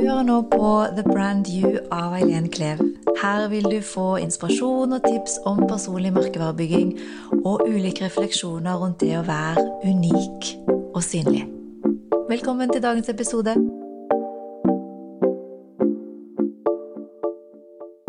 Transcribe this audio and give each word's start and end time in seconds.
Hører 0.00 0.22
nå 0.24 0.38
på 0.48 0.68
The 0.96 1.02
Brand 1.04 1.48
You 1.52 1.74
av 1.92 2.14
Eileen 2.16 2.46
Klev. 2.48 2.78
Her 3.20 3.42
vil 3.52 3.66
du 3.68 3.82
få 3.84 4.14
inspirasjon 4.22 4.96
og 4.96 5.02
tips 5.04 5.34
om 5.44 5.60
personlig 5.68 6.14
merkevarebygging 6.16 6.94
og 7.42 7.66
ulike 7.66 8.06
refleksjoner 8.06 8.80
rundt 8.80 9.04
det 9.04 9.10
å 9.18 9.26
være 9.26 9.66
unik 9.84 10.48
og 10.94 11.04
synlig. 11.04 11.42
Velkommen 12.32 12.72
til 12.72 12.80
dagens 12.86 13.12
episode. 13.12 13.58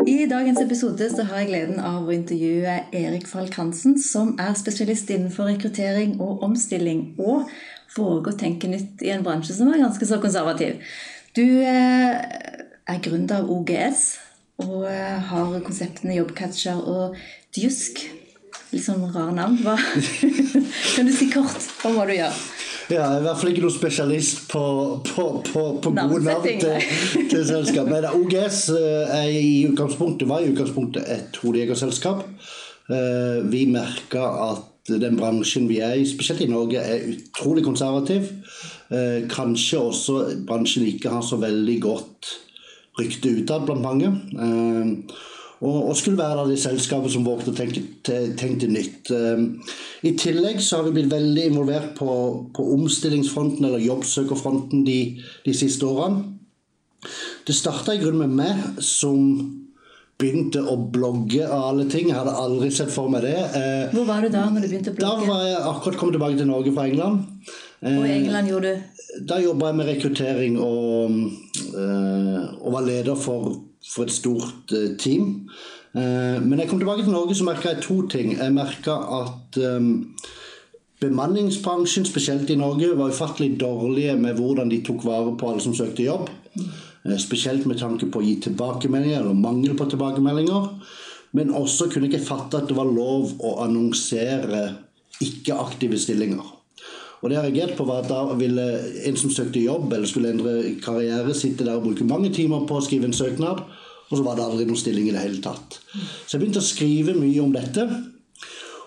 I 0.08 0.18
dagens 0.32 0.64
episode 0.64 1.12
så 1.12 1.28
har 1.28 1.44
jeg 1.44 1.52
gleden 1.52 1.80
av 1.92 2.08
å 2.08 2.16
intervjue 2.16 2.82
Erik 3.04 3.28
Falk 3.28 3.60
Hansen, 3.60 4.00
som 4.00 4.38
er 4.40 4.56
spesialist 4.56 5.12
innenfor 5.12 5.52
rekruttering 5.52 6.22
og 6.24 6.40
omstilling, 6.48 7.10
og 7.20 7.50
våger 7.98 8.32
å 8.32 8.38
tenke 8.48 8.72
nytt 8.72 9.04
i 9.04 9.12
en 9.12 9.26
bransje 9.26 9.60
som 9.60 9.68
er 9.68 9.84
ganske 9.84 10.08
så 10.08 10.24
konservativ. 10.24 10.80
Du 11.32 11.44
eh, 11.64 12.16
er 12.84 12.98
gründer 13.00 13.40
av 13.40 13.48
OGS 13.48 14.00
og 14.60 14.82
eh, 14.84 15.20
har 15.30 15.54
konseptene 15.64 16.18
Jobbcatcher 16.18 16.82
og 16.84 17.14
Djusk. 17.56 18.02
Litt 18.72 18.84
sånn 18.84 19.06
rar 19.14 19.30
navn. 19.32 19.56
Hva? 19.64 19.78
kan 20.94 21.08
du 21.08 21.12
si 21.16 21.30
kort 21.32 21.70
om 21.88 21.96
hva 21.96 22.04
du 22.08 22.12
gjør? 22.18 22.42
Ja, 22.92 22.98
jeg 22.98 23.06
er 23.06 23.22
i 23.22 23.24
hvert 23.24 23.40
fall 23.40 23.52
ikke 23.54 23.64
noen 23.64 23.72
spesialist 23.78 24.42
på, 24.52 24.64
på, 25.08 25.24
på, 25.46 25.62
på 25.80 25.94
gode 25.96 26.20
navn 26.26 26.44
til, 26.44 26.90
til 27.32 27.46
selskap. 27.48 27.88
Men 27.88 28.10
OGS 28.10 28.60
eh, 28.76 29.14
er 29.22 29.32
i 29.32 29.54
utgangspunktet, 29.70 30.28
var 30.28 30.44
i 30.44 30.52
utgangspunktet 30.52 31.08
et 31.16 31.40
hodejegerselskap. 31.40 32.26
Vi 33.48 33.62
merka 33.70 34.26
at 34.50 34.90
den 34.90 35.16
bransjen 35.16 35.68
vi 35.70 35.78
er 35.80 35.94
i, 35.96 36.04
spesielt 36.04 36.42
i 36.44 36.50
Norge, 36.50 36.82
er 36.82 37.06
utrolig 37.14 37.64
konservativ. 37.64 38.26
Eh, 38.92 39.24
kanskje 39.32 39.80
også 39.80 40.14
bransjen 40.46 40.84
ikke 40.84 41.12
har 41.14 41.22
så 41.24 41.38
veldig 41.40 41.76
godt 41.80 42.32
rykte 43.00 43.30
utad 43.38 43.64
blant 43.64 43.84
mange. 43.84 44.10
Eh, 44.36 45.20
og, 45.62 45.94
skulle 45.94 46.18
være 46.18 46.48
de 46.50 46.56
selskapene 46.58 47.12
som 47.14 47.24
vågte 47.24 47.52
å 47.52 47.56
tenke, 47.56 47.84
tenke 48.36 48.68
nytt. 48.68 49.12
Eh, 49.14 49.72
I 50.10 50.12
tillegg 50.18 50.60
så 50.60 50.80
har 50.80 50.88
vi 50.88 50.96
blitt 50.98 51.12
veldig 51.12 51.48
involvert 51.52 51.94
på, 51.96 52.10
på 52.52 52.68
omstillingsfronten 52.74 53.64
eller 53.64 53.86
jobbsøkerfronten 53.86 54.84
de, 54.88 55.00
de 55.46 55.56
siste 55.56 55.88
årene. 55.88 56.26
Det 57.46 57.56
starta 57.56 57.96
i 57.96 58.02
grunnen 58.02 58.28
med 58.28 58.42
meg 58.42 58.82
som 58.84 59.24
begynte 60.20 60.60
å 60.60 60.76
blogge 60.92 61.46
av 61.48 61.72
alle 61.72 61.88
ting. 61.90 62.10
Jeg 62.10 62.18
hadde 62.18 62.36
aldri 62.38 62.68
sett 62.74 62.92
for 62.94 63.10
meg 63.10 63.24
det. 63.24 63.38
Hvor 63.94 64.04
var 64.06 64.22
du 64.22 64.30
da 64.30 64.44
når 64.52 64.66
du 64.66 64.68
begynte 64.68 64.92
å 64.92 64.98
blogge? 64.98 65.24
Da 65.24 65.32
var 65.32 65.48
jeg 65.48 65.64
akkurat 65.72 65.98
kommet 65.98 66.18
tilbake 66.18 66.38
til 66.38 66.50
Norge 66.52 66.74
fra 66.76 66.86
England. 66.90 67.24
Og 67.82 68.04
i 68.06 68.14
England 68.14 68.50
gjorde 68.52 68.70
du? 68.76 68.82
Da 69.28 69.36
jobba 69.42 69.68
jeg 69.68 69.76
med 69.76 69.88
rekruttering 69.90 70.58
og, 70.60 71.16
eh, 71.76 72.44
og 72.62 72.72
var 72.72 72.86
leder 72.86 73.18
for, 73.18 73.56
for 73.94 74.08
et 74.08 74.14
stort 74.14 74.72
team. 74.98 75.48
Men 75.92 76.56
jeg 76.56 76.70
kom 76.70 76.78
tilbake 76.80 77.02
til 77.04 77.12
Norge 77.12 77.34
så 77.36 77.44
merka 77.44 77.74
jeg 77.74 77.82
to 77.84 77.98
ting. 78.08 78.30
Jeg 78.38 78.54
merka 78.56 78.94
at 79.18 79.58
bemanningsbransjen, 81.02 82.06
spesielt 82.08 82.50
i 82.50 82.56
Norge, 82.56 82.94
var 82.96 83.12
ufattelig 83.12 83.58
dårlige 83.60 84.14
med 84.16 84.38
hvordan 84.38 84.70
de 84.72 84.80
tok 84.86 85.04
vare 85.04 85.34
på 85.36 85.50
alle 85.50 85.64
som 85.64 85.74
søkte 85.76 86.06
jobb. 86.06 86.30
Eh, 87.04 87.18
spesielt 87.18 87.66
med 87.66 87.80
tanke 87.80 88.06
på 88.06 88.20
å 88.20 88.26
gi 88.26 88.36
tilbakemeldinger, 88.44 89.22
eller 89.22 89.38
mangel 89.38 89.74
på 89.78 89.88
tilbakemeldinger. 89.90 90.68
Men 91.32 91.54
også 91.56 91.88
kunne 91.90 92.08
jeg 92.08 92.18
ikke 92.18 92.28
fatte 92.28 92.60
at 92.60 92.68
det 92.70 92.76
var 92.76 92.90
lov 92.90 93.32
å 93.42 93.56
annonsere 93.64 94.66
ikke-aktive 95.22 95.98
stillinger. 95.98 96.51
Og 97.22 97.30
det 97.30 97.36
jeg 97.38 97.44
reagerte 97.46 97.78
på 97.78 97.86
var 97.86 98.02
at 98.02 98.10
Da 98.10 98.22
ville 98.34 98.66
en 99.06 99.18
som 99.18 99.30
søkte 99.30 99.62
jobb 99.62 99.92
eller 99.92 100.10
skulle 100.10 100.32
endre 100.34 100.74
karriere, 100.82 101.34
sitte 101.38 101.64
der 101.64 101.78
og 101.78 101.86
bruke 101.86 102.06
mange 102.06 102.32
timer 102.34 102.66
på 102.66 102.78
å 102.78 102.84
skrive 102.84 103.06
en 103.06 103.16
søknad, 103.16 103.62
og 104.10 104.18
så 104.18 104.24
var 104.26 104.36
det 104.36 104.44
aldri 104.44 104.66
noen 104.68 104.80
stilling 104.80 105.06
i 105.08 105.14
det 105.14 105.22
hele 105.22 105.40
tatt. 105.40 105.78
Så 106.26 106.34
jeg 106.34 106.42
begynte 106.42 106.60
å 106.60 106.66
skrive 106.66 107.14
mye 107.16 107.40
om 107.40 107.54
dette. 107.54 107.86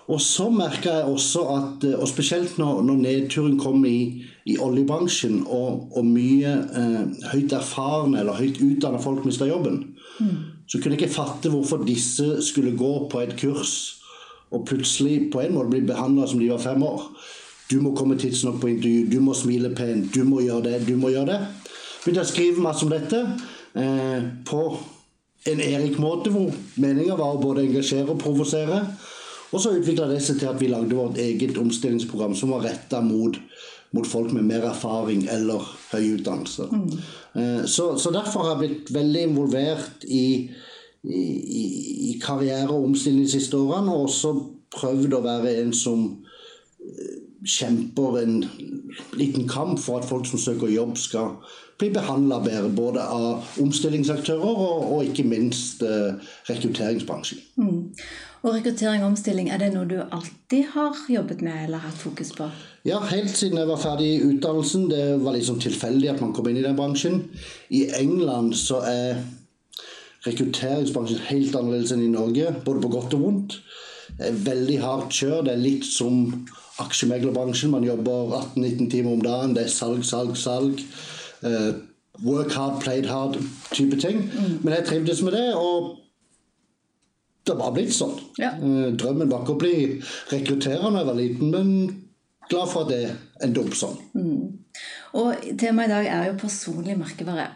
Og 0.06 0.20
så 0.22 0.46
merka 0.54 0.92
jeg 1.00 1.10
også 1.10 1.40
at, 1.50 1.84
eh, 1.88 1.96
og 1.98 2.06
spesielt 2.06 2.60
når, 2.60 2.84
når 2.86 3.00
nedturen 3.00 3.56
kom 3.58 3.82
i, 3.88 4.22
i 4.46 4.54
oljebransjen, 4.62 5.40
og, 5.50 5.88
og 5.96 6.06
mye 6.06 6.52
eh, 6.54 7.00
høyt 7.32 7.56
erfarne 7.56 8.20
eller 8.20 8.38
høyt 8.38 8.60
utdanna 8.62 9.00
folk 9.02 9.26
mista 9.26 9.48
jobben, 9.48 9.80
mm. 10.20 10.36
så 10.70 10.78
kunne 10.78 10.94
jeg 10.94 11.02
ikke 11.08 11.16
fatte 11.16 11.50
hvorfor 11.50 11.82
disse 11.88 12.36
skulle 12.46 12.76
gå 12.78 12.92
på 13.10 13.24
et 13.24 13.34
kurs 13.40 13.74
og 14.54 14.62
plutselig 14.68 15.32
på 15.32 15.42
en 15.42 15.56
måte 15.56 15.72
bli 15.72 15.82
behandla 15.88 16.28
som 16.30 16.38
de 16.38 16.52
var 16.52 16.62
fem 16.62 16.86
år. 16.86 17.08
Du 17.70 17.80
må 17.82 17.94
komme 17.98 18.18
tidsnok 18.18 18.60
på 18.62 18.70
intervju, 18.70 19.06
du 19.10 19.20
må 19.20 19.34
smile 19.34 19.72
pent, 19.74 20.12
du 20.14 20.22
må 20.24 20.44
gjøre 20.44 20.68
det, 20.68 20.82
du 20.86 20.94
må 21.00 21.10
gjøre 21.10 21.32
det. 21.32 21.38
Begynte 22.04 22.22
å 22.22 22.28
skrive 22.28 22.62
masse 22.62 22.86
om 22.86 22.92
dette 22.92 23.22
eh, 23.74 24.28
på 24.46 24.62
en 25.50 25.62
Erik-måte, 25.62 26.30
hvor 26.34 26.54
meninga 26.82 27.16
var 27.18 27.34
å 27.34 27.42
både 27.42 27.64
engasjere 27.66 28.14
og 28.14 28.20
provosere. 28.22 28.80
Og 29.50 29.62
så 29.62 29.74
utvikla 29.78 30.08
det 30.10 30.20
seg 30.24 30.40
til 30.40 30.50
at 30.50 30.60
vi 30.62 30.70
lagde 30.70 30.98
vårt 30.98 31.18
eget 31.22 31.58
omstillingsprogram 31.58 32.34
som 32.38 32.54
var 32.54 32.66
retta 32.66 33.00
mot, 33.02 33.38
mot, 33.94 34.06
folk 34.06 34.32
med 34.34 34.46
mer 34.46 34.66
erfaring 34.70 35.26
eller 35.32 35.62
høy 35.92 36.16
utdannelse. 36.16 36.66
Mm. 36.70 36.88
Eh, 37.40 37.62
så, 37.66 37.92
så, 37.98 38.14
derfor 38.14 38.46
har 38.46 38.56
jeg 38.56 38.62
blitt 38.62 38.94
veldig 38.94 39.26
involvert 39.30 40.06
i, 40.06 40.26
i, 41.02 41.26
i 42.10 42.16
karriere 42.22 42.70
og 42.70 42.92
omstilling 42.92 43.26
de 43.26 43.36
siste 43.36 43.58
årene, 43.58 43.94
og 43.94 44.10
også 44.10 44.34
prøvd 44.76 45.18
å 45.18 45.24
være 45.26 45.58
en 45.62 45.74
som 45.74 46.08
eh, 46.82 47.25
kjemper 47.44 48.20
en 48.22 48.44
liten 49.18 49.48
kamp 49.48 49.80
for 49.82 50.00
at 50.00 50.08
folk 50.08 50.26
som 50.26 50.40
søker 50.40 50.72
jobb, 50.72 50.96
skal 50.98 51.36
bli 51.78 51.90
behandla 51.92 52.40
bedre. 52.40 52.70
Både 52.72 53.02
av 53.02 53.58
omstillingsaktører 53.60 54.46
og, 54.46 54.86
og 54.92 55.04
ikke 55.04 55.26
minst 55.28 55.82
eh, 55.84 56.16
rekrutteringsbransjen. 56.48 57.42
Mm. 57.60 57.92
Og 58.46 58.54
rekruttering 58.54 59.02
og 59.02 59.10
omstilling, 59.10 59.48
er 59.50 59.58
det 59.58 59.72
noe 59.74 59.88
du 59.90 59.96
alltid 60.04 60.68
har 60.76 60.98
jobbet 61.10 61.40
med 61.42 61.64
eller 61.64 61.82
hatt 61.82 61.96
fokus 61.98 62.30
på? 62.36 62.46
Ja, 62.86 63.00
helt 63.10 63.32
siden 63.34 63.58
jeg 63.58 63.68
var 63.68 63.80
ferdig 63.82 64.10
i 64.12 64.20
utdannelsen. 64.28 64.86
Det 64.92 65.06
var 65.24 65.38
sånn 65.42 65.62
tilfeldig 65.64 66.12
at 66.12 66.22
man 66.22 66.34
kom 66.36 66.46
inn 66.50 66.60
i 66.60 66.64
den 66.64 66.78
bransjen. 66.78 67.24
I 67.74 67.88
England 67.98 68.54
så 68.60 68.84
er 68.86 69.24
rekrutteringsbransjen 70.26 71.26
helt 71.26 71.58
annerledes 71.58 71.94
enn 71.94 72.06
i 72.06 72.12
Norge, 72.12 72.52
både 72.66 72.84
på 72.84 72.92
godt 72.94 73.18
og 73.18 73.26
vondt. 73.26 73.58
Det 74.16 74.30
er 74.30 74.38
veldig 74.46 74.78
hardt 74.84 75.18
kjør. 75.18 75.42
Det 75.46 75.56
er 75.56 75.64
litt 75.66 75.86
som 75.88 76.30
aksjemeglerbransjen. 76.82 77.70
Man 77.72 77.84
jobber 77.86 78.40
18-19 78.54 78.90
timer 78.90 79.12
om 79.12 79.22
dagen. 79.22 79.54
Det 79.56 79.66
er 79.66 79.72
salg, 79.72 80.04
salg, 80.04 80.36
salg. 80.40 80.82
Uh, 81.44 81.76
work 82.24 82.52
hard, 82.56 82.80
played 82.82 83.06
hard 83.06 83.38
type 83.70 84.00
ting. 84.00 84.26
Mm. 84.32 84.58
Men 84.62 84.74
jeg 84.74 84.86
trivdes 84.90 85.22
med 85.22 85.36
det. 85.36 85.54
og 85.54 85.96
det 87.46 87.54
var 87.54 87.74
blitt 87.74 87.94
sånn. 87.94 88.16
Ja. 88.40 88.54
Eh, 88.58 88.88
drømmen 88.98 89.30
var 89.30 89.44
ikke 89.44 89.54
å 89.54 89.60
bli 89.60 89.76
rekrutterer 90.32 90.82
da 90.82 90.98
jeg 90.98 91.06
var 91.06 91.18
liten, 91.18 91.52
men 91.52 91.68
glad 92.50 92.72
for 92.72 92.86
at 92.86 92.90
det 92.90 93.12
endte 93.46 93.62
opp 93.62 93.76
sånn. 93.78 94.00
Mm. 94.18 94.80
Og 95.20 95.46
Temaet 95.60 95.86
i 95.86 95.92
dag 95.92 96.08
er 96.10 96.24
jo 96.30 96.40
personlig 96.40 96.96
merkevare. 96.98 97.46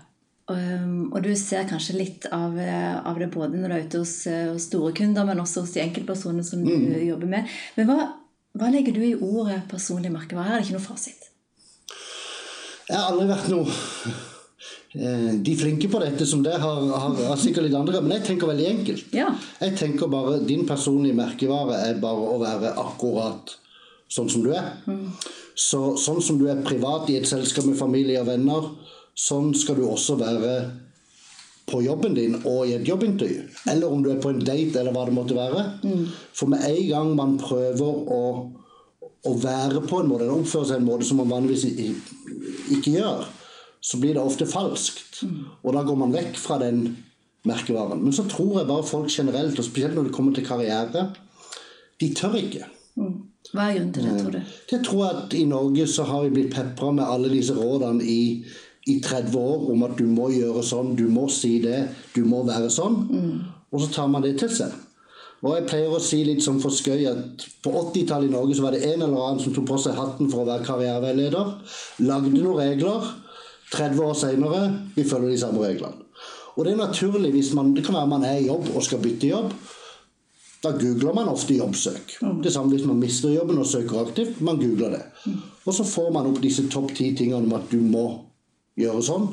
Um, 0.50 1.12
og 1.12 1.20
du 1.22 1.30
ser 1.38 1.66
kanskje 1.70 1.94
litt 1.98 2.24
av, 2.34 2.56
eh, 2.58 2.96
av, 3.06 3.18
det 3.18 3.28
både 3.30 3.58
når 3.58 3.70
du 3.70 3.74
er 3.74 3.84
ute 3.86 4.00
hos, 4.02 4.14
hos 4.50 4.66
store 4.66 4.90
kunder, 4.98 5.26
men 5.26 5.42
også 5.42 5.62
hos 5.62 5.74
de 5.76 5.82
enkeltpersonene 5.84 6.46
som 6.46 6.64
du 6.66 6.70
mm. 6.70 6.94
jobber 7.06 7.30
med. 7.34 7.52
Men 7.76 7.90
hva, 7.90 7.98
hva, 8.58 8.70
legger 8.72 8.96
du 8.96 9.04
i 9.06 9.14
ordet 9.14 9.62
personlig 9.70 10.10
merkevare? 10.14 10.56
Er 10.56 10.60
det 10.60 10.68
ikke 10.68 10.78
noe 10.78 10.88
fasit. 10.88 11.30
Jeg 12.90 12.98
har 12.98 13.12
aldri 13.12 13.28
vært 13.30 13.50
noe 13.52 14.18
Eh, 14.92 15.34
de 15.38 15.52
flinke 15.54 15.86
på 15.88 16.00
dette 16.02 16.26
som 16.26 16.40
det 16.42 16.56
har, 16.58 16.80
har, 16.90 17.12
har, 17.14 17.36
sikkert 17.38 17.68
litt 17.68 17.76
andre, 17.78 18.00
men 18.02 18.16
jeg 18.16 18.24
tenker 18.26 18.50
veldig 18.50 18.66
enkelt. 18.72 19.12
Ja. 19.14 19.28
Jeg 19.62 19.76
tenker 19.78 20.10
bare 20.10 20.40
Din 20.42 20.64
personlige 20.66 21.14
merkevare 21.14 21.78
er 21.86 22.00
bare 22.02 22.30
å 22.34 22.40
være 22.42 22.72
akkurat 22.74 23.54
sånn 24.10 24.30
som 24.32 24.42
du 24.42 24.50
er. 24.50 24.72
Mm. 24.90 25.12
Så, 25.54 25.94
sånn 26.00 26.18
som 26.24 26.40
du 26.40 26.48
er 26.50 26.64
privat 26.66 27.06
i 27.12 27.20
et 27.20 27.28
selskap 27.30 27.68
med 27.68 27.78
familie 27.78 28.18
og 28.18 28.26
venner, 28.32 28.66
sånn 29.14 29.52
skal 29.54 29.78
du 29.78 29.86
også 29.86 30.18
være 30.18 30.54
på 31.70 31.82
jobben 31.84 32.16
din 32.16 32.36
og 32.40 32.68
i 32.68 32.74
et 32.76 32.88
jobbintervju. 32.88 33.44
Eller 33.72 33.90
om 33.90 34.02
du 34.02 34.10
er 34.12 34.20
på 34.22 34.32
en 34.32 34.42
date, 34.42 34.80
eller 34.80 34.94
hva 34.94 35.06
det 35.08 35.16
måtte 35.16 35.38
være. 35.38 35.66
Mm. 35.84 36.06
For 36.36 36.50
med 36.50 36.64
en 36.68 36.88
gang 36.88 37.12
man 37.18 37.36
prøver 37.40 38.00
å, 38.16 38.22
å 39.00 39.34
være 39.42 39.84
på 39.86 40.02
en 40.02 40.10
måte, 40.10 40.26
eller 40.26 40.40
oppføre 40.40 40.70
seg 40.70 40.80
en 40.80 40.88
måte 40.88 41.08
som 41.08 41.22
man 41.22 41.32
vanligvis 41.32 41.68
ikke 41.70 42.96
gjør, 42.96 43.28
så 43.80 44.00
blir 44.00 44.16
det 44.16 44.24
ofte 44.24 44.48
falskt. 44.48 45.22
Mm. 45.24 45.38
Og 45.64 45.76
da 45.76 45.84
går 45.86 46.02
man 46.02 46.14
vekk 46.14 46.36
fra 46.40 46.60
den 46.60 46.84
merkevaren. 47.48 48.02
Men 48.04 48.12
så 48.12 48.26
tror 48.28 48.58
jeg 48.58 48.68
bare 48.68 48.86
folk 48.86 49.10
generelt, 49.12 49.58
og 49.58 49.66
spesielt 49.66 49.96
når 49.96 50.08
det 50.08 50.16
kommer 50.16 50.36
til 50.36 50.46
karriere, 50.46 51.08
de 52.00 52.14
tør 52.16 52.36
ikke. 52.40 52.68
Mm. 53.00 53.14
Hva 53.50 53.66
er 53.66 53.78
grunnen 53.78 53.92
til 53.94 54.06
det, 54.06 54.16
tror 54.20 54.34
du? 54.34 54.40
Det 54.70 54.76
eh, 54.76 54.82
tror 54.86 55.00
jeg 55.04 55.20
at 55.22 55.36
I 55.38 55.44
Norge 55.48 55.86
så 55.90 56.04
har 56.08 56.26
vi 56.26 56.34
blitt 56.34 56.52
pepra 56.54 56.90
med 56.94 57.08
alle 57.08 57.30
disse 57.32 57.56
rådene 57.56 58.04
i, 58.04 58.44
i 58.88 59.00
30 59.04 59.36
år 59.36 59.66
om 59.72 59.82
at 59.84 59.96
du 59.98 60.06
må 60.08 60.30
gjøre 60.32 60.62
sånn, 60.64 60.94
du 60.96 61.06
må 61.12 61.26
si 61.32 61.58
det, 61.64 61.82
du 62.14 62.22
må 62.24 62.44
være 62.48 62.70
sånn. 62.72 62.96
Mm. 63.10 63.34
Og 63.70 63.82
så 63.82 63.90
tar 63.94 64.08
man 64.12 64.24
det 64.24 64.38
til 64.40 64.52
seg. 64.52 64.72
Og 65.40 65.54
jeg 65.56 65.66
pleier 65.70 65.92
å 65.92 66.00
si 66.04 66.20
litt 66.26 66.42
sånn 66.44 66.60
for 66.60 66.74
skøy 66.74 67.06
at 67.08 67.44
på 67.64 67.72
80-tallet 67.72 68.28
i 68.28 68.34
Norge 68.34 68.56
så 68.56 68.66
var 68.66 68.76
det 68.76 68.82
en 68.84 69.00
eller 69.06 69.16
annen 69.16 69.40
som 69.40 69.54
tok 69.56 69.70
på 69.70 69.78
seg 69.80 69.96
hatten 69.96 70.28
for 70.32 70.42
å 70.42 70.48
være 70.48 70.66
karriereveileder. 70.66 71.54
Lagde 72.04 72.32
noen 72.34 72.58
regler 72.60 73.08
30 73.72 74.04
år 74.04 74.16
seinere, 74.18 74.62
vi 74.96 75.06
følger 75.06 75.32
de 75.32 75.40
samme 75.40 75.64
reglene. 75.64 76.08
Og 76.58 76.66
det 76.66 76.74
er 76.74 76.80
naturlig 76.80 77.30
hvis 77.32 77.52
man 77.56 77.70
Det 77.72 77.84
kan 77.86 77.94
være 77.94 78.10
man 78.10 78.24
er 78.26 78.40
i 78.40 78.48
jobb 78.48 78.66
og 78.74 78.82
skal 78.84 79.00
bytte 79.00 79.30
jobb. 79.30 79.52
Da 80.60 80.74
googler 80.76 81.14
man 81.16 81.30
ofte 81.32 81.56
jobbsøk. 81.56 82.18
Det 82.44 82.52
samme 82.52 82.74
hvis 82.74 82.84
man 82.84 83.00
mister 83.00 83.32
jobben 83.32 83.62
og 83.62 83.68
søker 83.70 84.02
aktivt. 84.02 84.42
Man 84.44 84.60
googler 84.60 84.98
det. 84.98 85.04
Og 85.64 85.72
så 85.72 85.86
får 85.88 86.10
man 86.12 86.28
opp 86.28 86.42
disse 86.42 86.66
topp 86.68 86.92
ti 86.92 87.14
tingene 87.16 87.46
om 87.46 87.54
at 87.56 87.70
du 87.72 87.78
må 87.80 88.04
gjøre 88.84 89.04
sånn. 89.06 89.28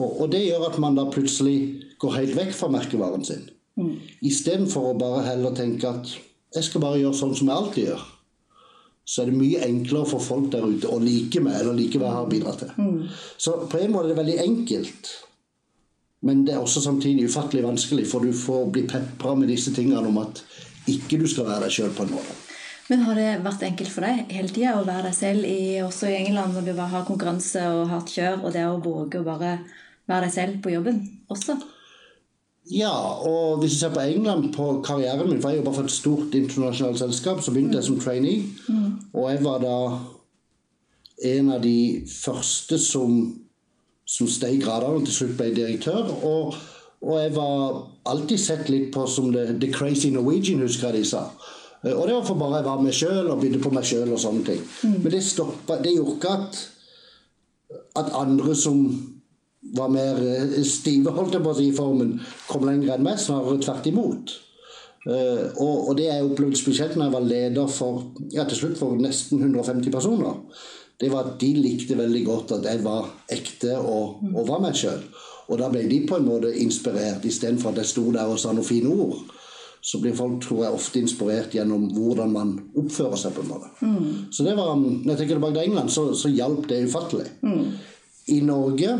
Og, 0.00 0.08
og 0.08 0.30
det 0.32 0.44
gjør 0.46 0.68
at 0.70 0.78
man 0.82 0.96
da 0.98 1.06
plutselig 1.12 1.58
går 2.00 2.16
helt 2.16 2.36
vekk 2.38 2.54
fra 2.56 2.70
merkevaren 2.72 3.26
sin. 3.26 3.48
Mm. 3.80 3.94
Istedenfor 4.26 4.90
å 4.90 4.98
bare 4.98 5.26
heller 5.28 5.54
tenke 5.56 5.90
at 5.90 6.14
jeg 6.56 6.66
skal 6.66 6.82
bare 6.82 7.00
gjøre 7.00 7.16
sånn 7.16 7.36
som 7.38 7.50
jeg 7.50 7.56
alltid 7.56 7.88
gjør. 7.90 8.04
Så 9.10 9.22
er 9.22 9.30
det 9.30 9.40
mye 9.40 9.64
enklere 9.66 10.06
for 10.10 10.22
folk 10.22 10.50
der 10.52 10.66
ute 10.66 10.90
å 10.90 11.00
like 11.02 11.42
meg 11.42 11.58
eller 11.58 11.74
like 11.74 11.98
hva 11.98 12.10
jeg 12.10 12.18
har 12.18 12.30
bidratt 12.30 12.62
til. 12.62 12.72
Mm. 12.78 13.00
Så 13.40 13.56
på 13.70 13.80
en 13.80 13.94
måte 13.94 14.08
er 14.08 14.14
det 14.14 14.20
veldig 14.20 14.38
enkelt. 14.44 15.10
Men 16.26 16.44
det 16.46 16.54
er 16.54 16.60
også 16.60 16.82
samtidig 16.84 17.30
ufattelig 17.30 17.64
vanskelig, 17.64 18.04
for 18.10 18.24
du 18.24 18.36
får 18.36 18.68
bli 18.74 18.84
pepra 18.88 19.34
med 19.38 19.48
disse 19.48 19.72
tingene 19.74 20.04
om 20.10 20.20
at 20.20 20.42
ikke 20.90 21.18
du 21.20 21.26
skal 21.30 21.48
være 21.48 21.66
deg 21.66 21.74
sjøl 21.78 21.94
på 21.96 22.06
en 22.06 22.14
måte. 22.18 22.36
Men 22.90 23.04
har 23.06 23.18
det 23.18 23.28
vært 23.44 23.64
enkelt 23.68 23.92
for 23.92 24.06
deg 24.06 24.32
hele 24.34 24.50
tida 24.50 24.76
å 24.76 24.86
være 24.86 25.08
deg 25.08 25.16
selv, 25.16 25.46
i, 25.46 25.80
også 25.84 26.08
i 26.10 26.16
England, 26.24 26.56
når 26.56 26.64
du 26.66 26.72
bare 26.72 26.90
har 26.96 27.06
konkurranse 27.06 27.62
og 27.70 27.84
hardt 27.92 28.10
kjør, 28.10 28.40
og 28.42 28.54
det 28.56 28.64
å 28.66 28.80
våge 28.82 29.20
å 29.20 29.26
bare 29.26 29.52
være 30.10 30.26
deg 30.26 30.34
selv 30.34 30.56
på 30.64 30.72
jobben 30.74 31.04
også? 31.30 31.54
Ja, 32.70 32.92
og 33.26 33.62
hvis 33.62 33.76
du 33.76 33.80
ser 33.80 33.94
på 33.94 34.02
England, 34.02 34.50
på 34.54 34.66
karrieren 34.86 35.30
min 35.30 35.40
For 35.42 35.50
jeg 35.50 35.62
jobba 35.62 35.72
for 35.74 35.88
et 35.88 35.94
stort 35.94 36.34
internasjonalt 36.38 37.00
selskap, 37.00 37.40
så 37.42 37.54
begynte 37.54 37.74
mm. 37.74 37.78
jeg 37.78 37.88
som 37.88 38.00
trainee. 38.02 38.42
Mm. 38.68 38.90
Og 39.14 39.30
jeg 39.30 39.44
var 39.46 39.62
da 39.64 39.78
en 41.30 41.54
av 41.54 41.62
de 41.62 41.78
første 42.10 42.78
som, 42.78 43.16
som 44.06 44.28
steg 44.30 44.60
gradene 44.62 45.00
og 45.00 45.08
til 45.08 45.16
slutt 45.16 45.38
ble 45.38 45.50
direktør. 45.56 46.12
Og 46.26 46.54
og 47.00 47.16
jeg 47.16 47.32
var 47.32 47.78
alltid 48.12 48.40
sett 48.40 48.68
litt 48.68 48.90
på 48.92 49.06
som 49.08 49.30
the, 49.32 49.46
the 49.56 49.70
crazy 49.72 50.10
Norwegian, 50.12 50.60
husker 50.60 50.90
jeg 50.90 51.00
de 51.00 51.08
sa. 51.08 51.22
Eh, 51.84 51.94
og 51.94 52.04
det 52.08 52.16
var 52.16 52.26
for 52.28 52.40
bare 52.40 52.60
jeg 52.60 52.68
var 52.68 52.82
meg 52.84 52.96
sjøl 52.96 53.30
og 53.30 53.40
begynne 53.40 53.62
på 53.62 53.72
meg 53.74 53.88
sjøl 53.88 54.12
og 54.12 54.20
sånne 54.20 54.44
ting. 54.50 54.60
Mm. 54.84 54.98
Men 54.98 55.14
det, 55.14 55.22
stoppet, 55.24 55.82
det 55.84 55.94
gjorde 55.96 56.18
ikke 56.18 56.36
at, 56.36 56.60
at 58.02 58.12
andre 58.20 58.56
som 58.58 58.84
var 59.76 59.90
mer 59.92 60.20
eh, 60.24 60.60
stive, 60.66 61.14
holdt 61.16 61.36
jeg 61.36 61.44
på 61.44 61.52
å 61.52 61.58
si, 61.58 61.70
i 61.70 61.76
formen, 61.76 62.14
kom 62.50 62.68
lenger 62.68 62.96
enn 62.96 63.06
meg. 63.06 63.20
Snarere 63.20 63.60
tvert 63.62 63.90
imot. 63.90 64.36
Uh, 65.00 65.46
og, 65.56 65.76
og, 65.88 65.94
det 65.96 66.10
jeg 66.10 66.24
opplevde 66.26 66.58
spesielt 66.60 66.92
når 66.92 67.06
jeg 67.06 67.12
var 67.14 67.22
leder 67.24 67.70
for 67.72 68.02
ja, 68.34 68.44
til 68.44 68.58
slutt 68.58 68.76
for 68.76 68.98
nesten 69.00 69.40
150 69.40 69.88
personer, 69.94 70.34
det 71.00 71.08
var 71.08 71.24
at 71.24 71.38
de 71.40 71.54
likte 71.56 71.96
veldig 71.96 72.20
godt 72.26 72.52
at 72.58 72.66
jeg 72.68 72.82
var 72.84 73.08
ekte 73.32 73.78
og, 73.78 74.20
og 74.34 74.44
var 74.50 74.60
meg 74.60 74.76
sjøl. 74.76 75.00
Og 75.48 75.56
da 75.58 75.70
ble 75.72 75.86
de 75.88 76.02
på 76.04 76.18
en 76.20 76.28
måte 76.28 76.52
inspirert, 76.60 77.24
istedenfor 77.24 77.72
at 77.72 77.80
jeg 77.80 77.90
sto 77.94 78.04
der 78.12 78.28
og 78.28 78.36
sa 78.38 78.52
noen 78.52 78.68
fine 78.68 78.92
ord. 78.92 79.24
Så 79.82 80.00
blir 80.00 80.12
folk 80.16 80.42
tror 80.44 80.64
jeg, 80.64 80.76
ofte 80.76 81.00
inspirert 81.00 81.54
gjennom 81.56 81.86
hvordan 81.94 82.32
man 82.34 82.52
oppfører 82.76 83.16
seg. 83.16 83.32
på 83.32 83.44
en 83.44 83.48
måte. 83.48 83.70
Mm. 83.80 84.32
Så 84.32 84.44
det 84.44 84.56
var, 84.58 84.74
når 84.76 85.08
jeg 85.12 85.22
tenker 85.22 85.38
tilbake 85.38 85.56
til 85.56 85.70
England, 85.70 85.90
så, 85.90 86.10
så 86.14 86.28
hjalp 86.28 86.68
det 86.68 86.84
ufattelig. 86.88 87.30
Mm. 87.42 87.64
I 88.28 88.40
Norge 88.44 88.98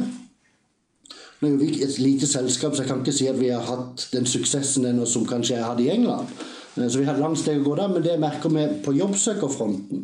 Nå 1.41 1.49
er 1.49 1.57
vi 1.57 1.69
et 1.81 1.95
lite 1.97 2.27
selskap, 2.29 2.75
så 2.75 2.83
jeg 2.83 2.91
kan 2.91 2.99
ikke 3.01 3.15
si 3.17 3.27
at 3.31 3.39
vi 3.41 3.49
har 3.49 3.63
hatt 3.65 4.03
den 4.13 4.27
suksessen 4.29 4.85
ennå 4.85 5.07
som 5.09 5.25
kanskje 5.25 5.55
jeg 5.55 5.65
hadde 5.65 5.87
i 5.87 5.93
England. 5.95 6.29
Eh, 6.77 6.85
så 6.85 7.01
vi 7.01 7.07
har 7.09 7.17
et 7.17 7.23
langt 7.23 7.41
steg 7.41 7.63
å 7.63 7.65
gå 7.65 7.77
der, 7.79 7.89
men 7.89 8.05
det 8.05 8.19
merker 8.21 8.53
vi 8.53 8.67
på 8.85 8.93
jobbsøkerfronten, 8.99 10.03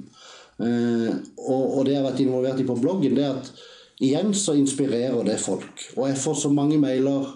eh, 0.65 1.11
og 1.37 1.83
det 1.85 1.93
jeg 1.93 2.01
har 2.01 2.09
vært 2.09 2.23
involvert 2.25 2.63
i 2.63 2.69
på 2.69 2.79
bloggen, 2.81 3.19
det 3.19 3.27
er 3.27 3.37
at 3.37 3.51
igjen 4.01 4.33
så 4.37 4.57
inspirerer 4.57 5.29
det 5.29 5.37
folk. 5.43 5.85
Og 5.97 6.09
jeg 6.09 6.23
får 6.25 6.41
så 6.47 6.53
mange 6.53 6.81
mailer 6.81 7.29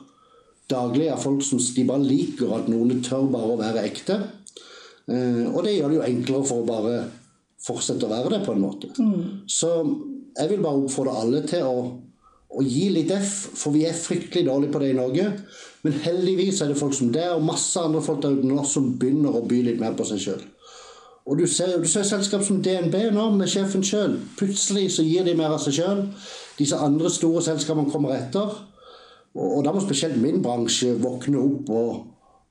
daglig 0.70 1.08
av 1.12 1.22
folk 1.22 1.42
som 1.44 1.60
de 1.60 1.86
bare 1.88 2.06
liker 2.06 2.52
at 2.56 2.68
noen 2.70 3.02
tør 3.04 3.26
bare 3.32 3.54
å 3.54 3.58
være 3.60 3.86
ekte. 3.88 4.18
Eh, 5.10 5.46
og 5.50 5.64
det 5.66 5.76
gjør 5.76 5.90
det 5.90 5.98
jo 5.98 6.06
enklere 6.06 6.48
for 6.48 6.62
å 6.62 6.68
bare 6.68 7.00
fortsette 7.60 8.06
å 8.06 8.12
være 8.12 8.36
det, 8.36 8.44
på 8.46 8.54
en 8.54 8.62
måte. 8.62 8.92
Mm. 8.98 9.42
Så 9.50 9.72
jeg 10.38 10.52
vil 10.52 10.62
bare 10.64 10.84
oppfordre 10.84 11.16
alle 11.22 11.42
til 11.48 11.66
å, 11.66 11.82
å, 12.48 12.62
gi 12.64 12.86
litt 12.94 13.12
F, 13.16 13.34
for 13.58 13.76
vi 13.76 13.84
er 13.88 13.96
fryktelig 13.96 14.46
dårlige 14.48 14.74
på 14.74 14.82
det 14.82 14.92
i 14.94 14.96
Norge. 15.00 15.26
Men 15.84 15.98
heldigvis 16.04 16.62
er 16.62 16.72
det 16.72 16.80
folk 16.80 16.96
som 16.96 17.12
det, 17.12 17.26
og 17.34 17.44
masse 17.44 17.82
andre 17.82 18.02
folk 18.04 18.22
der 18.24 18.38
ute 18.38 18.48
nå 18.48 18.64
som 18.68 18.94
begynner 19.00 19.36
å 19.36 19.44
by 19.48 19.62
litt 19.66 19.82
mer 19.82 19.96
på 19.98 20.06
seg 20.08 20.24
sjøl. 20.24 20.48
Og 21.30 21.36
du 21.38 21.44
ser, 21.46 21.76
du 21.78 21.86
ser 21.86 22.06
selskap 22.08 22.42
som 22.46 22.62
DNB 22.64 22.96
nå, 23.14 23.26
med 23.36 23.50
sjefen 23.50 23.84
sjøl. 23.86 24.16
Plutselig 24.40 24.88
så 24.96 25.04
gir 25.04 25.26
de 25.26 25.36
mer 25.38 25.52
av 25.54 25.60
seg 25.62 25.76
sjøl 25.82 26.06
disse 26.60 26.76
andre 26.76 27.10
store 27.12 27.42
selskapene 27.44 27.92
kommer 27.92 28.16
etter. 28.16 28.52
Og, 29.36 29.46
og 29.58 29.60
da 29.66 29.74
må 29.74 29.82
spesielt 29.84 30.18
min 30.20 30.40
bransje 30.42 30.94
våkne 31.00 31.38
opp 31.40 31.70
og, 31.74 32.00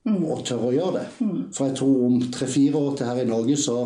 mm. 0.08 0.22
og 0.24 0.44
tørre 0.48 0.72
å 0.72 0.76
gjøre 0.76 0.96
det. 1.00 1.06
Mm. 1.26 1.42
For 1.56 1.70
jeg 1.70 1.78
tror 1.80 2.06
om 2.08 2.20
tre-fire 2.32 2.80
år 2.80 2.98
til 2.98 3.10
her 3.12 3.22
i 3.24 3.30
Norge 3.30 3.60
så, 3.60 3.78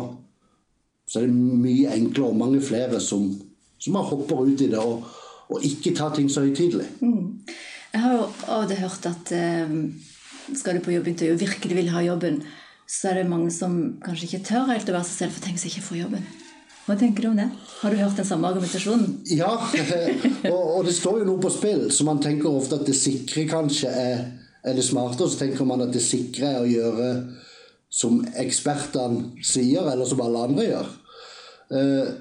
så, 1.06 1.20
er 1.20 1.28
det 1.28 1.34
mye 1.34 1.94
enklere 1.96 2.30
og 2.30 2.40
mange 2.40 2.62
flere 2.64 3.02
som, 3.02 3.28
som 3.78 3.98
bare 3.98 4.10
hopper 4.12 4.44
ut 4.46 4.66
i 4.66 4.70
det 4.72 4.82
og, 4.82 5.06
og 5.50 5.66
ikke 5.66 5.94
tar 5.96 6.14
ting 6.16 6.30
så 6.30 6.46
høytidelig. 6.46 6.88
Mm. 7.02 7.32
Jeg 7.94 8.02
har 8.02 8.16
jo 8.16 8.22
av 8.26 8.64
og 8.64 8.70
til 8.70 8.82
hørt 8.82 9.04
at 9.06 9.34
eh, 9.36 9.74
skal 10.58 10.78
du 10.78 10.84
på 10.84 10.94
jobbintervju 10.94 11.36
og 11.36 11.42
virkelig 11.44 11.76
vil 11.78 11.92
ha 11.94 12.02
jobben, 12.02 12.40
så 12.90 13.10
er 13.10 13.20
det 13.20 13.28
mange 13.30 13.52
som 13.54 13.76
kanskje 14.04 14.28
ikke 14.28 14.46
tør 14.50 14.72
helt 14.72 14.90
å 14.90 14.96
være 14.96 15.08
seg 15.08 15.20
selv, 15.24 15.36
for 15.36 15.46
tenk 15.46 15.60
seg 15.60 15.72
ikke 15.72 15.86
får 15.88 16.00
jobben. 16.02 16.26
Hva 16.84 16.96
tenker 17.00 17.24
du 17.24 17.30
om 17.30 17.38
det? 17.38 17.48
Har 17.80 17.90
du 17.90 17.96
hørt 17.96 18.18
den 18.18 18.26
samme 18.28 18.48
argumentasjonen? 18.50 19.20
Ja, 19.32 19.52
og, 20.52 20.62
og, 20.76 20.82
det 20.84 20.92
står 20.96 21.22
jo 21.22 21.28
noe 21.30 21.40
på 21.40 21.52
spill, 21.52 21.86
så 21.92 22.04
man 22.04 22.20
tenker 22.20 22.50
ofte 22.52 22.76
at 22.80 22.84
det 22.88 22.96
sikre 22.98 23.46
kanskje 23.48 23.88
er, 23.88 24.20
er 24.64 24.76
det 24.76 24.84
smarte, 24.84 25.24
og 25.24 25.32
så 25.32 25.40
tenker 25.44 25.68
man 25.68 25.86
at 25.86 25.94
det 25.94 26.04
sikre 26.04 26.50
er 26.50 26.60
å 26.60 26.68
gjøre 26.68 27.08
som 27.94 28.20
ekspertene 28.36 29.44
sier, 29.46 29.86
eller 29.86 30.08
som 30.08 30.20
alle 30.24 30.44
andre 30.48 30.68
gjør. 30.68 30.92
Eh, 31.78 32.12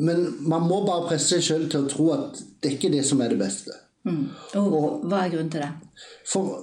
men 0.00 0.24
man 0.48 0.66
må 0.68 0.82
bare 0.86 1.08
presse 1.08 1.36
seg 1.36 1.46
sjøl 1.46 1.68
til 1.70 1.84
å 1.84 1.90
tro 1.90 2.08
at 2.16 2.40
det 2.60 2.70
er 2.70 2.76
ikke 2.76 2.92
det 2.92 3.04
som 3.06 3.20
er 3.24 3.32
det 3.32 3.40
beste. 3.40 3.76
Mm. 4.08 4.26
Og, 4.58 4.66
og, 4.66 5.06
hva 5.08 5.24
er 5.24 5.32
grunnen 5.32 5.52
til 5.52 5.64
det? 5.64 5.72
For 6.28 6.60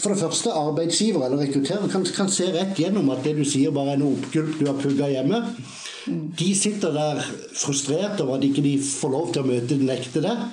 for 0.00 0.14
det 0.14 0.22
første, 0.22 0.52
arbeidsgiver 0.56 1.26
eller 1.26 1.42
rekrutterer 1.42 1.90
kan, 1.92 2.04
kan, 2.16 2.30
se 2.32 2.46
rett 2.54 2.78
gjennom 2.80 3.10
at 3.12 3.26
det 3.26 3.34
du 3.36 3.44
sier, 3.44 3.74
bare 3.74 3.92
er 3.92 4.00
noe 4.00 4.16
oppgulp 4.16 4.54
du 4.56 4.64
har 4.64 4.78
pugga 4.80 5.10
hjemme. 5.12 5.42
De 6.08 6.48
sitter 6.56 6.94
der 6.96 7.20
frustrert 7.52 8.20
over 8.24 8.38
at 8.38 8.46
ikke 8.46 8.64
de 8.64 8.78
får 8.80 9.12
lov 9.12 9.32
til 9.34 9.44
å 9.44 9.50
møte 9.50 9.76
den 9.76 9.92
ekte 9.92 10.24
der. 10.24 10.46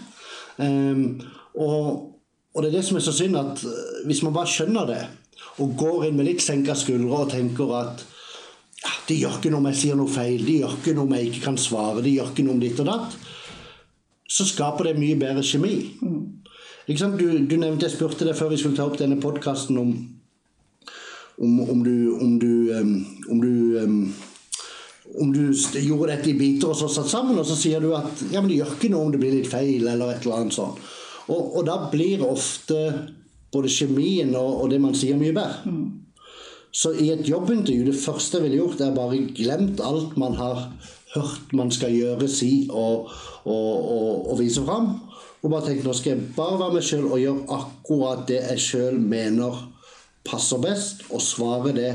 Um, 0.60 1.22
og, 1.56 2.20
og, 2.52 2.60
det 2.60 2.68
er 2.68 2.76
det 2.76 2.84
som 2.90 3.00
er 3.00 3.06
så 3.06 3.14
synd, 3.16 3.40
at 3.40 3.64
eh, 3.64 4.04
hvis 4.10 4.22
man 4.28 4.36
bare 4.36 4.52
skjønner 4.52 4.90
det, 4.90 5.02
og 5.64 5.76
går 5.80 6.10
inn 6.10 6.20
med 6.20 6.28
litt 6.28 6.44
senka 6.44 6.76
skuldre 6.76 7.24
og 7.24 7.32
tenker 7.32 7.72
at 7.80 8.04
ja, 8.84 8.92
de 9.08 9.18
gjør 9.22 9.40
ikke 9.40 9.52
noe 9.54 9.64
om 9.64 9.70
jeg 9.72 9.80
sier 9.80 10.00
noe 10.00 10.12
feil, 10.12 10.44
de 10.44 10.58
gjør 10.60 10.76
ikke 10.76 10.96
noe 10.98 11.08
om 11.08 11.16
jeg 11.16 11.32
ikke 11.32 11.46
kan 11.48 11.60
svare, 11.60 12.04
de 12.04 12.14
gjør 12.18 12.34
ikke 12.34 12.46
noe 12.48 12.58
om 12.58 12.62
ditt 12.64 12.84
og 12.84 12.92
datt, 12.92 13.16
så 14.30 14.46
skaper 14.48 14.92
det 14.92 15.00
mye 15.00 15.18
bedre 15.20 15.44
kjemi. 15.48 15.74
Mm. 16.04 16.20
Du, 16.90 16.96
du, 17.46 17.58
nevnte, 17.58 17.86
Jeg 17.86 17.94
spurte 17.94 18.26
deg 18.26 18.34
før 18.34 18.50
vi 18.50 18.58
skulle 18.58 18.74
ta 18.74 18.88
opp 18.90 18.96
denne 18.98 19.20
podkasten 19.22 19.78
om, 19.78 19.92
om, 21.38 21.60
om, 21.62 21.84
du, 21.86 22.16
om 22.18 22.32
du, 22.42 22.54
um, 22.74 22.96
om 23.30 23.44
du 23.44 23.52
um, 23.78 24.00
om 25.20 25.30
du 25.34 25.52
gjorde 25.84 26.16
dette 26.16 26.32
i 26.32 26.38
biter 26.38 26.72
og 26.72 26.80
så 26.80 26.88
satt 26.90 27.12
sammen, 27.12 27.38
og 27.38 27.46
så 27.46 27.58
sier 27.58 27.82
du 27.82 27.92
at 27.98 28.24
ja, 28.32 28.42
men 28.42 28.50
det 28.50 28.58
gjør 28.60 28.74
ikke 28.74 28.90
noe 28.94 29.06
om 29.06 29.14
det 29.14 29.22
blir 29.22 29.36
litt 29.38 29.50
feil. 29.52 29.86
eller 29.86 30.16
et 30.16 30.26
eller 30.26 30.42
annet 30.42 30.58
sånt. 30.58 30.82
Og, 31.30 31.60
og 31.60 31.66
da 31.68 31.78
blir 31.94 32.26
ofte 32.26 32.80
både 33.54 33.70
kjemien 33.74 34.34
og, 34.34 34.64
og, 34.64 34.70
det 34.74 34.82
man 34.82 34.98
sier, 34.98 35.18
mye 35.18 35.36
bedre. 35.36 35.70
Mm. 35.70 36.26
Så 36.74 36.96
i 37.02 37.12
et 37.14 37.26
jobbintervju, 37.26 37.86
det 37.86 37.98
første 38.02 38.38
jeg 38.38 38.48
ville 38.48 38.64
gjort, 38.64 38.82
er 38.82 38.98
bare 38.98 39.22
glemt 39.38 39.82
alt 39.82 40.18
man 40.22 40.38
har 40.42 40.72
hørt 41.14 41.54
man 41.58 41.70
skal 41.74 41.94
gjøre, 41.94 42.30
si 42.30 42.68
og, 42.70 43.14
og 43.50 44.34
vise 44.42 44.66
fram. 44.66 44.96
Og 45.40 45.52
bare 45.52 45.70
tenk, 45.70 45.84
nå 45.86 45.94
skal 45.96 46.16
jeg 46.16 46.32
bare 46.36 46.60
være 46.60 46.76
meg 46.76 46.88
sjøl 46.88 47.06
og 47.08 47.20
gjøre 47.22 47.60
akkurat 47.60 48.24
det 48.28 48.40
jeg 48.42 48.64
sjøl 48.66 48.98
mener 49.00 49.60
passer 50.28 50.60
best, 50.62 51.06
og 51.16 51.24
svare 51.24 51.72
det 51.76 51.92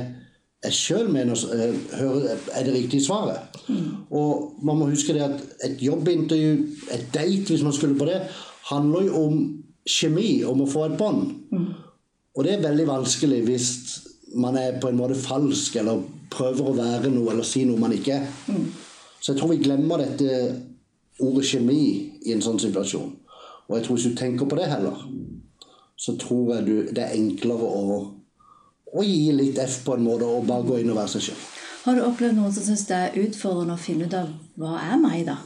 jeg 0.64 0.76
sjøl 0.78 1.10
mener 1.12 1.36
eh, 1.52 2.30
er 2.56 2.64
det 2.64 2.72
riktige 2.74 3.04
svaret. 3.04 3.58
Mm. 3.68 4.08
Og 4.16 4.54
man 4.64 4.78
må 4.80 4.88
huske 4.88 5.12
det 5.12 5.26
at 5.26 5.42
et 5.68 5.82
jobbintervju, 5.84 6.54
et 6.94 7.06
date, 7.14 7.50
hvis 7.50 7.62
man 7.62 7.76
skulle 7.76 7.98
på 7.98 8.08
det, 8.08 8.22
handler 8.70 9.10
jo 9.10 9.24
om 9.26 9.42
kjemi, 9.84 10.44
om 10.48 10.64
å 10.64 10.70
få 10.70 10.86
et 10.88 10.96
bånd. 10.98 11.26
Mm. 11.52 11.66
Og 12.34 12.46
det 12.46 12.54
er 12.54 12.64
veldig 12.64 12.86
vanskelig 12.88 13.42
hvis 13.46 13.68
man 14.40 14.56
er 14.58 14.80
på 14.80 14.88
en 14.88 14.98
måte 14.98 15.18
falsk 15.18 15.76
eller 15.78 16.00
prøver 16.32 16.70
å 16.70 16.78
være 16.78 17.12
noe 17.12 17.34
eller 17.34 17.46
si 17.46 17.66
noe 17.68 17.78
man 17.78 17.92
ikke 17.94 18.16
er. 18.16 18.24
Mm. 18.48 18.70
Så 19.20 19.32
jeg 19.32 19.40
tror 19.40 19.52
vi 19.52 19.60
glemmer 19.62 20.00
dette 20.00 20.40
ordet 21.22 21.44
kjemi 21.46 21.84
i 22.24 22.32
en 22.34 22.42
sånn 22.42 22.58
situasjon. 22.58 23.12
Og 23.68 23.78
jeg 23.78 23.86
tror 23.86 23.98
hvis 23.98 24.08
du 24.10 24.18
tenker 24.18 24.50
på 24.50 24.58
det 24.58 24.68
heller, 24.70 25.00
så 25.96 26.16
tror 26.20 26.56
jeg 26.56 26.66
du, 26.66 26.74
det 26.92 27.04
er 27.04 27.16
enklere 27.16 27.68
å, 27.68 27.98
å 28.92 29.04
gi 29.06 29.32
litt 29.36 29.60
F 29.62 29.80
på 29.86 29.96
en 29.96 30.04
måte 30.04 30.28
og 30.28 30.46
bare 30.48 30.66
gå 30.66 30.82
inn 30.82 30.92
og 30.92 31.00
være 31.00 31.16
seg 31.16 31.30
selv. 31.30 31.50
Har 31.84 31.96
du 31.96 32.04
opplevd 32.04 32.38
noen 32.38 32.52
som 32.52 32.64
syns 32.64 32.86
det 32.88 33.00
er 33.00 33.18
utfordrende 33.26 33.76
å 33.76 33.80
finne 33.80 34.08
ut 34.08 34.16
av 34.16 34.30
hva 34.60 34.78
er 34.80 35.00
meg, 35.00 35.26
da? 35.28 35.38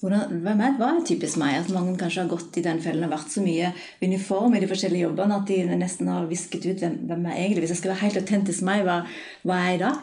hvordan, 0.00 0.40
hvem 0.44 0.60
er, 0.62 0.74
Hva 0.78 0.88
er 0.94 1.06
typisk 1.06 1.38
meg? 1.40 1.56
At 1.58 1.70
mange 1.74 1.96
kanskje 1.98 2.24
har 2.24 2.30
gått 2.30 2.58
i 2.60 2.64
den 2.64 2.82
fellen 2.82 3.06
og 3.06 3.14
vært 3.14 3.32
så 3.34 3.42
mye 3.44 3.72
uniform 4.02 4.54
i 4.54 4.60
de 4.62 4.68
forskjellige 4.70 5.08
jobbene 5.08 5.38
at 5.40 5.48
de 5.50 5.78
nesten 5.78 6.10
har 6.12 6.28
visket 6.30 6.66
ut 6.68 6.84
hvem, 6.84 6.98
hvem 7.08 7.24
er 7.26 7.38
egentlig 7.38 7.64
Hvis 7.64 7.74
jeg 7.74 7.80
skal 7.82 7.94
være 7.94 8.04
helt 8.04 8.20
autentisk 8.22 8.66
meg, 8.68 8.84
hva, 8.86 9.00
hva 9.48 9.62
er 9.62 9.72
jeg 9.72 9.80
da? 9.82 9.94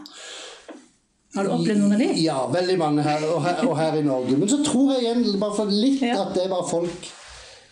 Har 1.35 1.47
du 1.47 1.51
opplevd 1.51 1.81
noen 1.81 1.95
av 1.97 2.01
de? 2.01 2.09
Ja, 2.23 2.39
veldig 2.51 2.75
mange 2.79 3.03
her 3.03 3.23
og, 3.27 3.41
her 3.43 3.61
og, 3.67 3.75
her, 3.75 3.97
i 3.99 4.03
Norge. 4.05 4.37
Men 4.39 4.51
så 4.51 4.61
tror 4.63 4.93
jeg 4.93 5.03
igjen 5.03 5.25
bare 5.41 5.57
for 5.57 5.71
litt 5.71 6.03
ja. 6.03 6.21
at 6.23 6.31
det 6.35 6.45
er 6.45 6.53
bare 6.53 6.67
folk 6.69 7.09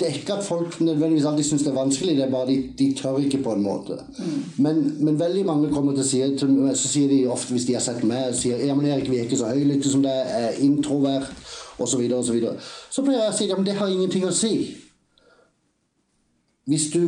Det 0.03 0.11
er 0.11 0.15
ikke 0.19 0.33
at 0.33 0.43
folk 0.43 0.81
nødvendigvis 0.81 1.25
alltid 1.25 1.45
syns 1.47 1.61
det 1.63 1.69
er 1.71 1.75
vanskelig, 1.77 2.15
det 2.17 2.23
er 2.25 2.31
bare 2.31 2.47
de, 2.47 2.57
de 2.79 2.89
tør 2.99 3.21
ikke 3.23 3.37
på 3.43 3.53
en 3.55 3.61
måte. 3.63 3.95
Mm. 4.17 4.43
Men, 4.57 4.81
men, 4.99 5.19
veldig 5.19 5.45
mange 5.47 5.69
kommer 5.71 5.95
til 5.95 6.03
å 6.03 6.07
si 6.09 6.19
til, 6.39 6.57
Så 6.75 6.91
sier 6.91 7.07
de 7.07 7.21
ofte, 7.31 7.53
hvis 7.55 7.69
de 7.69 7.77
har 7.77 7.85
sett 7.85 8.03
meg, 8.03 8.33
sier 8.35 8.59
ja, 8.67 8.75
men 8.75 8.89
Erik, 8.91 9.07
vi 9.07 9.21
er 9.21 9.29
ikke 9.29 9.39
så 9.39 9.53
høylytte 9.53 9.91
som 9.93 10.03
det, 10.03 10.11
er 10.11 10.59
introvert 10.59 11.31
osv. 11.77 11.93
Så, 11.93 12.01
videre, 12.01 12.19
og 12.19 12.25
så, 12.25 12.35
videre. 12.35 12.57
så 12.91 13.05
pleier 13.05 13.23
jeg 13.23 13.31
å 13.31 13.37
si 13.37 13.47
ja, 13.47 13.61
det 13.63 13.77
har 13.79 13.95
ingenting 13.95 14.27
å 14.27 14.35
si 14.35 14.53
hvis 16.65 16.85
du, 16.93 16.99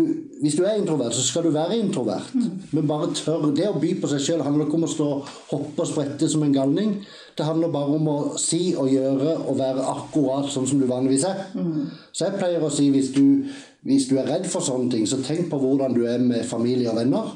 hvis 0.42 0.56
du, 0.56 0.64
er 0.68 0.76
introvert, 0.76 1.14
så 1.16 1.24
skal 1.24 1.46
du 1.46 1.54
være 1.56 1.78
introvert. 1.78 2.32
Mm. 2.34 2.58
Men 2.72 2.88
bare 2.88 3.14
tør. 3.16 3.46
Det 3.56 3.70
å 3.70 3.78
by 3.80 3.94
på 4.02 4.10
seg 4.12 4.24
sjøl 4.26 4.44
handler 4.44 4.68
ikke 4.68 4.76
om 4.76 4.84
å 4.84 4.92
stå 4.92 5.08
hoppe 5.54 5.86
og 5.86 5.88
sprette 5.88 6.28
som 6.32 6.44
en 6.44 6.56
galning. 6.56 6.98
Det 7.38 7.48
handler 7.48 7.72
bare 7.72 7.96
om 7.96 8.10
å 8.12 8.18
si 8.42 8.74
og 8.76 8.92
gjøre 8.92 9.38
og 9.46 9.56
være 9.60 9.88
akkurat 9.94 10.52
sånn 10.52 10.68
som 10.68 10.82
du 10.82 10.90
vanligvis 10.92 11.24
er. 11.30 11.40
Mm. 11.56 11.88
Så 12.12 12.28
jeg 12.28 12.42
pleier 12.42 12.68
å 12.68 12.74
si 12.74 12.90
hvis 12.92 13.14
du, 13.16 13.48
hvis 13.88 14.10
du 14.12 14.20
er 14.20 14.28
redd 14.34 14.52
for 14.52 14.66
sånne 14.66 14.92
ting, 14.92 15.08
så 15.08 15.24
tenk 15.24 15.48
på 15.52 15.62
hvordan 15.64 15.96
du 15.96 16.04
er 16.04 16.20
med 16.20 16.44
familie 16.52 16.92
og 16.92 17.00
venner. 17.00 17.34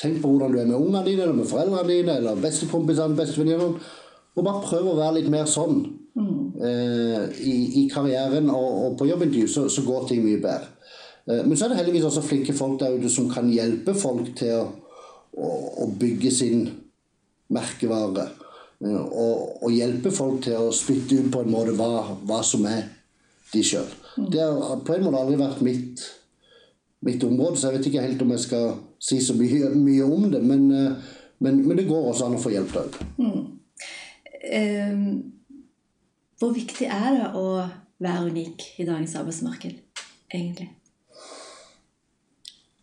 Tenk 0.00 0.22
på 0.22 0.32
hvordan 0.32 0.56
du 0.56 0.62
er 0.62 0.68
med 0.70 0.80
ungene 0.80 1.04
dine, 1.10 1.26
eller 1.26 1.42
med 1.42 1.50
foreldrene 1.50 1.88
dine, 1.92 2.20
eller 2.22 2.40
bestekompisene, 2.40 3.20
bestevenninnene. 3.20 3.90
Og 4.32 4.46
bare 4.46 4.64
prøv 4.64 4.94
å 4.94 4.96
være 4.96 5.18
litt 5.20 5.32
mer 5.32 5.44
sånn. 5.44 5.82
Mm. 6.16 6.38
Eh, 6.56 7.40
i, 7.48 7.56
i, 7.82 7.88
karrieren 7.92 8.48
og, 8.52 8.70
og 8.86 8.96
på 9.00 9.08
jobbintervju 9.08 9.48
så, 9.48 9.68
så 9.72 9.84
går 9.84 10.08
ting 10.08 10.24
mye 10.24 10.40
bedre. 10.40 10.71
Eh, 11.28 11.42
men 11.46 11.56
så 11.56 11.66
er 11.66 11.72
det 11.72 11.80
heldigvis 11.82 12.06
også 12.08 12.24
flinke 12.26 12.54
folk 12.56 12.80
der 12.80 12.96
ute 12.98 13.10
som 13.12 13.30
kan 13.30 13.50
hjelpe 13.52 13.94
folk 13.94 14.32
til 14.38 14.56
å, 14.58 14.64
å, 15.32 15.50
å 15.84 15.90
bygge 15.98 16.32
sin 16.34 16.64
merkevare. 17.52 18.28
Eh, 18.82 18.98
og, 18.98 19.62
og, 19.62 19.68
hjelpe 19.72 20.12
folk 20.14 20.42
til 20.46 20.58
å 20.58 20.72
spytte 20.74 21.20
ut 21.20 21.30
på 21.34 21.44
en 21.44 21.52
måte 21.52 21.76
hva, 21.78 22.16
hva 22.26 22.40
som 22.46 22.66
er 22.70 22.88
de 23.52 23.62
sjøl. 23.66 23.88
Mm. 24.16 24.28
Det 24.32 24.42
har 24.42 24.82
på 24.84 24.96
en 24.96 25.06
måte 25.06 25.22
aldri 25.22 25.38
vært 25.40 25.62
mitt, 25.64 26.04
mitt, 27.06 27.24
område, 27.24 27.58
så 27.58 27.70
jeg 27.70 27.78
vet 27.78 27.90
ikke 27.90 28.06
helt 28.06 28.24
om 28.24 28.34
jeg 28.34 28.46
skal 28.48 28.72
si 29.02 29.20
så 29.22 29.36
mye, 29.38 29.70
mye 29.76 30.08
om 30.08 30.28
det. 30.32 30.42
Men, 30.42 30.66
eh, 30.74 31.14
men, 31.42 31.62
men, 31.66 31.76
det 31.78 31.88
går 31.90 32.10
også 32.10 32.28
an 32.28 32.38
å 32.38 32.42
få 32.42 32.54
hjelp 32.54 32.74
der. 32.74 33.00
Mm. 33.22 33.58
Um, 34.42 35.02
hvor 36.42 36.50
viktig 36.50 36.88
er 36.90 37.12
det 37.14 37.28
å 37.38 37.46
være 38.02 38.32
unik 38.32 38.64
i 38.82 38.86
dagens 38.88 39.14
arbeidsmarked, 39.20 39.76
egentlig? 40.34 40.72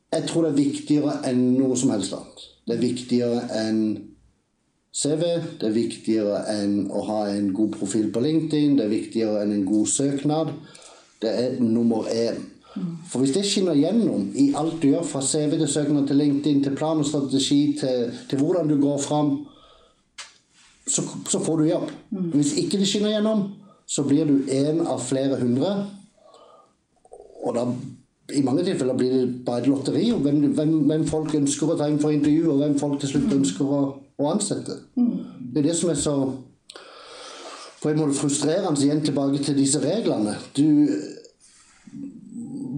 Jeg 0.09 0.25
tror 0.29 0.45
det 0.45 0.51
er 0.51 0.61
viktigere 0.63 1.17
enn 1.29 1.41
noe 1.57 1.75
som 1.77 1.91
helst 1.93 2.15
annet. 2.17 2.45
Det 2.65 2.75
er 2.75 2.81
viktigere 2.81 3.41
enn 3.59 3.81
CV, 4.89 5.23
det 5.61 5.67
er 5.67 5.75
viktigere 5.75 6.39
enn 6.49 6.87
å 6.89 7.03
ha 7.05 7.19
en 7.29 7.51
god 7.53 7.75
profil 7.77 8.07
på 8.13 8.23
LinkedIn, 8.25 8.77
det 8.79 8.87
er 8.87 8.95
viktigere 8.95 9.43
enn 9.43 9.53
en 9.53 9.67
god 9.67 9.91
søknad. 9.91 10.55
Det 11.21 11.29
er 11.29 11.59
nummer 11.61 12.09
én. 12.09 12.39
For 13.09 13.21
hvis 13.21 13.33
det 13.35 13.45
skinner 13.45 13.77
gjennom 13.77 14.29
i 14.37 14.49
alt 14.57 14.79
du 14.81 14.89
gjør, 14.91 15.05
fra 15.05 15.21
CV 15.25 15.57
til 15.57 15.69
søknad 15.69 16.07
til 16.07 16.19
LinkedIn, 16.21 16.63
til 16.63 16.75
plan 16.77 17.01
og 17.01 17.07
strategi, 17.07 17.77
til, 17.79 18.11
til 18.29 18.41
hvordan 18.41 18.69
du 18.69 18.77
går 18.81 18.97
fram, 19.03 19.31
så, 20.89 21.03
så, 21.29 21.39
får 21.39 21.57
du 21.57 21.65
jobb. 21.69 21.89
Hvis 22.33 22.55
ikke 22.57 22.79
det 22.81 22.87
skinner 22.89 23.13
gjennom, 23.13 23.43
så 23.85 24.05
blir 24.05 24.25
du 24.29 24.49
én 24.49 24.81
av 24.85 25.01
flere 25.05 25.37
hundre. 25.41 25.73
Og 27.45 27.53
da 27.57 27.65
i 28.35 28.41
mange 28.45 28.63
tilfeller 28.63 28.97
blir 28.97 29.13
det 29.13 29.45
bare 29.45 29.63
et 29.63 29.67
lotteri 29.67 30.11
om 30.13 30.21
hvem, 30.21 30.41
hvem, 30.53 30.73
hvem, 30.89 31.05
folk 31.07 31.33
ønsker 31.35 31.71
å 31.71 31.77
ta 31.79 31.87
inn 31.89 32.01
for 32.01 32.13
intervju, 32.13 32.51
og 32.51 32.61
hvem 32.63 32.77
folk 32.79 32.99
til 33.01 33.13
slutt 33.13 33.33
ønsker 33.39 33.65
å, 33.65 33.81
å 34.19 34.29
ansette. 34.29 34.77
Det 34.95 35.61
er 35.61 35.69
det 35.69 35.77
som 35.77 35.89
er 35.89 35.99
så 35.99 36.15
på 37.79 37.89
en 37.89 38.01
måte 38.01 38.17
frustrerende 38.19 38.83
igjen 38.83 39.01
tilbake 39.05 39.39
til 39.43 39.55
disse 39.57 39.79
reglene. 39.79 40.35
Du, 40.57 40.65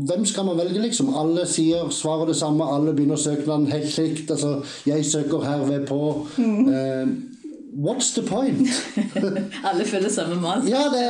hvem 0.08 0.26
skal 0.30 0.46
man 0.46 0.60
velge, 0.60 0.82
liksom? 0.82 1.10
Alle 1.18 1.48
sier, 1.50 1.90
svarer 1.90 2.30
det 2.30 2.38
samme, 2.38 2.68
alle 2.70 2.94
begynner 2.94 3.20
søknaden 3.20 3.68
helt 3.72 3.98
likt. 3.98 4.32
Altså, 4.32 4.62
'Jeg 4.86 5.06
søker 5.06 5.44
herved 5.44 5.88
på'. 5.88 6.28
Mm. 6.38 6.68
Uh, 6.68 7.08
what's 7.86 8.14
the 8.14 8.28
point? 8.28 8.68
alle 9.68 9.86
følger 9.86 10.10
samme 10.10 10.42
mas. 10.42 10.70
Ja, 10.70 10.84
det, 10.94 11.04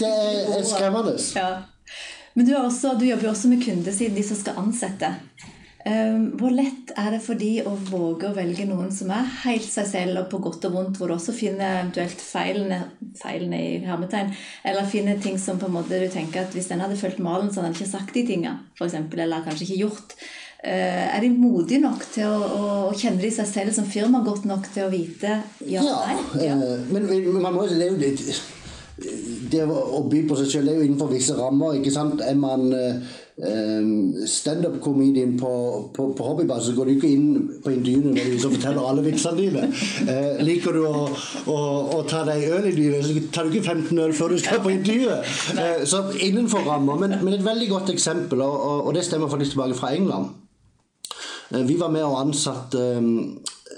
det 0.00 0.14
er 0.58 0.64
skremmende. 0.64 1.18
Ja. 1.36 1.48
Men 2.38 2.46
du, 2.46 2.52
også, 2.54 2.94
du 2.94 3.02
jobber 3.08 3.26
jo 3.26 3.30
også 3.32 3.48
med 3.50 3.64
kundesiden, 3.64 4.14
de 4.14 4.22
som 4.22 4.38
skal 4.38 4.60
ansette. 4.60 5.08
Um, 5.88 6.28
hvor 6.38 6.52
lett 6.54 6.92
er 6.98 7.12
det 7.14 7.18
for 7.24 7.38
de 7.38 7.62
å 7.66 7.72
våge 7.88 8.28
å 8.28 8.34
velge 8.36 8.66
noen 8.68 8.90
som 8.94 9.10
er 9.14 9.24
helt 9.42 9.66
seg 9.66 9.86
selv, 9.90 10.20
og 10.20 10.28
på 10.30 10.38
godt 10.44 10.66
og 10.68 10.74
vondt, 10.76 10.98
hvor 11.00 11.10
du 11.10 11.16
også 11.16 11.34
finner 11.34 11.80
eventuelt 11.80 12.22
feilene, 12.22 12.78
feilene 13.18 13.58
i 13.58 13.72
hermetegn, 13.82 14.30
eller 14.70 14.90
finner 14.90 15.18
ting 15.22 15.38
som 15.42 15.58
på 15.58 15.66
en 15.66 15.74
måte 15.80 15.98
du 15.98 16.06
tenker 16.12 16.44
at 16.44 16.54
hvis 16.54 16.70
den 16.70 16.82
hadde 16.84 16.98
fulgt 17.00 17.22
malen, 17.22 17.50
så 17.50 17.62
hadde 17.62 17.72
den 17.72 17.78
ikke 17.78 17.90
sagt 17.90 18.14
de 18.14 18.24
tinga, 18.30 18.54
f.eks., 18.78 18.94
eller 19.00 19.46
kanskje 19.46 19.66
ikke 19.66 19.80
gjort. 19.80 20.14
Uh, 20.58 21.06
er 21.16 21.18
de 21.26 21.32
modige 21.34 21.82
nok 21.82 22.06
til 22.10 22.26
å, 22.26 22.38
å, 22.38 22.62
å 22.90 22.94
kjenne 22.98 23.22
de 23.22 23.32
seg 23.34 23.50
selv 23.50 23.74
som 23.74 23.86
firma 23.90 24.22
godt 24.26 24.46
nok 24.50 24.70
til 24.74 24.86
å 24.86 24.92
vite 24.94 25.36
ja, 25.62 25.82
ja 25.86 25.98
nei? 26.02 26.16
Ja. 26.42 26.56
Uh, 26.58 26.86
men, 26.90 27.06
men 27.06 27.42
man 27.42 27.54
må 27.54 27.66
jo 27.66 27.78
det 27.78 27.86
er 27.86 27.92
jo 27.94 28.00
litt 28.02 28.57
det 28.98 29.62
å 29.70 30.02
by 30.10 30.24
på 30.26 30.36
seg 30.40 30.50
selv 30.50 30.70
er 30.70 30.78
jo 30.78 30.86
innenfor 30.86 31.10
visse 31.12 31.34
rammer. 31.38 31.76
ikke 31.78 31.92
sant? 31.94 32.22
Er 32.24 32.34
man 32.38 32.66
uh, 32.72 34.26
standup-comedian 34.26 35.36
på, 35.38 35.52
på, 35.94 36.08
på 36.18 36.26
hobbybase, 36.26 36.70
så 36.70 36.74
går 36.76 36.88
du 36.88 36.94
ikke 36.96 37.12
inn 37.14 37.28
på 37.62 37.72
intervjuene 37.76 38.24
og 38.34 38.56
forteller 38.56 38.90
alle 38.90 39.04
vitsene 39.06 39.38
dine. 39.38 39.68
Uh, 40.08 40.42
liker 40.42 40.74
du 40.74 40.82
å, 40.88 41.06
å, 41.46 41.58
å 41.94 42.02
ta 42.10 42.24
deg 42.26 42.48
øl 42.50 42.70
i 42.72 42.74
dyret, 42.74 43.06
så 43.06 43.24
tar 43.34 43.46
du 43.46 43.54
ikke 43.54 43.70
15 43.70 44.02
øl 44.04 44.16
før 44.18 44.34
du 44.34 44.42
skal 44.42 44.62
på 44.64 44.74
intervjuet. 44.74 45.32
Uh, 45.54 45.86
så 45.86 46.04
innenfor 46.18 46.66
rammer. 46.66 46.98
Men, 46.98 47.18
men, 47.22 47.38
et 47.38 47.46
veldig 47.46 47.70
godt 47.70 47.94
eksempel, 47.94 48.42
og, 48.42 48.86
og, 48.88 48.92
det 48.96 49.06
stemmer 49.06 49.30
faktisk 49.30 49.54
tilbake 49.54 49.78
fra 49.78 49.94
England. 49.94 50.34
vi 51.64 51.78
var 51.80 51.88
med 51.88 52.02
og 52.04 52.18
ansatte 52.20 52.82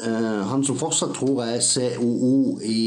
han 0.01 0.63
som 0.65 0.79
fortsatt 0.81 1.13
tror 1.13 1.43
jeg 1.45 1.59
er 1.59 1.97
COO 1.99 2.57
i 2.65 2.81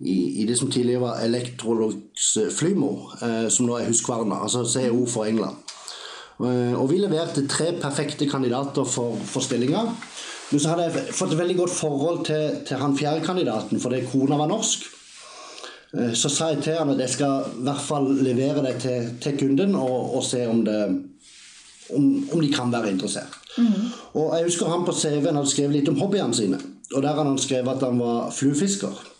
i, 0.00 0.42
i, 0.42 0.46
det 0.46 0.56
som 0.58 0.70
tidligere 0.70 1.04
var 1.04 1.20
Electrolux 1.22 2.38
Flymo, 2.58 3.10
eh, 3.22 3.46
som 3.48 3.68
nå 3.68 3.78
er 3.78 3.86
Huskvarna, 3.88 4.40
altså 4.42 4.64
CEO 4.66 5.04
for 5.06 5.28
England. 5.30 5.56
Eh, 6.40 6.74
og 6.74 6.90
vi 6.90 6.98
leverte 6.98 7.46
tre 7.48 7.72
perfekte 7.80 8.26
kandidater 8.30 8.84
for, 8.84 9.16
for 9.24 9.44
stillinga. 9.44 9.84
Men 10.50 10.60
så 10.60 10.72
hadde 10.72 10.88
jeg 10.88 11.14
fått 11.14 11.32
et 11.32 11.40
veldig 11.40 11.56
godt 11.62 11.76
forhold 11.78 12.24
til, 12.26 12.58
til 12.66 12.82
han 12.82 12.98
fjerde 12.98 13.24
kandidaten, 13.24 13.80
fordi 13.80 14.02
kona 14.10 14.38
var 14.40 14.50
norsk. 14.50 14.84
Eh, 15.94 16.12
så 16.18 16.28
sa 16.32 16.50
jeg 16.52 16.62
til 16.66 16.78
han 16.80 16.90
at 16.96 17.00
jeg 17.06 17.14
skal 17.14 17.48
i 17.54 17.64
hvert 17.68 17.86
fall 17.86 18.10
levere 18.18 18.66
det 18.66 18.76
til, 18.82 19.08
til 19.22 19.38
kunden 19.40 19.78
og, 19.78 20.16
og, 20.18 20.22
se 20.26 20.42
om, 20.50 20.64
det, 20.66 20.82
om, 21.94 22.04
om, 22.32 22.40
de 22.42 22.52
kan 22.52 22.72
være 22.74 22.90
interessert. 22.96 23.40
Mm. 23.56 23.90
Og 24.18 24.34
jeg 24.34 24.50
husker 24.50 24.74
han 24.74 24.86
på 24.86 24.94
CV-en 24.98 25.38
hadde 25.38 25.54
skrevet 25.54 25.78
litt 25.78 25.90
om 25.92 26.00
hobbyene 26.02 26.34
sine. 26.34 26.58
Og 26.92 27.02
der 27.02 27.14
hadde 27.14 27.30
han 27.30 27.38
skrevet 27.38 27.76
at 27.76 27.86
han 27.86 28.02
var 28.02 28.32
fluefisker. 28.34 29.13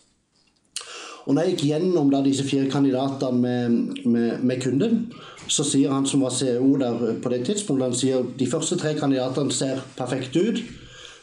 Og 1.25 1.33
når 1.33 1.47
jeg 1.47 1.55
gikk 1.55 1.67
gjennom 1.71 2.11
da, 2.13 2.21
disse 2.25 2.45
fire 2.45 2.69
kandidatene 2.69 3.41
med, 3.41 4.01
med, 4.05 4.43
med, 4.45 4.59
kunden, 4.61 5.07
så 5.49 5.65
sier 5.65 5.93
han 5.93 6.05
som 6.09 6.25
var 6.25 6.35
CEO 6.37 6.75
der 6.81 6.99
på 7.25 7.33
det 7.33 7.45
tidspunktet, 7.49 7.87
han 7.87 7.97
sier 7.97 8.27
de 8.39 8.49
første 8.49 8.77
tre 8.81 8.93
kandidatene 8.99 9.53
ser 9.53 9.81
perfekte 9.97 10.43
ut. 10.45 10.61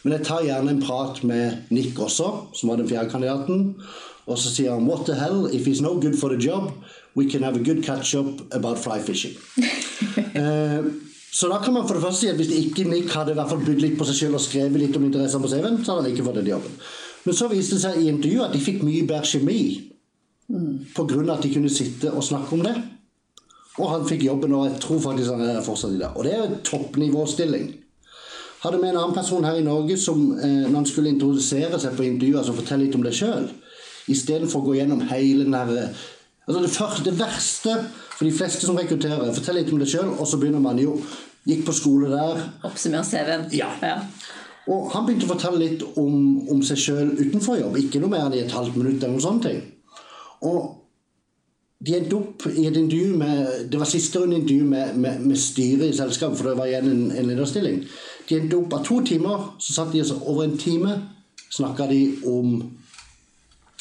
Men 0.02 0.16
jeg 0.18 0.26
tar 0.26 0.46
gjerne 0.48 0.74
en 0.74 0.82
prat 0.82 1.22
med 1.28 1.70
Nick 1.70 2.00
også, 2.02 2.32
som 2.58 2.72
var 2.72 2.82
den 2.82 2.90
fjerde 2.90 3.14
kandidaten. 3.14 3.76
Og 4.26 4.40
så 4.42 4.50
sier 4.50 4.74
han 4.74 4.90
what 4.90 5.06
the 5.06 5.18
hell, 5.20 5.46
if 5.54 5.70
he's 5.70 5.84
no 5.86 5.94
good 6.02 6.18
for 6.18 6.34
the 6.34 6.42
job, 6.42 6.72
we 7.14 7.30
can 7.30 7.44
have 7.44 7.56
a 7.56 7.64
good 7.64 7.84
catch 7.84 8.16
up 8.16 8.42
about 8.56 8.80
fly 8.80 8.98
fishing. 9.00 9.38
eh, 10.42 10.82
så 11.32 11.48
da 11.48 11.62
kan 11.64 11.74
man 11.74 11.88
for 11.88 11.94
det 11.94 12.04
første 12.04 12.26
si 12.26 12.32
at 12.32 12.42
hvis 12.42 12.50
ikke 12.58 12.90
Nick 12.90 13.14
hadde 13.14 13.32
i 13.32 13.38
hvert 13.38 13.54
fall 13.54 13.62
bydd 13.66 13.86
litt 13.86 13.98
på 14.00 14.10
seg 14.10 14.18
selv 14.18 14.42
og 14.42 14.44
skrevet 14.44 14.82
litt 14.82 14.98
om 14.98 15.06
interessene 15.06 15.46
på 15.46 15.54
CV-en, 15.54 15.80
så 15.86 15.94
hadde 15.94 16.08
han 16.08 16.12
ikke 16.16 16.26
fått 16.26 16.42
den 16.42 16.52
jobben. 16.56 16.76
Men 17.24 17.38
så 17.38 17.48
viste 17.52 17.78
det 17.78 17.86
seg 17.86 18.02
i 18.02 18.10
intervjuet 18.10 18.50
at 18.50 18.58
de 18.58 18.66
fikk 18.66 18.82
mye 18.82 19.06
bedre 19.06 19.30
kjemi 19.30 19.62
Mm. 20.52 20.74
Pga. 20.96 21.22
at 21.34 21.44
de 21.44 21.54
kunne 21.54 21.72
sitte 21.72 22.12
og 22.12 22.24
snakke 22.24 22.54
om 22.58 22.66
det. 22.66 22.76
Og 23.80 23.88
han 23.90 24.08
fikk 24.08 24.26
jobben, 24.26 24.54
og 24.54 24.68
jeg 24.68 24.82
tror 24.84 25.00
faktisk 25.00 25.32
han 25.32 25.46
er 25.48 25.64
fortsatt 25.64 25.96
i 25.96 26.02
det. 26.02 26.10
Og 26.16 26.28
det 26.28 26.34
er 26.36 26.58
toppnivåstilling. 26.68 27.70
Hadde 28.62 28.78
med 28.78 28.92
en 28.92 28.98
annen 28.98 29.16
person 29.16 29.46
her 29.48 29.58
i 29.58 29.66
Norge 29.66 29.98
som 29.98 30.20
eh, 30.38 30.68
når 30.68 30.76
han 30.76 30.86
skulle 30.86 31.10
introdusere 31.10 31.80
seg 31.82 31.96
på 31.98 32.06
intervjuet, 32.06 32.44
altså 32.44 32.58
fortelle 32.60 32.86
litt 32.86 32.98
om 33.00 33.06
det 33.06 33.16
sjøl, 33.18 33.48
istedenfor 34.12 34.62
å 34.62 34.68
gå 34.68 34.76
gjennom 34.78 35.02
hele 35.10 35.48
den 35.48 35.56
der 35.56 35.72
altså 36.46 36.62
det, 36.62 36.70
første, 36.74 37.06
det 37.08 37.16
verste 37.18 37.76
for 38.12 38.28
de 38.28 38.36
fleste 38.36 38.68
som 38.68 38.78
rekrutterer, 38.78 39.34
fortell 39.34 39.58
litt 39.58 39.72
om 39.74 39.82
det 39.82 39.90
sjøl, 39.90 40.12
og 40.14 40.28
så 40.30 40.38
begynner 40.42 40.62
man 40.62 40.82
jo 40.82 41.00
Gikk 41.42 41.64
på 41.66 41.74
skole 41.74 42.10
der. 42.12 42.38
Oppsummer 42.68 43.02
CV-en. 43.02 43.48
Ja. 43.58 43.72
ja. 43.82 43.96
Og 44.70 44.92
han 44.94 45.08
begynte 45.08 45.26
å 45.26 45.32
fortelle 45.32 45.58
litt 45.58 45.82
om, 45.98 46.18
om 46.54 46.60
seg 46.66 46.78
sjøl 46.78 47.16
utenfor 47.18 47.58
jobb. 47.58 47.80
Ikke 47.82 48.02
noe 48.04 48.12
mer 48.14 48.28
enn 48.28 48.36
i 48.38 48.44
et 48.44 48.54
halvt 48.54 48.78
minutt. 48.78 49.00
eller 49.00 49.16
noen 49.16 49.24
sånne 49.26 49.48
ting. 49.48 49.64
Og 50.42 50.78
de 51.86 51.96
endte 51.98 52.18
opp 52.18 52.46
i 52.50 52.68
et 52.70 52.78
intervju 52.78 53.16
med 53.18 53.70
Det 53.72 53.80
var 53.80 53.90
siste 53.90 54.20
runde 54.20 54.38
intervju 54.38 54.64
med, 54.70 54.98
med, 55.02 55.24
med 55.26 55.38
styret 55.38 55.90
i 55.90 55.98
selskapet, 55.98 56.38
for 56.38 56.50
det 56.50 56.58
var 56.58 56.70
igjen 56.70 56.92
en, 56.92 57.08
en 57.18 57.30
lederstilling. 57.30 57.82
De 58.30 58.38
endte 58.38 58.60
opp 58.60 58.76
av 58.78 58.86
to 58.86 59.02
timer, 59.06 59.48
så 59.60 59.74
satt 59.74 59.94
de 59.94 60.04
altså 60.04 60.20
over 60.22 60.46
en 60.46 60.58
time 60.58 61.00
snakka 61.52 61.88
de 61.90 62.02
om 62.30 62.62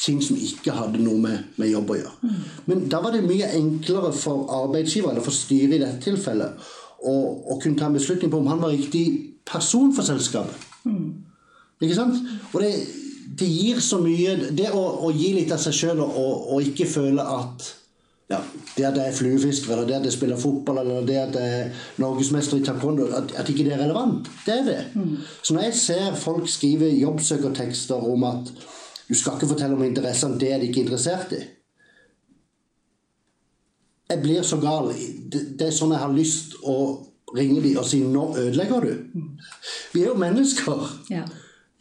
ting 0.01 0.21
som 0.23 0.37
ikke 0.37 0.73
hadde 0.73 1.01
noe 1.03 1.19
med, 1.21 1.51
med 1.61 1.69
jobb 1.69 1.91
å 1.93 1.97
gjøre. 1.99 2.13
Mm. 2.25 2.37
Men 2.65 2.85
da 2.89 3.01
var 3.03 3.13
det 3.13 3.21
mye 3.25 3.51
enklere 3.57 4.09
for 4.17 4.49
arbeidsgiver, 4.49 5.11
eller 5.11 5.25
for 5.25 5.35
styret 5.35 5.77
i 5.77 5.81
dette 5.83 6.01
tilfellet, 6.01 6.71
å, 7.01 7.13
å, 7.13 7.57
kunne 7.61 7.77
ta 7.77 7.87
en 7.89 7.97
beslutning 7.97 8.31
på 8.33 8.39
om 8.41 8.49
han 8.49 8.61
var 8.61 8.73
riktig 8.73 9.05
person 9.47 9.93
for 9.93 10.05
selskapet. 10.05 10.57
Mm. 10.89 11.21
Ikke 11.81 11.97
sant? 11.97 12.17
Og 12.51 12.61
det, 12.61 12.73
det, 13.37 13.45
gir 13.47 13.79
så 13.83 13.99
mye 14.01 14.35
Det 14.51 14.71
å, 14.75 14.81
å 15.05 15.11
gi 15.15 15.33
litt 15.37 15.51
av 15.53 15.61
seg 15.61 15.75
sjøl 15.77 16.01
og, 16.03 16.17
og, 16.17 16.57
ikke 16.65 16.89
føle 16.89 17.23
at 17.23 17.69
ja, 18.31 18.37
det 18.77 18.85
at 18.87 18.95
jeg 18.95 19.11
er 19.11 19.15
fluefisker, 19.15 19.73
eller 19.73 19.87
det 19.89 19.95
at 19.97 20.05
jeg 20.07 20.15
spiller 20.15 20.37
fotball, 20.39 20.77
eller 20.79 21.07
det 21.07 21.17
at 21.19 21.33
jeg 21.35 21.55
er 21.57 21.81
norgesmester 21.99 22.61
i 22.61 22.63
taekwondo, 22.63 23.09
at, 23.17 23.33
at 23.35 23.49
ikke 23.51 23.65
det 23.67 23.73
er 23.75 23.81
relevant. 23.83 24.29
Det 24.45 24.53
er 24.55 24.61
det. 24.69 24.77
Mm. 24.95 25.17
Så 25.43 25.55
når 25.57 25.65
jeg 25.65 25.79
ser 25.81 26.15
folk 26.15 26.47
skrive 26.47 26.87
jobbsøkertekster 26.95 28.07
om 28.07 28.23
at 28.29 28.53
du 29.09 29.17
skal 29.19 29.35
ikke 29.35 29.51
fortelle 29.51 29.75
om 29.75 29.83
interessene, 29.83 30.39
det 30.39 30.53
er 30.53 30.63
de 30.63 30.69
ikke 30.71 30.85
interessert 30.85 31.35
i 31.35 31.41
Jeg 34.11 34.21
blir 34.23 34.47
så 34.47 34.57
gal. 34.63 34.93
Det, 35.31 35.41
det 35.59 35.67
er 35.67 35.75
sånn 35.75 35.91
jeg 35.91 36.03
har 36.03 36.15
lyst 36.15 36.55
å 36.63 36.77
ringe 37.35 37.61
dem 37.63 37.77
og 37.79 37.85
si 37.87 38.01
'nå 38.03 38.25
ødelegger 38.37 38.79
du'. 38.79 39.21
Vi 39.93 40.01
er 40.01 40.07
jo 40.07 40.15
mennesker. 40.19 40.87
Ja. 41.09 41.23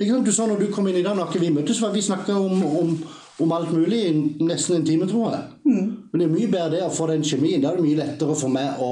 Du 0.01 0.33
sa 0.33 0.47
når 0.49 0.63
du 0.63 0.71
kom 0.73 0.87
inn 0.89 0.97
i 0.97 1.05
dag, 1.05 1.17
når 1.17 1.35
vi 1.39 1.51
møttes, 1.53 1.81
var 1.83 1.93
vi 1.93 2.01
snakka 2.01 2.37
om, 2.41 2.63
om 2.65 2.95
om 3.41 3.53
alt 3.53 3.73
mulig 3.73 4.05
i 4.07 4.13
nesten 4.45 4.77
en 4.77 4.87
time, 4.87 5.09
tror 5.09 5.33
jeg. 5.33 5.43
Mm. 5.65 5.91
Men 6.13 6.21
det 6.21 6.27
er 6.27 6.33
mye 6.35 6.53
bedre 6.53 6.71
det 6.75 6.85
å 6.85 6.93
få 6.95 7.09
den 7.11 7.25
kjemien. 7.27 7.63
Da 7.63 7.73
er 7.73 7.81
det 7.81 7.87
mye 7.87 8.01
lettere 8.03 8.37
for 8.37 8.53
meg 8.53 8.81
å, 8.85 8.91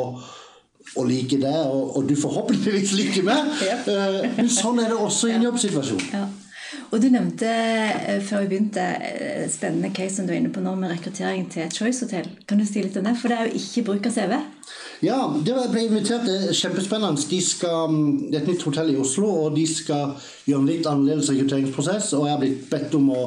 å 0.96 1.06
like 1.08 1.40
det, 1.42 1.56
og, 1.68 1.96
og, 1.96 2.08
du 2.08 2.16
forhåpentligvis 2.18 2.94
liker 2.98 3.26
meg. 3.28 3.54
Ja. 3.68 3.78
Uh, 3.84 4.44
sånn 4.60 4.80
er 4.82 4.92
det 4.92 5.00
også 5.00 5.30
i 5.30 5.36
en 5.36 5.48
jobbsituasjon. 5.48 6.04
Ja. 6.14 6.26
Og 6.88 7.00
Du 7.02 7.08
nevnte 7.12 7.48
uh, 7.48 8.18
før 8.24 8.44
vi 8.44 8.52
begynte 8.54 8.84
uh, 8.84 9.44
spennende 9.52 9.92
case 9.96 10.18
som 10.18 10.28
du 10.28 10.32
er 10.32 10.40
inne 10.40 10.52
på 10.54 10.64
nå 10.64 10.74
med 10.80 10.94
rekruttering 10.94 11.48
til 11.52 11.66
et 11.66 11.76
Choice-hotell. 11.76 12.30
Kan 12.48 12.60
du 12.60 12.66
si 12.68 12.84
litt 12.84 12.96
om 13.00 13.08
det? 13.08 13.16
For 13.20 13.32
det 13.32 13.38
er 13.38 13.50
jo 13.50 13.60
ikke 13.60 13.84
bruk 13.90 14.08
av 14.08 14.16
CV. 14.16 14.38
Ja, 15.04 15.18
det 15.44 15.54
ble 15.70 15.84
invitert. 15.86 16.26
Det 16.26 16.48
er 16.48 16.56
kjempespennende. 16.58 17.22
De 17.30 17.38
skal, 17.44 17.92
mm, 17.92 18.30
det 18.30 18.40
er 18.40 18.42
et 18.42 18.50
nytt 18.50 18.66
hotell 18.66 18.90
i 18.94 18.98
Oslo, 18.98 19.28
og 19.44 19.54
de 19.54 19.66
skal 19.70 20.16
gjøre 20.48 20.64
en 20.64 20.70
litt 20.72 20.88
annerledes 20.90 21.30
rekrutteringsprosess. 21.30 22.12
Og 22.18 22.26
jeg 22.26 22.34
har 22.34 22.42
blitt 22.42 22.66
bedt 22.72 22.98
om 22.98 23.12
å 23.14 23.22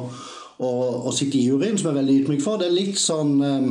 å, 0.62 0.70
å 1.08 1.12
sitte 1.14 1.38
i 1.38 1.46
juryen, 1.46 1.78
som 1.78 1.90
jeg 1.90 1.94
er 1.94 2.00
veldig 2.00 2.18
ydmyk 2.22 2.42
for. 2.44 2.60
Det 2.60 2.68
er 2.68 2.76
litt 2.76 3.00
sånn 3.00 3.34
ehm, 3.46 3.70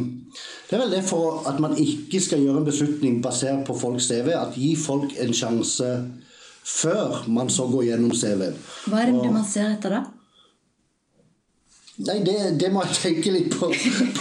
Det 0.70 0.78
er 0.78 0.84
vel 0.86 0.96
det 0.96 1.04
for 1.08 1.44
at 1.50 1.60
man 1.64 1.76
ikke 1.80 2.22
skal 2.24 2.44
gjøre 2.44 2.62
en 2.62 2.68
beslutning 2.68 3.20
basert 3.24 3.66
på 3.68 3.76
folks 3.80 4.08
CV. 4.12 4.32
At 4.38 4.58
gi 4.60 4.74
folk 4.80 5.16
en 5.20 5.36
sjanse 5.36 5.92
før 6.62 7.24
man 7.32 7.50
så 7.52 7.68
går 7.72 7.90
gjennom 7.90 8.14
CV-en. 8.16 8.58
Hva 8.88 9.02
er 9.02 9.12
det 9.12 9.24
du 9.26 9.32
man 9.34 9.48
ser 9.48 9.74
etter 9.74 9.98
da? 9.98 10.02
Nei, 12.02 12.18
det, 12.26 12.36
det, 12.58 12.72
må 12.74 12.82
jeg 12.88 12.98
tenke 12.98 13.34
litt 13.36 13.54
på, 13.54 13.70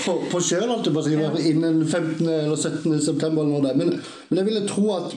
på, 0.02 0.16
på 0.28 0.40
sjøl, 0.44 0.68
innen 0.68 1.82
15. 1.86 2.26
eller 2.28 2.56
17. 2.56 3.00
september. 3.00 3.46
Eller 3.46 3.70
det. 3.70 3.76
men, 3.78 3.94
men 4.28 4.40
jeg 4.40 4.48
ville 4.50 4.68
tro 4.68 4.86
at 4.98 5.14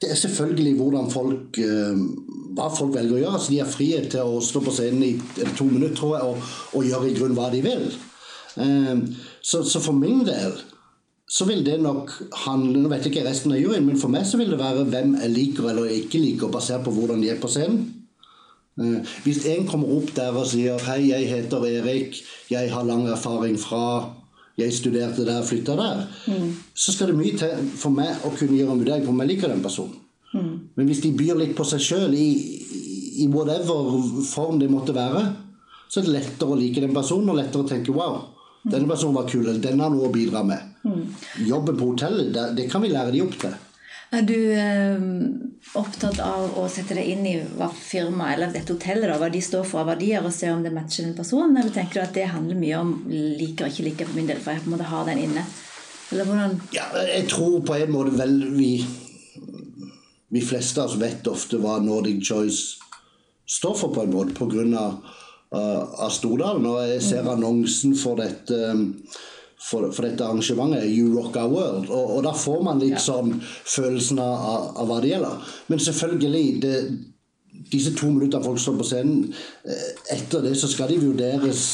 det 0.00 0.08
er 0.10 0.16
selvfølgelig 0.16 0.74
hvordan 0.78 1.10
folk 1.12 1.58
ehm, 1.60 2.04
hva 2.56 2.70
folk 2.72 2.94
velger 2.94 3.18
å 3.18 3.20
gjøre. 3.20 3.36
Altså, 3.36 3.52
de 3.52 3.60
har 3.60 3.68
frihet 3.70 4.08
til 4.14 4.32
å 4.32 4.40
stå 4.44 4.62
på 4.64 4.72
scenen 4.74 5.04
i 5.04 5.12
to 5.58 5.66
minutter 5.68 5.98
tror 5.98 6.16
jeg, 6.16 6.30
og, 6.30 6.52
og 6.78 6.86
gjøre 6.88 7.10
i 7.10 7.16
grunn 7.18 7.36
hva 7.36 7.50
de 7.52 7.60
vil. 7.64 7.84
Um, 8.56 9.04
så, 9.44 9.60
så, 9.62 9.78
for 9.78 9.94
min 9.94 10.24
del 10.26 10.56
så 11.30 11.46
vil 11.46 11.60
det 11.62 11.76
nok 11.78 12.10
handle 12.48 12.80
Nå 12.82 12.88
vet 12.90 13.04
jeg 13.06 13.12
ikke 13.12 13.22
resten 13.28 13.52
av 13.54 13.60
juryen, 13.60 13.84
men 13.86 14.00
for 14.00 14.10
meg 14.10 14.24
så 14.26 14.40
vil 14.40 14.50
det 14.50 14.58
være 14.58 14.88
hvem 14.90 15.14
jeg 15.20 15.34
liker 15.36 15.68
eller 15.70 15.92
ikke 15.94 16.18
liker, 16.18 16.50
basert 16.50 16.82
på 16.86 16.94
hvordan 16.96 17.22
de 17.22 17.30
er 17.30 17.38
på 17.40 17.50
scenen. 17.52 17.84
Uh, 18.80 19.00
hvis 19.26 19.44
en 19.50 19.66
kommer 19.68 19.90
opp 19.92 20.14
der 20.16 20.32
og 20.32 20.46
sier 20.48 20.78
'Hei, 20.78 21.10
jeg 21.10 21.28
heter 21.28 21.64
Erik. 21.68 22.16
Jeg 22.50 22.72
har 22.72 22.84
lang 22.84 23.06
erfaring 23.08 23.58
fra 23.60 24.14
jeg 24.58 24.72
studerte 24.72 25.26
der, 25.26 25.42
flytta 25.42 25.76
der', 25.76 26.06
mm. 26.26 26.56
så 26.74 26.92
skal 26.92 27.06
det 27.08 27.16
mye 27.16 27.36
til 27.38 27.68
for 27.76 27.90
meg 27.94 28.24
å 28.24 28.32
kunne 28.36 28.56
gjøre 28.56 28.74
en 28.74 28.82
vurdering 28.82 29.04
på 29.06 29.12
om 29.14 29.22
jeg 29.22 29.28
liker 29.28 29.52
den 29.52 29.62
personen. 29.62 29.94
Mm. 30.34 30.58
Men 30.76 30.86
hvis 30.86 31.02
de 31.04 31.12
byr 31.16 31.38
litt 31.38 31.54
på 31.58 31.66
seg 31.66 31.82
sjøl 31.82 32.14
i, 32.14 32.28
i, 33.24 33.28
whatever 33.32 33.96
form 34.26 34.60
det 34.60 34.70
måtte 34.70 34.94
være, 34.94 35.24
så 35.90 36.00
er 36.00 36.06
det 36.06 36.14
lettere 36.18 36.52
å 36.52 36.58
like 36.58 36.82
den 36.82 36.94
personen 36.94 37.32
og 37.32 37.40
lettere 37.40 37.64
å 37.64 37.70
tenke 37.70 37.94
'wow, 37.94 38.20
denne 38.64 38.88
personen 38.88 39.16
var 39.16 39.28
kul', 39.28 39.46
Den 39.46 39.60
'denne 39.60 39.82
har 39.82 39.90
noe 39.90 40.08
å 40.08 40.12
bidra 40.12 40.44
med'. 40.44 40.68
Mm. 40.84 41.02
Jobben 41.46 41.76
på 41.76 41.90
hotellet, 41.92 42.34
det, 42.34 42.56
det, 42.56 42.70
kan 42.70 42.82
vi 42.82 42.88
lære 42.88 43.12
de 43.12 43.22
opp 43.22 43.36
til. 43.40 43.54
Er 44.10 44.24
du 44.26 44.34
eh, 44.34 45.02
opptatt 45.78 46.18
av 46.24 46.56
å 46.58 46.64
sette 46.72 46.96
deg 46.98 47.12
inn 47.12 47.26
i 47.30 47.36
hva 47.58 47.68
firmaet 47.70 48.36
eller 48.36 48.54
dette 48.56 48.74
hotellet 48.74 49.06
da, 49.06 49.18
hva 49.20 49.28
de 49.30 49.42
står 49.44 49.68
for 49.68 49.84
av 49.84 49.92
verdier, 49.92 50.24
og 50.24 50.34
se 50.34 50.50
om 50.50 50.64
det 50.66 50.72
matcher 50.74 51.06
den 51.06 51.14
personen? 51.18 51.54
Eller 51.60 51.70
tenker 51.74 52.00
du 52.00 52.02
at 52.02 52.16
det 52.16 52.26
handler 52.32 52.58
mye 52.58 52.80
om 52.80 52.90
liker 53.10 53.68
og 53.68 53.70
ikke 53.70 53.86
liker 53.86 54.10
for 54.10 54.18
min 54.18 54.32
del, 54.32 54.42
for 54.42 54.56
jeg 54.56 54.64
på 54.64 54.70
en 54.72 54.74
måte 54.74 54.90
har 54.90 55.06
den 55.06 55.22
inne? 55.28 55.46
Eller 56.10 56.26
hvordan? 56.26 56.58
Ja, 56.74 56.88
jeg 57.06 57.28
tror 57.30 57.60
på 57.62 57.78
en 57.78 57.94
måte 57.94 58.16
vel 58.18 58.36
vi 58.56 58.72
vi 60.30 60.40
fleste 60.46 60.82
av 60.82 60.90
oss 60.90 60.98
vet 60.98 61.26
ofte 61.26 61.58
hva 61.58 61.80
Nordic 61.82 62.22
Choice 62.22 62.78
står 63.50 63.74
for, 63.74 63.94
på 63.94 64.04
en 64.04 64.14
måte, 64.14 64.34
pga. 64.38 64.84
Uh, 65.50 65.82
av 65.98 66.12
Stordalen. 66.14 66.62
Og 66.70 66.76
jeg 66.86 67.00
ser 67.02 67.24
mm. 67.26 67.30
annonsen 67.32 67.96
for 67.98 68.20
dette, 68.20 68.54
um, 68.70 68.84
for, 69.60 69.90
for 69.92 70.06
dette 70.06 70.24
arrangementet, 70.24 70.88
You 70.88 71.12
Rock 71.14 71.36
Our 71.36 71.52
World. 71.52 71.88
Og, 71.90 72.16
og 72.16 72.26
da 72.26 72.34
får 72.36 72.66
man 72.66 72.82
litt 72.82 73.00
sånn 73.02 73.36
følelsen 73.44 74.20
av, 74.22 74.74
av, 74.74 74.84
hva 74.88 75.00
det 75.04 75.14
gjelder. 75.14 75.54
Men 75.68 75.82
selvfølgelig 75.84 76.44
det, 76.64 76.74
disse 77.70 77.94
to 77.98 78.10
minuttene 78.12 78.44
folk 78.46 78.60
står 78.62 78.78
på 78.80 78.88
scenen, 78.90 79.24
eh, 79.68 79.88
etter 80.16 80.44
det 80.46 80.54
så 80.58 80.70
skal 80.70 80.92
de 80.92 81.00
vurderes 81.02 81.64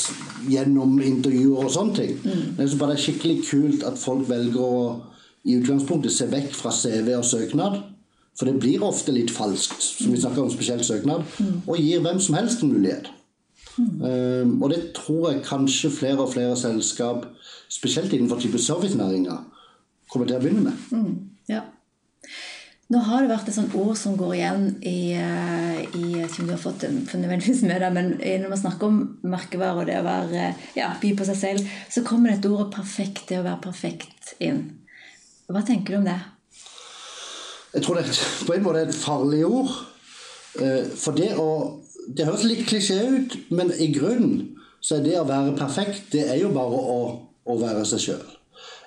gjennom 0.51 0.99
intervjuer 1.01 1.67
og 1.67 1.75
sånne 1.75 2.01
ting. 2.01 2.17
Mm. 2.23 2.47
Det 2.59 2.67
er 2.67 2.81
bare 2.81 3.01
skikkelig 3.01 3.43
kult 3.49 3.87
at 3.87 4.01
folk 4.01 4.27
velger 4.31 4.63
å 4.63 4.81
i 5.47 5.55
utgangspunktet 5.61 6.11
se 6.11 6.27
vekk 6.27 6.57
fra 6.59 6.73
CV 6.75 7.13
og 7.15 7.27
søknad 7.27 7.85
for 8.37 8.49
det 8.49 8.61
blir 8.61 8.85
ofte 8.85 9.15
litt 9.17 9.33
falskt, 9.33 9.81
som 9.81 10.13
vi 10.13 10.21
snakker 10.21 10.45
om 10.45 10.51
spesielt 10.53 10.85
søknad, 10.85 11.25
og 11.65 11.79
gir 11.81 12.03
hvem 12.05 12.19
som 12.21 12.37
helst 12.37 12.63
en 12.63 12.75
mulighet. 12.75 13.09
Um, 13.77 14.57
og 14.63 14.71
det 14.73 14.93
tror 14.97 15.31
jeg 15.31 15.45
kanskje 15.45 15.93
flere 15.93 16.25
og 16.25 16.33
flere 16.33 16.57
selskap, 16.57 17.27
spesielt 17.69 18.13
innenfor 18.13 18.41
type 18.43 18.61
servicenæringer, 18.63 19.41
kommer 20.11 20.29
til 20.29 20.39
å 20.39 20.43
begynne 20.43 20.69
med. 20.69 20.85
Mm, 20.91 21.17
ja. 21.51 21.65
Nå 22.87 23.01
har 23.03 23.25
det 23.25 23.33
vært 23.33 23.49
et 23.51 23.57
sånt 23.57 23.75
ord 23.75 23.97
som 23.99 24.15
går 24.15 24.37
igjen 24.37 24.67
i, 24.87 25.11
eh, 25.19 25.81
i 25.99 26.05
ikke 26.23 26.45
om 26.45 26.47
du 26.47 26.53
har 26.55 26.63
fått 26.63 26.85
nødvendigvis 26.87 27.65
med 27.67 27.83
deg, 27.83 27.97
men 27.97 28.13
når 28.15 28.53
man 28.53 28.61
snakker 28.61 28.87
om 28.87 29.01
merkevare 29.27 29.83
og 29.83 29.89
det 29.91 29.97
å 29.99 30.07
være, 30.07 30.53
ja, 30.79 30.93
by 31.03 31.11
på 31.19 31.27
seg 31.27 31.41
selv, 31.41 31.75
så 31.91 32.05
kommer 32.07 32.31
dette 32.31 32.49
ordet 32.49 32.71
'perfekt', 32.77 33.27
det 33.27 33.41
å 33.41 33.47
være 33.49 33.65
perfekt, 33.67 34.37
inn. 34.39 34.79
Hva 35.51 35.67
tenker 35.67 35.95
du 35.95 35.99
om 35.99 36.05
det? 36.05 36.21
Jeg 37.75 37.83
tror 37.83 37.99
det 37.99 38.07
på 38.47 38.55
en 38.55 38.63
måte 38.63 38.81
er 38.81 38.89
et 38.89 38.95
farlig 38.95 39.45
ord. 39.45 39.73
Eh, 40.61 40.85
for 40.97 41.13
det 41.13 41.35
å 41.37 41.83
Det 42.07 42.23
høres 42.23 42.45
litt 42.45 42.69
klisjé 42.69 43.03
ut, 43.03 43.33
men 43.51 43.73
i 43.83 43.89
grunnen 43.91 44.55
så 44.79 44.95
er 44.95 45.03
det 45.03 45.17
å 45.19 45.25
være 45.27 45.57
perfekt, 45.59 46.13
det 46.13 46.21
er 46.31 46.37
jo 46.39 46.53
bare 46.55 46.79
å, 46.79 47.26
å 47.47 47.59
være 47.61 47.85
seg 47.89 48.03
sjøl. 48.03 48.25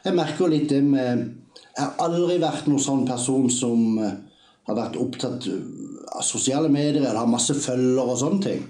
Jeg 0.03 0.15
merker 0.15 0.51
litt 0.51 0.69
det 0.71 0.81
med 0.83 1.27
Jeg 1.75 1.83
har 1.85 1.99
aldri 2.03 2.39
vært 2.41 2.67
noen 2.67 2.83
sånn 2.83 3.05
person 3.07 3.47
som 3.53 3.99
eh, 4.03 4.15
har 4.67 4.77
vært 4.77 4.97
opptatt 4.99 5.47
av 5.49 6.25
sosiale 6.25 6.69
medier 6.71 7.01
eller 7.01 7.21
har 7.21 7.29
masse 7.29 7.55
følgere 7.55 8.13
og 8.13 8.19
sånne 8.19 8.43
ting. 8.43 8.65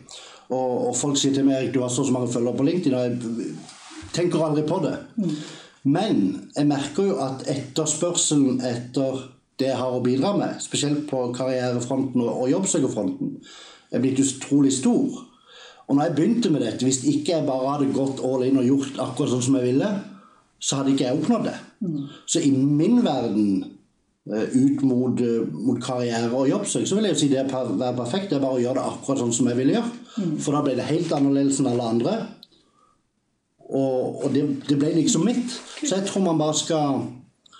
Og, 0.50 0.90
og 0.90 0.94
folk 0.98 1.18
sier 1.18 1.34
til 1.36 1.48
meg 1.48 1.72
du 1.74 1.82
har 1.84 1.92
så, 1.94 2.06
så 2.06 2.14
mange 2.14 2.32
følgere 2.34 2.58
på 2.58 2.68
LinkedIn, 2.68 2.96
og 2.98 3.08
jeg 3.08 3.58
tenker 4.16 4.46
aldri 4.46 4.66
på 4.68 4.80
det. 4.86 4.96
Mm. 5.18 5.34
Men 5.90 6.22
jeg 6.56 6.70
merker 6.70 7.10
jo 7.12 7.18
at 7.24 7.46
etterspørselen 7.50 8.60
etter 8.66 9.26
det 9.60 9.72
jeg 9.72 9.80
har 9.80 9.96
å 9.96 10.04
bidra 10.04 10.34
med, 10.38 10.60
spesielt 10.64 11.06
på 11.10 11.30
karrierefronten 11.36 12.24
og 12.24 12.46
jobbsøkerfronten, 12.52 13.36
er 13.92 14.04
blitt 14.04 14.22
utrolig 14.24 14.72
stor. 14.76 15.24
Og 15.90 15.98
når 15.98 16.06
jeg 16.06 16.16
begynte 16.18 16.52
med 16.54 16.64
dette, 16.64 16.86
hvis 16.86 17.02
ikke 17.10 17.34
jeg 17.34 17.48
bare 17.48 17.74
hadde 17.74 17.90
gått 17.96 18.22
all 18.26 18.46
in 18.46 18.62
og 18.62 18.68
gjort 18.68 19.02
akkurat 19.02 19.34
sånn 19.34 19.46
som 19.48 19.58
jeg 19.58 19.72
ville, 19.72 19.90
så 20.62 20.80
hadde 20.80 20.94
ikke 20.94 21.08
jeg 21.08 21.18
oppnådd 21.18 21.48
det. 21.50 21.58
Mm. 21.82 22.00
Så 22.30 22.42
i 22.46 22.52
min 22.54 23.00
verden, 23.06 23.48
eh, 24.30 24.54
ut 24.54 24.84
mot, 24.86 25.22
eh, 25.22 25.48
mot 25.50 25.80
karriere 25.82 26.30
og 26.30 26.50
jobbsøk, 26.50 26.86
så 26.86 26.98
vil 26.98 27.08
jeg 27.10 27.16
jo 27.16 27.20
si 27.20 27.30
det 27.32 27.40
er 27.40 27.50
være 27.50 27.98
perfekt. 27.98 28.30
Det 28.30 28.38
er 28.38 28.44
bare 28.46 28.60
å 28.60 28.62
gjøre 28.62 28.78
det 28.78 28.90
akkurat 28.92 29.24
sånn 29.24 29.34
som 29.34 29.48
jeg 29.50 29.58
ville 29.58 29.78
gjøre. 29.78 29.94
Mm. 30.18 30.36
For 30.40 30.52
da 30.54 30.62
ble 30.62 30.76
det 30.76 30.92
helt 30.92 31.16
annerledes 31.18 31.60
enn 31.60 31.72
alle 31.72 31.90
andre. 31.96 32.18
Og, 33.70 34.26
og 34.26 34.34
det, 34.34 34.46
det, 34.70 34.78
ble 34.78 34.94
liksom 34.94 35.26
mitt. 35.26 35.58
Så 35.82 35.96
jeg 35.96 36.06
tror 36.06 36.26
man 36.26 36.42
bare 36.42 36.58
skal 36.58 37.02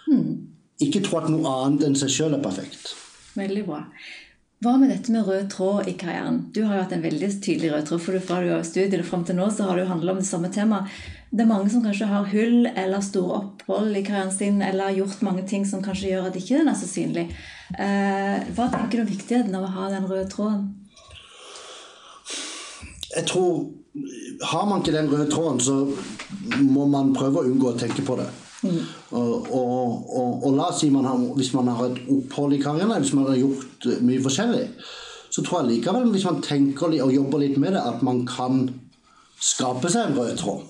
mm 0.10 0.50
ikke 0.84 1.04
tro 1.04 1.20
at 1.20 1.30
noe 1.32 1.54
annet 1.66 1.86
enn 1.90 2.00
seg 2.00 2.12
sjøl 2.14 2.36
er 2.38 2.44
perfekt. 2.44 2.94
Veldig 3.38 3.66
bra. 3.68 3.84
Hva 4.60 4.74
med 4.76 4.90
dette 4.92 5.14
med 5.16 5.24
rød 5.24 5.46
tråd 5.54 5.88
i 5.88 5.94
karrieren? 5.96 6.42
Du 6.52 6.66
har 6.68 6.76
jo 6.76 6.82
hatt 6.82 6.92
en 6.92 7.04
veldig 7.06 7.28
tydelig 7.40 7.70
rød 7.72 7.86
tråd, 7.88 8.02
for 8.04 8.20
fra 8.20 8.42
du 8.44 8.50
har 8.52 8.66
studiet 8.68 9.06
fram 9.08 9.22
til 9.24 9.38
nå 9.38 9.46
så 9.56 9.70
har 9.70 9.78
det 9.78 9.86
jo 9.86 9.92
handla 9.94 10.12
om 10.12 10.20
det 10.20 10.28
samme 10.28 10.50
temaet. 10.52 10.90
Det 11.32 11.46
er 11.46 11.48
mange 11.48 11.72
som 11.72 11.86
kanskje 11.86 12.10
har 12.10 12.28
hull 12.28 12.68
eller 12.68 13.06
store 13.06 13.38
opphold 13.38 13.96
i 13.96 14.04
karrieren 14.04 14.34
sin, 14.36 14.60
eller 14.66 14.90
har 14.90 14.98
gjort 14.98 15.24
mange 15.24 15.46
ting 15.48 15.64
som 15.70 15.84
kanskje 15.86 16.12
gjør 16.12 16.28
at 16.28 16.36
ikke 16.42 16.60
den 16.60 16.72
er 16.74 16.76
så 16.76 16.90
synlig. 16.92 17.24
Eh, 17.72 18.52
hva 18.58 18.68
tenker 18.74 19.00
du 19.00 19.06
om 19.06 19.10
viktigheten 19.14 19.56
av 19.56 19.70
å 19.70 19.72
ha 19.78 19.88
den 19.94 20.10
røde 20.12 20.28
tråden? 20.34 20.68
Jeg 23.16 23.26
tror 23.32 23.70
Har 24.44 24.68
man 24.68 24.84
ikke 24.84 24.94
den 24.94 25.08
røde 25.10 25.32
tråden, 25.32 25.60
så 25.60 26.60
må 26.62 26.86
man 26.88 27.16
prøve 27.16 27.42
å 27.42 27.48
unngå 27.48 27.72
å 27.72 27.80
tenke 27.80 28.04
på 28.06 28.20
det. 28.20 28.28
Mm. 28.64 28.80
Og, 29.16 29.52
og, 29.56 30.10
og, 30.10 30.32
og, 30.44 30.50
la 30.58 30.66
oss 30.68 30.82
si 30.84 30.90
man 30.92 31.08
har, 31.08 31.22
hvis 31.38 31.54
man 31.56 31.70
har 31.72 31.86
et 31.86 32.02
opphold 32.12 32.58
i 32.58 32.62
karrieren, 32.64 32.96
hvis 33.00 33.14
man 33.16 33.30
har 33.30 33.40
gjort 33.40 33.88
mye 34.04 34.24
forskjellig, 34.24 34.66
så 35.30 35.44
tror 35.46 35.62
jeg 35.62 35.78
likevel, 35.78 36.10
hvis 36.12 36.28
man 36.28 36.42
tenker 36.44 36.98
og 37.00 37.14
jobber 37.14 37.46
litt 37.46 37.60
med 37.62 37.78
det, 37.78 37.86
at 37.86 38.04
man 38.04 38.26
kan 38.28 38.66
skape 39.40 39.92
seg 39.92 40.10
en 40.10 40.20
rød 40.20 40.36
tråd. 40.42 40.68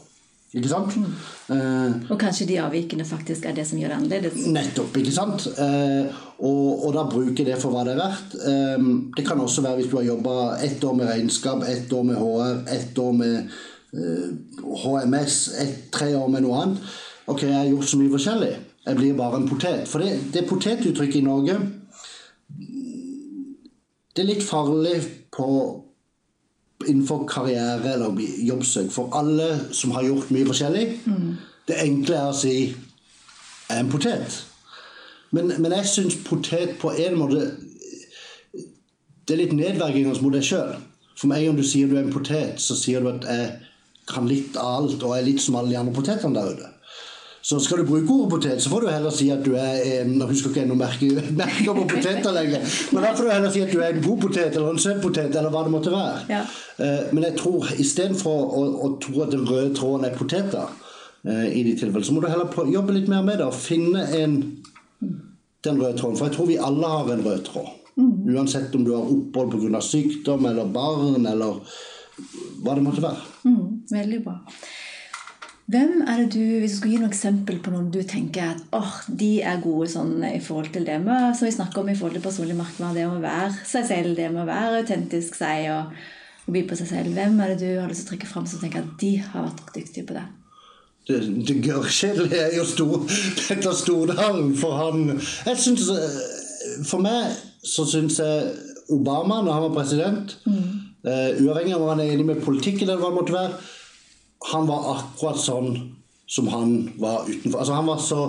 Ikke 0.50 0.70
sant? 0.72 0.96
Mm. 0.98 1.10
Eh, 1.54 1.98
og 2.10 2.18
kanskje 2.18 2.48
de 2.50 2.56
avvikene 2.58 3.06
faktisk 3.06 3.46
er 3.46 3.54
det 3.58 3.68
som 3.70 3.78
gjør 3.78 3.92
det 3.94 3.98
annerledes? 4.00 4.48
Nettopp. 4.50 4.96
ikke 4.98 5.14
sant? 5.14 5.46
Eh, 5.62 6.16
og, 6.40 6.86
og, 6.88 6.94
da 6.96 7.04
bruke 7.10 7.46
det 7.46 7.58
for 7.62 7.74
hva 7.74 7.84
det 7.86 7.94
er 7.94 8.02
verdt. 8.02 8.38
Eh, 8.50 8.88
det 9.18 9.26
kan 9.28 9.42
også 9.44 9.62
være 9.66 9.82
hvis 9.82 9.92
du 9.92 10.00
har 10.00 10.08
jobba 10.08 10.38
ett 10.66 10.84
år 10.84 10.96
med 10.98 11.12
regnskap, 11.12 11.66
ett 11.70 11.94
år 11.94 12.08
med 12.10 12.18
HR, 12.18 12.64
ett 12.74 12.98
år 12.98 13.14
med 13.20 13.52
HMS, 13.90 15.38
et, 15.62 15.78
tre 15.94 16.12
år 16.18 16.28
med 16.34 16.46
noe 16.46 16.58
annet. 16.64 16.98
Ok, 17.30 17.44
jeg 17.46 17.56
har 17.56 17.68
gjort 17.70 17.90
så 17.90 18.00
mye 18.00 18.14
forskjellig. 18.14 18.54
Jeg 18.86 18.98
blir 18.98 19.18
bare 19.18 19.38
en 19.38 19.50
potet. 19.50 19.88
For 19.88 20.02
det, 20.02 20.16
det 20.34 20.48
potetuttrykket 20.50 21.20
i 21.20 21.26
Norge 21.26 21.60
Det 24.16 24.24
er 24.24 24.28
litt 24.32 24.44
farlig 24.44 24.96
på 25.36 25.46
innenfor 26.88 27.26
karriere 27.30 27.94
eller 27.94 28.18
jobbsøk 28.48 28.90
for 28.92 29.14
alle 29.16 29.48
som 29.76 29.92
har 29.92 30.08
gjort 30.08 30.32
mye 30.34 30.48
forskjellig. 30.48 30.86
Mm. 31.06 31.30
Det 31.68 31.78
enkle 31.84 32.16
er 32.16 32.30
å 32.32 32.36
si 32.36 32.56
'jeg 33.70 33.78
er 33.78 33.80
en 33.80 33.92
potet'. 33.92 34.44
Men, 35.32 35.54
men 35.62 35.72
jeg 35.72 35.86
syns 35.86 36.16
potet 36.26 36.80
på 36.82 36.90
en 36.90 37.18
måte 37.18 37.52
Det 39.28 39.36
er 39.36 39.44
litt 39.44 39.54
nedverdigende 39.54 40.22
mot 40.22 40.34
deg 40.34 40.44
sjøl. 40.44 40.74
For 41.16 41.28
meg, 41.28 41.50
om 41.50 41.56
du 41.56 41.64
sier 41.64 41.88
du 41.88 41.96
er 41.96 42.04
en 42.04 42.14
potet, 42.14 42.58
så 42.58 42.76
sier 42.76 43.04
du 43.04 43.10
at 43.12 43.26
jeg 43.30 43.60
kan 44.08 44.28
litt 44.28 44.58
av 44.58 44.80
alt 44.80 45.04
og 45.04 45.18
er 45.18 45.28
litt 45.28 45.42
som 45.42 45.56
alle 45.56 45.70
de 45.70 45.78
andre 45.78 45.94
potetene 45.94 46.34
der 46.34 46.56
ute. 46.56 46.70
Så 47.42 47.60
skal 47.64 47.80
du 47.80 47.88
bruke 47.88 48.12
ordet 48.12 48.30
potet, 48.34 48.62
så 48.62 48.70
får 48.70 48.84
du 48.84 48.90
heller 48.92 49.14
si 49.16 49.30
at 49.32 49.46
du 49.46 49.54
er 49.56 49.80
en 50.02 50.12
Nå 50.20 50.28
husker 50.28 50.52
ikke 50.52 50.64
jeg 50.66 50.70
noe 50.70 50.80
merke, 50.80 51.08
på 51.66 51.86
poteter 51.88 52.36
lenger. 52.36 52.66
Men 52.92 53.06
da 53.06 53.14
får 53.16 53.30
du 53.30 53.32
heller 53.32 53.54
si 53.54 53.64
at 53.64 53.72
du 53.72 53.80
er 53.80 53.96
en 53.96 54.04
god 54.04 54.22
potet 54.26 54.58
eller 54.58 54.74
en 54.74 54.82
søt 54.82 55.02
potet, 55.04 55.32
eller 55.32 55.54
hva 55.54 55.64
det 55.66 55.74
måtte 55.74 55.94
være. 55.94 56.26
Ja. 56.32 56.44
Uh, 56.80 57.10
men 57.14 57.26
jeg 57.30 57.38
tror 57.40 57.72
istedenfor 57.80 58.54
å, 58.60 58.64
å 58.86 58.92
tro 59.04 59.24
at 59.26 59.34
den 59.36 59.48
røde 59.48 59.72
tråden 59.78 60.08
er 60.10 60.18
poteter, 60.20 60.72
uh, 61.28 61.48
i 61.48 61.64
de 61.64 61.76
tilfellene, 61.76 62.08
så 62.08 62.16
må 62.16 62.24
du 62.24 62.30
heller 62.32 62.74
jobbe 62.76 62.98
litt 62.98 63.12
mer 63.12 63.24
med 63.26 63.40
det 63.40 63.48
og 63.48 63.56
finne 63.56 64.04
en, 64.20 64.40
den 65.00 65.80
røde 65.80 65.96
tråden. 66.00 66.20
For 66.20 66.28
jeg 66.28 66.36
tror 66.36 66.52
vi 66.52 66.60
alle 66.70 66.92
har 66.96 67.14
en 67.16 67.24
rød 67.24 67.46
tråd. 67.48 67.72
Mm. 68.00 68.36
Uansett 68.36 68.76
om 68.76 68.84
du 68.84 68.94
har 68.96 69.08
opphold 69.12 69.56
pga. 69.56 69.82
sykdom 69.84 70.46
eller 70.48 70.68
barn 70.72 71.26
eller 71.28 71.60
hva 72.64 72.76
det 72.76 72.84
måtte 72.84 73.04
være. 73.04 73.26
Mm, 73.48 73.66
veldig 73.92 74.22
bra. 74.24 74.38
Hvem 75.70 76.02
er 76.02 76.24
det 76.24 76.32
du, 76.34 76.40
Hvis 76.60 76.72
du 76.72 76.78
skulle 76.80 76.96
gi 76.96 77.02
noen 77.02 77.12
eksempel 77.12 77.60
på 77.62 77.72
noen 77.74 77.92
du 77.94 78.00
tenker 78.08 78.56
at 78.56 78.62
oh, 78.74 78.96
de 79.06 79.36
er 79.46 79.62
gode 79.62 79.90
sånn 79.92 80.16
i 80.26 80.40
forhold 80.42 80.72
til 80.74 80.88
det 80.88 80.98
med, 81.04 81.36
som 81.38 81.46
vi 81.46 81.54
snakker 81.54 81.84
om 81.84 81.92
i 81.92 81.98
forhold 81.98 82.18
til 82.18 82.26
personlig 82.26 82.58
marked, 82.58 82.82
det 82.98 83.06
å 83.06 83.20
være 83.22 83.52
seg 83.70 83.86
selv, 83.86 84.16
det 84.18 84.32
med 84.34 84.48
å 84.48 84.50
være 84.50 84.82
autentisk 84.82 85.38
seg 85.38 85.70
og, 85.76 85.94
og 86.48 86.58
by 86.58 86.66
på 86.66 86.80
seg 86.80 86.90
selv. 86.90 87.14
Hvem 87.14 87.38
er 87.46 87.54
det 87.54 87.60
du 87.62 87.78
har 87.78 87.90
lyst 87.92 88.08
til 88.08 88.10
å 88.10 88.16
trekke 88.16 88.32
fram 88.32 88.50
som 88.50 88.64
tenker 88.64 88.82
at 88.82 88.98
de 89.04 89.14
har 89.22 89.46
vært 89.46 89.74
dyktige 89.78 90.10
på 90.10 90.18
det? 90.18 90.26
Det, 91.10 91.22
det 91.46 91.62
gørrkjedelige 91.66 92.44
er 92.48 92.58
jo 92.58 92.66
stor, 92.70 92.98
Petter 93.46 93.78
Stordalen, 93.78 94.52
for 94.58 94.78
han 94.78 95.08
jeg 95.20 95.58
synes, 95.58 95.90
eh, 95.94 96.20
For 96.86 97.02
meg 97.02 97.34
så 97.66 97.86
syns 97.90 98.18
jeg 98.22 98.54
Obama, 98.94 99.44
når 99.46 99.54
han 99.54 99.68
var 99.68 99.76
president, 99.78 100.32
mm. 100.50 100.70
uh, 101.06 101.44
uavhengig 101.44 101.76
av 101.76 101.84
om 101.84 101.92
han 101.92 102.02
er 102.02 102.16
enig 102.16 102.26
med 102.26 102.42
politikken 102.42 102.88
eller 102.88 103.02
hva 103.02 103.12
det 103.12 103.18
måtte 103.20 103.36
være 103.36 103.60
han 104.48 104.68
var 104.68 104.94
akkurat 104.96 105.40
sånn 105.40 105.74
som 106.30 106.48
han 106.48 106.92
var 106.98 107.26
utenfor. 107.28 107.60
Altså 107.60 107.74
Han 107.74 107.86
var 107.86 107.98
så, 107.98 108.22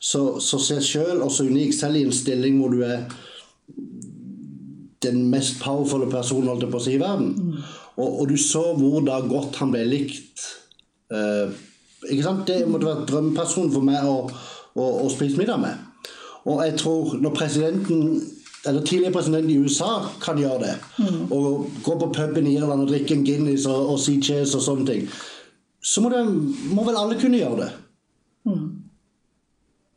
så, 0.00 0.22
så 0.40 0.58
seg 0.58 0.82
sjøl 0.84 1.20
og 1.22 1.30
så 1.32 1.46
unik, 1.46 1.74
selv 1.76 2.00
i 2.00 2.06
en 2.06 2.14
stilling 2.16 2.58
hvor 2.60 2.72
du 2.72 2.82
er 2.86 3.04
den 5.02 5.26
mest 5.30 5.58
powerfulle 5.62 6.08
personen 6.10 6.48
holdt 6.52 6.68
på 6.70 6.80
å 6.80 6.84
si 6.84 6.96
i 6.96 7.02
verden. 7.02 7.34
Mm. 7.36 7.56
Og, 7.96 8.08
og, 8.08 8.24
du 8.30 8.38
så 8.40 8.70
hvor 8.78 9.02
da 9.04 9.18
godt 9.26 9.58
han 9.60 9.72
ble 9.74 9.82
likt. 9.88 10.46
Uh, 11.12 11.52
ikke 12.08 12.24
sant? 12.24 12.46
Det 12.48 12.62
måtte 12.70 12.88
være 12.88 13.08
drømmepersonen 13.10 13.72
for 13.74 13.84
meg 13.84 14.06
å, 14.06 14.22
å, 14.78 14.86
å 15.04 15.10
spise 15.12 15.36
middag 15.38 15.60
med. 15.62 16.06
Og 16.48 16.62
jeg 16.64 16.78
tror 16.80 17.18
når 17.20 17.36
presidenten 17.36 18.22
eller 18.66 18.84
tidligere 18.86 19.12
president 19.16 19.50
i 19.50 19.58
USA 19.58 20.06
kan 20.22 20.38
gjøre 20.38 20.62
det. 20.62 20.74
Mm. 21.02 21.22
Og 21.34 21.68
gå 21.82 21.98
på 21.98 22.10
puben 22.14 22.46
i 22.46 22.54
Irland 22.56 22.86
og 22.86 22.90
drikke 22.94 23.16
en 23.18 23.24
Guinness 23.26 23.66
og, 23.66 23.92
og 23.92 24.00
si 24.00 24.20
cheese 24.22 24.54
og 24.54 24.62
sånne 24.64 24.86
ting 24.88 25.06
så 25.82 26.02
må, 26.02 26.12
det, 26.12 26.22
må, 26.70 26.84
vel 26.86 26.98
alle 26.98 27.18
kunne 27.20 27.40
gjøre 27.40 27.58
det. 27.64 27.70
Mm. 28.46 28.66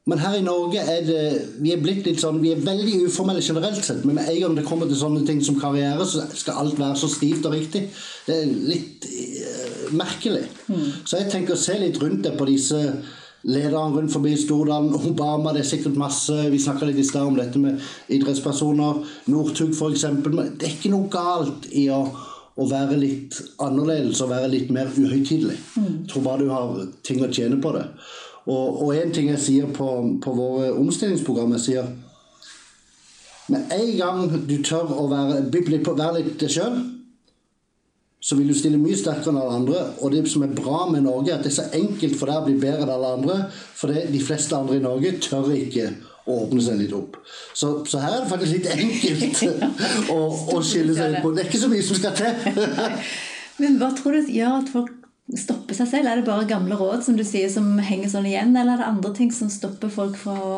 Men 0.06 0.22
her 0.22 0.36
i 0.38 0.46
Norge 0.46 0.82
er 0.86 1.02
det 1.02 1.22
Vi 1.66 1.72
er 1.74 1.80
blitt 1.82 2.06
litt 2.06 2.20
sånn 2.22 2.38
Vi 2.44 2.52
er 2.54 2.62
veldig 2.62 3.08
uformelle 3.08 3.42
generelt 3.42 3.82
sett, 3.86 4.04
men 4.06 4.20
med 4.20 4.30
en 4.30 4.40
gang 4.44 4.58
det 4.60 4.66
kommer 4.68 4.90
til 4.90 5.00
sånne 5.00 5.24
ting 5.26 5.42
som 5.46 5.58
karriere, 5.58 6.06
så 6.06 6.28
skal 6.30 6.62
alt 6.62 6.78
være 6.78 6.98
så 7.00 7.10
stivt 7.10 7.46
og 7.50 7.56
riktig. 7.58 7.88
Det 8.28 8.36
er 8.38 8.52
litt 8.70 9.06
uh, 9.10 9.94
merkelig. 9.98 10.46
Mm. 10.70 10.90
Så 11.06 11.22
jeg 11.22 11.32
tenker 11.34 11.56
å 11.56 11.62
se 11.62 11.78
litt 11.82 12.02
rundt 12.02 12.26
det 12.26 12.36
på 12.38 12.50
disse 12.50 12.82
lederne 13.46 13.98
rundt 13.98 14.14
forbi 14.14 14.36
Stordalen. 14.38 14.94
Obama, 15.10 15.54
det 15.54 15.64
er 15.64 15.70
sikkert 15.70 15.98
masse 16.02 16.38
Vi 16.54 16.62
snakka 16.62 16.90
litt 16.90 17.02
i 17.02 17.06
stad 17.06 17.30
om 17.30 17.38
dette 17.38 17.62
med 17.62 17.82
idrettspersoner. 18.14 19.04
Northug, 19.34 19.74
f.eks. 19.74 20.08
Men 20.22 20.56
det 20.58 20.70
er 20.70 20.78
ikke 20.78 20.94
noe 20.94 21.10
galt 21.14 21.70
i 21.74 21.90
å 21.94 22.06
å 22.56 22.68
være 22.70 22.98
litt 23.00 23.36
annerledes 23.60 24.22
og 24.24 24.32
være 24.32 24.52
litt 24.54 24.72
mer 24.72 24.88
uhøytidelig. 24.88 25.58
Mm. 25.76 25.88
Jeg 25.90 26.10
tror 26.12 26.26
bare 26.28 26.44
du 26.44 26.52
har 26.54 26.88
ting 27.04 27.24
å 27.24 27.32
tjene 27.32 27.60
på 27.62 27.74
det. 27.76 27.84
Og, 28.46 28.92
en 28.94 29.14
ting 29.14 29.32
jeg 29.32 29.42
sier 29.42 29.70
på, 29.74 29.88
på 30.22 30.34
våre 30.38 30.70
omstillingsprogram, 30.78 31.56
jeg 31.58 31.64
sier 31.66 31.94
Med 33.50 33.72
en 33.74 33.90
gang 33.98 34.22
du 34.50 34.56
tør 34.66 34.90
å 34.90 35.08
være, 35.10 35.44
være 35.52 36.22
litt 36.22 36.40
deg 36.42 36.50
sjøl, 36.50 36.78
så 38.18 38.38
vil 38.40 38.48
du 38.50 38.56
stille 38.58 38.80
mye 38.82 38.98
sterkere 38.98 39.30
enn 39.30 39.38
alle 39.38 39.58
andre. 39.60 39.82
Og 40.02 40.16
det 40.16 40.24
som 40.32 40.42
er 40.42 40.56
bra 40.58 40.88
med 40.90 41.06
Norge, 41.06 41.30
er 41.30 41.38
at 41.38 41.46
det 41.46 41.52
er 41.52 41.58
så 41.60 41.68
enkelt 41.78 42.18
for 42.18 42.32
deg 42.32 42.40
å 42.40 42.48
bli 42.48 42.56
bedre 42.64 42.88
enn 42.88 42.94
alle 42.96 43.12
andre. 43.20 43.36
For 43.54 43.94
de 43.94 44.22
fleste 44.26 44.58
andre 44.58 44.80
i 44.80 44.82
Norge 44.82 45.12
tør 45.22 45.52
ikke 45.54 45.92
åpne 46.26 46.62
seg 46.64 46.80
litt 46.82 46.94
opp. 46.98 47.18
Så, 47.54 47.72
så, 47.86 48.02
her 48.02 48.16
er 48.16 48.24
det 48.24 48.32
faktisk 48.32 48.54
litt 48.56 48.70
enkelt 48.74 49.42
å, 50.16 50.20
å 50.56 50.62
skille 50.66 50.96
seg 50.98 51.16
ut 51.16 51.24
på. 51.24 51.34
Det 51.36 51.44
er 51.44 51.50
ikke 51.52 51.64
så 51.64 51.72
mye 51.72 51.86
som 51.86 52.00
skal 52.00 52.16
til. 52.18 52.96
Men 53.62 53.78
hva 53.80 53.92
tror 53.96 54.18
du 54.18 54.32
gjør 54.34 54.58
at 54.62 54.72
folk 54.74 54.94
stopper 55.40 55.78
seg 55.78 55.92
selv? 55.92 56.10
Er 56.10 56.20
det 56.20 56.28
bare 56.28 56.48
gamle 56.50 56.78
råd 56.80 57.06
som 57.06 57.18
du 57.18 57.24
sier 57.28 57.52
som 57.52 57.78
henger 57.82 58.12
sånn 58.12 58.28
igjen, 58.30 58.56
eller 58.56 58.76
er 58.76 58.84
det 58.84 58.90
andre 58.90 59.14
ting 59.18 59.32
som 59.34 59.52
stopper 59.54 59.94
folk 59.94 60.18
fra 60.20 60.36
å 60.36 60.58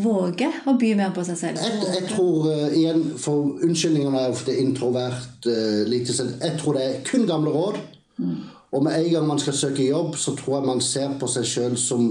våge 0.00 0.48
å 0.64 0.76
by 0.80 0.94
mer 0.96 1.12
på 1.14 1.24
seg 1.26 1.38
selv? 1.40 1.60
Jeg, 1.60 1.82
jeg 1.98 2.08
tror 2.14 2.48
uh, 2.48 2.72
igjen, 2.72 3.04
for 3.20 3.52
unnskyldningene 3.66 4.24
er 4.24 4.32
ofte 4.32 4.56
introvert, 4.62 5.46
uh, 5.46 5.82
lite 5.90 6.16
selv. 6.16 6.38
Jeg 6.40 6.58
tror 6.62 6.78
det 6.78 6.86
er 6.86 6.98
kun 7.06 7.28
gamle 7.28 7.52
råd. 7.54 7.80
Mm. 8.22 8.36
Og 8.72 8.84
med 8.84 8.96
en 8.96 9.10
gang 9.12 9.26
man 9.28 9.40
skal 9.40 9.56
søke 9.56 9.84
jobb, 9.84 10.16
så 10.16 10.32
tror 10.36 10.58
jeg 10.58 10.66
man 10.70 10.80
ser 10.80 11.12
på 11.20 11.28
seg 11.28 11.44
sjøl 11.48 11.74
som 11.76 12.06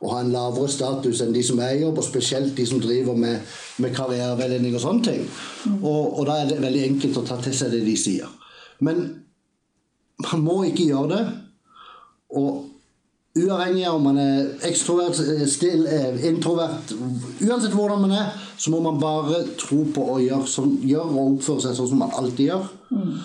å 0.00 0.12
ha 0.12 0.20
en 0.22 0.32
lavere 0.32 0.68
status 0.72 1.20
enn 1.24 1.34
de 1.34 1.42
som 1.44 1.60
er 1.64 1.76
i 1.76 1.82
jobb, 1.82 2.00
og 2.00 2.06
spesielt 2.06 2.56
de 2.56 2.66
som 2.68 2.80
driver 2.80 3.16
med, 3.16 3.44
med 3.82 3.94
karriereveiledning 3.96 4.76
og 4.76 4.82
sånne 4.84 5.04
ting. 5.04 5.26
Og, 5.80 6.18
og, 6.18 6.22
da 6.28 6.40
er 6.40 6.50
det 6.50 6.62
veldig 6.62 6.84
enkelt 6.90 7.20
å 7.20 7.26
ta 7.28 7.38
til 7.44 7.56
seg 7.56 7.72
det 7.72 7.82
de 7.84 7.96
sier. 8.00 8.32
Men 8.84 9.04
man 10.24 10.44
må 10.44 10.62
ikke 10.68 10.88
gjøre 10.88 11.12
det. 11.12 11.22
Og 12.36 12.64
uavhengig 13.36 13.84
av 13.88 13.98
om 13.98 14.08
man 14.08 14.20
er 14.20 14.66
ekstrovert, 14.68 15.18
still, 15.52 15.84
introvert 16.24 16.92
Uansett 17.44 17.74
hvordan 17.76 18.06
man 18.06 18.14
er, 18.16 18.32
så 18.56 18.72
må 18.72 18.80
man 18.84 19.00
bare 19.00 19.42
tro 19.60 19.82
på 19.92 20.10
å 20.16 20.20
gjøre, 20.24 20.48
sånn, 20.48 20.78
gjøre 20.88 21.12
og 21.12 21.36
oppføre 21.36 21.66
seg 21.66 21.76
sånn 21.76 21.92
som 21.92 22.00
man 22.00 22.16
alltid 22.16 22.54
gjør. 22.54 22.70
Mm. 22.88 23.16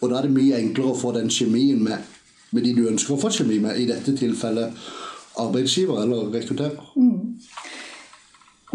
Og 0.00 0.08
da 0.08 0.18
er 0.18 0.28
det 0.28 0.36
mye 0.36 0.60
enklere 0.60 0.94
å 0.94 0.98
få 0.98 1.12
den 1.16 1.32
kjemien 1.32 1.80
med, 1.84 2.09
med 2.52 2.64
de 2.66 2.72
du 2.74 2.88
ønsker 2.90 3.14
å 3.14 3.20
få 3.20 3.30
kjemi 3.30 3.60
med, 3.62 3.78
i 3.78 3.86
dette 3.90 4.14
tilfellet 4.18 4.74
arbeidsgiver 5.40 6.02
eller 6.02 6.30
rekrutterer. 6.34 6.80
Mm. 6.96 7.36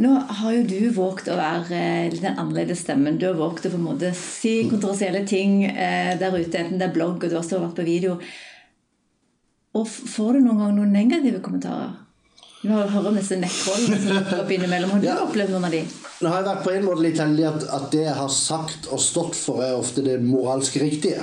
Nå 0.04 0.12
har 0.40 0.52
jo 0.58 0.64
du 0.68 0.80
våget 0.96 1.30
å 1.32 1.38
være 1.40 1.78
litt 2.12 2.24
den 2.24 2.40
annerledes 2.42 2.82
stemmen. 2.84 3.16
Du 3.20 3.30
har 3.30 3.38
våget 3.40 3.70
å 3.70 3.76
på 3.76 3.80
en 3.80 3.86
måte 3.86 4.10
si 4.20 4.66
kontroversielle 4.68 5.22
ting 5.28 5.62
eh, 5.70 6.18
der 6.20 6.36
ute, 6.36 6.58
enten 6.60 6.82
det 6.82 6.90
er 6.90 6.96
blogg 6.98 7.22
og 7.24 7.30
du 7.30 7.36
har 7.38 7.44
også 7.44 7.62
vært 7.64 7.78
på 7.80 7.86
video. 7.88 8.18
Og 9.76 9.88
Får 9.88 10.34
du 10.38 10.44
noen 10.46 10.60
gang 10.64 10.76
noen 10.78 10.92
negative 10.96 11.42
kommentarer 11.44 11.94
Du 12.64 12.70
har 12.72 12.88
hørt 12.90 13.08
om 13.12 13.18
disse 13.20 13.36
nettrollene 13.40 13.98
som 14.02 14.16
dukker 14.18 14.42
opp 14.44 14.52
innimellom. 14.56 14.94
Har 14.96 15.02
du 15.04 15.08
Ja. 15.08 15.16
opplevd 15.24 15.52
noen 15.54 15.68
av 15.68 15.72
de? 15.76 15.82
Nå 16.22 16.30
har 16.32 16.38
jeg 16.42 16.48
vært 16.50 16.64
på 16.64 16.72
en 16.76 16.86
måte 16.88 17.04
litt 17.06 17.20
heldig 17.20 17.46
at, 17.50 17.66
at 17.78 17.90
det 17.92 18.04
jeg 18.06 18.16
har 18.16 18.30
sagt 18.32 18.88
og 18.92 19.00
stått 19.04 19.36
for, 19.36 19.62
er 19.62 19.76
ofte 19.78 20.02
det 20.04 20.16
moralsk 20.24 20.80
riktige. 20.82 21.22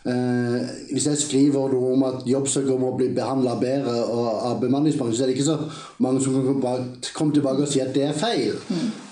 Eh, 0.00 0.68
hvis 0.92 1.06
jeg 1.06 1.18
skriver 1.20 1.72
noe 1.74 1.92
om 1.92 2.02
at 2.08 2.22
jobbsøkere 2.24 2.80
må 2.80 2.94
bli 2.96 3.10
behandla 3.12 3.58
bedre 3.60 3.98
og 4.08 4.28
av 4.48 4.60
bemanningsbransjen, 4.62 5.16
så 5.18 5.24
er 5.26 5.28
det 5.28 5.36
ikke 5.36 5.50
så 5.50 5.58
mange 6.00 6.22
som 6.24 6.38
kan 6.40 6.86
komme 7.14 7.34
tilbake- 7.36 7.66
og 7.66 7.68
si 7.68 7.82
at 7.84 7.92
det 7.94 8.06
er 8.08 8.16
feil. 8.16 8.56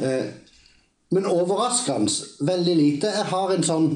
Eh, 0.01 0.25
men 1.11 1.27
overraskende 1.27 2.13
veldig 2.41 2.77
lite. 2.77 3.07
Jeg 3.07 3.25
har 3.25 3.53
en 3.53 3.63
sånn 3.63 3.89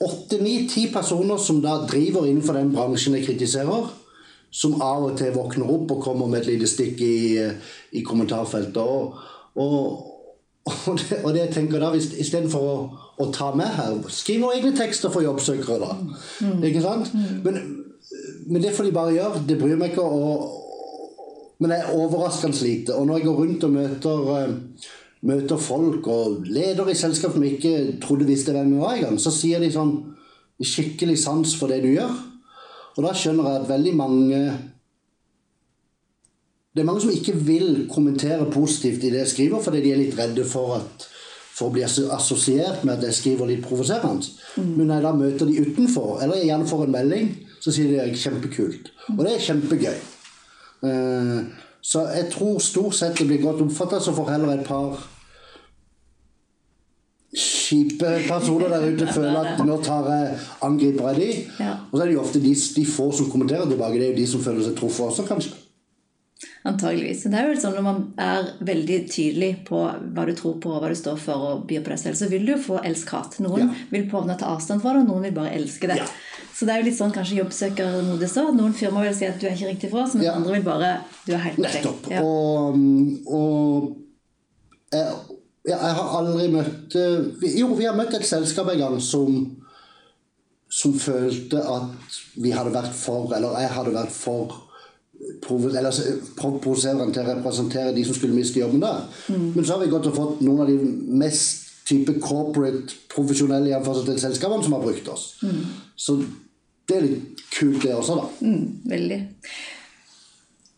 åtte, 0.00 0.40
ni, 0.40 0.66
ti 0.68 0.88
personer 0.92 1.36
som 1.36 1.60
da 1.60 1.78
driver 1.88 2.26
innenfor 2.26 2.56
den 2.56 2.72
bransjen 2.72 3.16
jeg 3.16 3.26
kritiserer, 3.26 3.88
som 4.50 4.80
av 4.80 5.10
og 5.10 5.16
til 5.18 5.32
våkner 5.32 5.68
opp 5.72 5.92
og 5.92 6.02
kommer 6.04 6.26
med 6.26 6.40
et 6.40 6.54
lite 6.54 6.68
stikk 6.68 7.00
i, 7.04 7.16
i 7.92 8.04
kommentarfeltet. 8.04 8.80
Og, 8.80 9.16
og, 9.56 10.06
og, 10.88 10.98
det, 11.00 11.20
og 11.22 11.34
det 11.34 11.46
jeg 11.46 11.54
tenker 11.54 11.84
da, 11.84 11.92
Istedenfor 11.96 12.60
å, 12.64 12.76
å 13.16 13.30
ta 13.32 13.48
med 13.56 13.70
her, 13.78 13.96
skriv 14.12 14.42
noen 14.42 14.58
egne 14.58 14.74
tekster 14.76 15.12
for 15.12 15.24
jobbsøkere, 15.24 15.78
da. 15.80 16.50
Ikke 16.68 16.82
sant? 16.84 17.12
Men, 17.44 17.58
men 18.46 18.62
det 18.62 18.74
får 18.76 18.88
de 18.88 18.94
bare 18.96 19.14
gjøre. 19.16 19.42
Det 19.48 19.56
bryr 19.60 19.80
meg 19.80 19.94
ikke. 19.94 20.04
Og, 20.04 20.66
men 21.62 21.72
det 21.72 21.80
er 21.80 21.96
overraskende 21.96 22.60
lite. 22.66 22.94
Og 22.94 23.08
når 23.08 23.20
jeg 23.20 23.28
går 23.28 23.40
rundt 23.40 23.64
og 23.64 23.74
møter, 23.78 24.28
eh, 24.36 24.92
møter 25.32 25.62
folk 25.62 26.06
og 26.12 26.44
ledere 26.44 26.92
i 26.92 26.98
selskap 26.98 27.34
som 27.34 27.46
ikke 27.46 27.96
trodde 28.04 28.28
visste 28.28 28.52
hvem 28.52 28.76
jeg 28.76 28.84
var 28.84 29.00
engang, 29.00 29.18
så 29.20 29.32
sier 29.34 29.64
de 29.64 29.72
sånn 29.72 29.96
skikkelig 30.60 31.18
sans 31.20 31.56
for 31.56 31.72
det 31.72 31.82
du 31.84 31.90
gjør. 31.94 32.14
Og 32.96 33.04
da 33.04 33.12
skjønner 33.16 33.48
jeg 33.48 33.60
at 33.60 33.68
veldig 33.68 33.92
mange 33.96 34.38
Det 36.72 36.82
er 36.82 36.88
mange 36.88 37.00
som 37.00 37.12
ikke 37.12 37.32
vil 37.40 37.86
kommentere 37.88 38.50
positivt 38.52 39.04
i 39.04 39.08
det 39.08 39.22
jeg 39.22 39.30
skriver, 39.30 39.62
fordi 39.64 39.78
de 39.80 39.92
er 39.94 40.00
litt 40.02 40.18
redde 40.18 40.42
for, 40.44 40.74
at, 40.76 41.06
for 41.56 41.70
å 41.70 41.72
bli 41.72 41.82
assosiert 41.88 42.82
med 42.84 42.98
at 42.98 43.06
jeg 43.08 43.16
skriver 43.16 43.48
litt 43.48 43.62
provoserende. 43.64 44.28
Men 44.60 44.86
når 44.90 44.94
jeg 44.98 45.04
da 45.06 45.12
møter 45.16 45.48
de 45.48 45.62
utenfor, 45.64 46.18
eller 46.22 46.36
jeg 46.42 46.50
gjerne 46.50 46.68
får 46.68 46.82
en 46.84 46.96
melding, 46.98 47.30
så 47.64 47.72
sier 47.72 47.88
de 47.88 48.00
at 48.00 48.10
det 48.10 48.18
er 48.18 48.24
kjempekult. 48.26 48.90
Og 49.16 49.22
det 49.24 49.32
er 49.34 49.46
kjempegøy. 49.50 49.94
Eh, 50.90 51.38
Så 51.86 52.00
jeg 52.10 52.26
tror 52.32 52.56
stort 52.58 52.96
sett 52.98 53.18
det 53.20 53.28
blir 53.28 53.38
godt 53.44 53.60
oppfatta, 53.62 54.00
så 54.02 54.10
får 54.12 54.30
heller 54.32 54.56
et 54.56 54.66
par 54.66 54.96
kjipe 57.36 58.08
personer 58.28 58.72
der 58.72 58.86
ute 58.94 59.06
føle 59.12 59.38
at 59.38 59.60
nå 59.66 59.76
tar 59.84 60.08
jeg 60.10 60.38
angriper 60.66 61.12
jeg 61.12 61.20
de. 61.20 61.28
Ja. 61.62 61.72
Og 61.90 61.98
så 61.98 62.02
er 62.02 62.08
det 62.10 62.16
jo 62.16 62.22
ofte 62.22 62.40
de, 62.42 62.52
de 62.76 62.84
få 62.88 63.10
som 63.14 63.30
kommenterer 63.30 63.68
tilbake, 63.70 63.98
det 64.00 64.08
er 64.08 64.12
jo 64.14 64.18
de 64.20 64.26
som 64.30 64.42
føler 64.44 64.64
seg 64.66 64.76
truffet 64.78 65.06
også, 65.10 65.26
kanskje. 65.28 65.52
Antageligvis. 66.66 67.22
Det 67.30 67.38
er 67.38 67.48
jo 67.52 67.60
sånn 67.62 67.74
Når 67.78 67.84
man 67.86 67.98
er 68.18 68.48
veldig 68.66 68.98
tydelig 69.12 69.50
på 69.68 69.78
hva 69.86 70.24
du 70.26 70.32
tror 70.38 70.56
på 70.62 70.72
og 70.74 70.82
hva 70.82 70.88
du 70.90 70.96
står 70.98 71.18
for, 71.22 71.44
og 71.50 71.66
byr 71.70 71.84
på 71.86 71.92
deg 71.92 72.00
selv, 72.02 72.16
så 72.18 72.28
vil 72.32 72.46
du 72.46 72.52
jo 72.54 72.58
få 72.64 72.80
elsk-hat. 72.82 73.38
Noen 73.44 73.68
Ja. 73.68 73.74
vil 73.92 74.08
på 74.10 74.22
å 74.22 74.38
ta 74.38 74.46
avstand 74.54 74.82
fra 74.82 74.92
det, 74.96 75.04
og 75.04 75.08
noen 75.12 75.22
vil 75.28 75.32
bare 75.36 75.54
elske 75.54 75.86
det. 75.90 75.96
Ja. 76.02 76.06
Så 76.56 76.64
det 76.66 76.74
er 76.74 76.80
jo 76.82 76.88
litt 76.88 76.98
sånn 76.98 77.12
kanskje 77.12 77.38
jobbsøkermodus 77.42 78.36
òg. 78.40 78.54
Noen 78.56 78.72
firmaer 78.74 79.08
vil 79.10 79.14
si 79.18 79.26
at 79.26 79.38
du 79.40 79.46
er 79.46 79.52
ikke 79.56 79.70
riktig 79.74 79.90
for 79.90 80.02
oss, 80.02 80.14
men 80.14 80.24
Ja. 80.24 80.32
andre 80.34 80.52
vil 80.54 80.62
bare 80.62 81.00
Du 81.26 81.32
er 81.34 81.38
helt 81.38 81.56
perfekt. 81.56 81.84
Nettopp. 81.84 82.10
Ja. 82.10 82.22
Og, 82.22 82.74
og 83.28 83.96
jeg, 84.92 85.06
jeg 85.66 85.78
har 85.78 86.16
aldri 86.18 86.48
møtt 86.52 86.94
eh, 86.96 87.56
Jo, 87.58 87.74
vi 87.74 87.84
har 87.84 87.94
møtt 87.96 88.14
et 88.14 88.24
selskap 88.24 88.68
en 88.72 88.78
gang 88.78 89.00
som 89.00 89.56
som 90.68 90.92
følte 90.98 91.60
at 91.62 92.16
vi 92.42 92.50
hadde 92.50 92.72
vært 92.74 92.92
for, 92.92 93.30
eller 93.32 93.54
jeg 93.62 93.70
hadde 93.70 93.92
vært 93.94 94.10
for 94.12 94.65
altså, 95.46 96.16
til 96.32 97.22
å 97.22 97.28
representere 97.28 97.94
de 97.94 98.04
som 98.06 98.16
skulle 98.16 98.36
miste 98.36 98.60
jobben 98.60 98.82
der. 98.82 99.06
Men 99.30 99.62
så 99.64 99.76
har 99.76 99.84
vi 99.84 99.92
gått 99.92 100.10
og 100.10 100.16
fått 100.16 100.42
noen 100.46 100.64
av 100.64 100.70
de 100.70 100.76
mest 101.22 101.64
type 101.86 102.16
corporate, 102.22 102.98
profesjonelle 103.12 103.76
anførselstegn 103.76 104.18
selskapene 104.24 104.66
som 104.66 104.74
har 104.74 104.82
brukt 104.82 105.08
oss. 105.12 105.28
Så 105.96 106.18
det 106.86 106.96
er 106.98 107.06
litt 107.06 107.42
kult, 107.54 107.82
det 107.82 107.94
også, 107.94 108.18
da. 108.18 108.28
Mm, 108.46 108.90
veldig. 108.90 109.20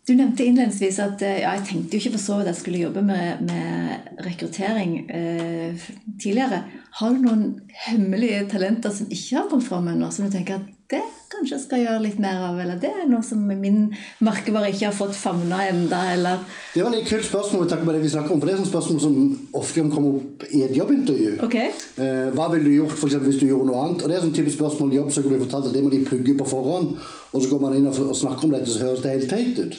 Du 0.09 0.14
nevnte 0.16 0.44
innledningsvis 0.48 0.98
at 1.05 1.22
eh, 1.27 1.42
ja, 1.42 1.51
jeg 1.59 1.66
tenkte 1.68 1.98
jo 1.98 2.01
ikke 2.01 2.14
for 2.14 2.22
så 2.22 2.38
vidt 2.38 2.48
jeg 2.48 2.59
skulle 2.62 2.79
jobbe 2.81 3.03
med, 3.05 3.42
med 3.44 4.22
rekruttering 4.24 4.94
eh, 5.12 5.88
tidligere. 6.16 6.62
Har 6.96 7.12
du 7.12 7.27
noen 7.27 7.42
hemmelige 7.85 8.46
talenter 8.55 8.94
som 8.94 9.11
ikke 9.12 9.37
har 9.37 9.51
kommet 9.51 9.68
fram 9.68 9.90
ennå, 9.92 10.09
som 10.14 10.24
du 10.24 10.33
tenker 10.33 10.62
at 10.62 10.77
det 10.88 11.01
kanskje 11.29 11.53
jeg 11.59 11.62
skal 11.66 11.83
gjøre 11.83 12.01
litt 12.01 12.18
mer 12.22 12.38
av, 12.46 12.57
eller 12.62 12.79
det 12.81 12.88
er 12.88 13.09
noe 13.11 13.20
som 13.22 13.42
min 13.44 13.90
merkevare 14.24 14.70
ikke 14.72 14.87
har 14.88 14.94
fått 14.96 15.12
favna 15.18 15.59
enda, 15.68 15.98
eller 16.14 16.38
Det 16.72 16.81
var 16.87 16.94
et 16.96 17.05
kult 17.11 17.27
spørsmål 17.29 17.68
takk 17.68 17.83
for 17.85 17.92
det 17.92 18.01
vi 18.07 18.09
snakker 18.14 18.33
om. 18.33 18.40
For 18.40 18.48
det 18.48 18.55
er 18.57 18.62
et 18.62 18.70
spørsmål 18.70 19.01
som 19.05 19.18
ofte 19.61 19.83
kan 19.83 19.90
komme 19.92 20.14
opp 20.16 20.46
i 20.48 20.62
et 20.64 20.72
jobbintervju. 20.79 21.35
Okay. 21.44 21.68
Eh, 22.01 22.31
hva 22.33 22.48
ville 22.55 22.64
du 22.64 22.74
gjort 22.79 22.96
for 22.96 23.11
eksempel, 23.11 23.29
hvis 23.35 23.40
du 23.42 23.46
gjorde 23.51 23.68
noe 23.68 23.83
annet? 23.85 24.03
Og 24.03 24.09
det 24.09 24.16
er 24.16 24.24
sånn 24.24 24.35
type 24.40 24.55
spørsmål 24.57 24.96
jobbsøker 24.96 25.29
blir 25.35 25.44
fortalt 25.44 25.68
at 25.68 25.77
det 25.77 25.85
må 25.85 25.92
de 25.92 26.01
pugge 26.09 26.38
på 26.40 26.48
forhånd. 26.48 26.96
Og 27.33 27.38
så 27.44 27.53
går 27.53 27.61
man 27.68 27.77
inn 27.77 27.87
og, 27.92 28.01
og 28.09 28.16
snakker 28.16 28.48
om 28.48 28.57
dette, 28.57 28.72
så 28.72 28.87
høres 28.88 29.05
det 29.05 29.12
helt 29.18 29.31
teit 29.37 29.61
ut. 29.61 29.79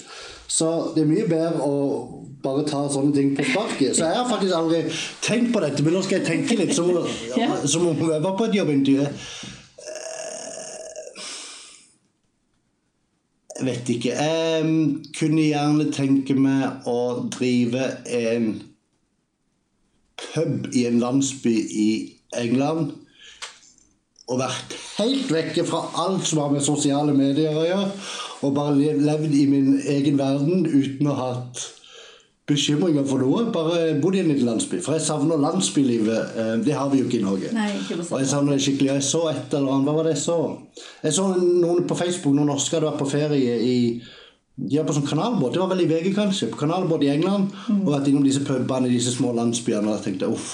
Så 0.49 0.69
det 0.95 1.03
er 1.07 1.09
mye 1.09 1.25
bedre 1.29 1.65
å 1.65 1.73
bare 2.45 2.63
ta 2.69 2.85
sånne 2.89 3.13
ting 3.17 3.33
på 3.37 3.43
sparket. 3.49 3.97
Så 3.97 4.05
jeg 4.05 4.15
har 4.21 4.29
faktisk 4.29 4.53
aldri 4.55 4.85
tenkt 5.25 5.51
på 5.57 5.65
dette, 5.65 5.81
men 5.83 5.97
nå 5.97 6.05
skal 6.05 6.21
jeg 6.21 6.29
tenke 6.29 6.61
litt 6.61 6.77
som, 6.77 6.93
Ja. 7.41 7.49
som 7.65 7.89
om 7.89 7.97
jeg 8.13 8.21
var 8.23 8.37
på 8.37 8.45
et 8.47 8.55
jobbintervju. 8.61 9.01
Eh, 9.09 9.55
Jeg 13.48 13.48
vet 13.65 13.89
ikke. 13.89 14.13
Jeg 14.15 14.63
kunne 15.17 15.45
gjerne 15.45 15.89
tenke 15.95 16.35
meg 16.37 16.87
å 16.89 17.27
drive 17.33 17.91
en 18.05 18.49
pub 20.19 20.69
i 20.75 20.85
en 20.89 20.99
landsby 21.01 21.55
i 21.55 21.89
England. 22.39 22.93
Og 24.29 24.41
vært 24.43 24.75
helt 24.99 25.31
vekke 25.33 25.65
fra 25.65 25.81
alt 26.03 26.27
som 26.29 26.43
har 26.43 26.53
med 26.53 26.65
sosiale 26.65 27.15
medier 27.17 27.55
å 27.57 27.65
gjøre. 27.65 27.89
Og 28.45 28.55
bare 28.55 28.95
levd 28.99 29.35
i 29.35 29.45
min 29.49 29.75
egen 29.81 30.19
verden 30.19 30.67
uten 30.69 31.09
å 31.09 31.17
ha 31.17 31.29
hatt 31.33 31.65
bekymringer 32.49 33.05
for 33.07 33.21
noe. 33.23 33.45
Bare 33.53 33.95
bodd 34.01 34.17
i 34.17 34.21
en 34.23 34.31
liten 34.33 34.47
landsby. 34.49 34.79
For 34.85 34.97
jeg 34.97 35.05
savner 35.05 35.39
landsbylivet. 35.41 36.35
Eh, 36.35 36.53
Det 36.65 36.73
har 36.75 36.89
vi 36.91 36.99
jo 36.99 37.07
ikke 37.07 37.19
i 37.21 37.25
Norge. 37.25 37.51
Nei, 37.55 37.69
ikke 37.79 37.99
Og 38.09 38.19
jeg 38.19 38.27
savner 38.31 38.57
det 38.57 38.63
skikkelig. 38.65 38.93
Jeg 38.97 39.03
så 39.07 39.21
et 39.31 39.53
eller 39.53 39.71
annet. 39.73 39.85
Hva 39.89 39.95
var 39.99 40.03
det 40.09 40.15
jeg 40.17 40.23
så? 40.25 40.39
Jeg 41.03 41.13
så 41.13 41.27
noen 41.37 41.85
på 41.87 41.95
Facebook, 41.97 42.33
noen 42.35 42.51
norske 42.51 42.75
hadde 42.75 42.89
vært 42.91 42.99
på 43.03 43.09
ferie 43.13 43.59
i 43.63 43.75
de 44.59 44.75
er 44.75 44.83
på 44.83 44.91
sånn 44.91 45.07
kanalbåt. 45.07 45.53
Det 45.55 45.61
var 45.61 45.69
vel 45.71 45.85
i 45.85 45.87
VG, 45.87 46.09
kanskje. 46.17 46.49
På 46.51 46.57
kanalbåt 46.65 47.03
i 47.05 47.13
England. 47.13 47.53
Og 47.79 47.93
vært 47.93 48.09
innom 48.11 48.25
disse 48.25 48.41
pubene 48.43 48.89
i 48.89 48.97
disse 48.97 49.13
små 49.15 49.31
landsbyene. 49.37 49.87
Og 49.87 49.95
jeg 49.95 50.03
tenkte 50.19 50.27
uff, 50.33 50.49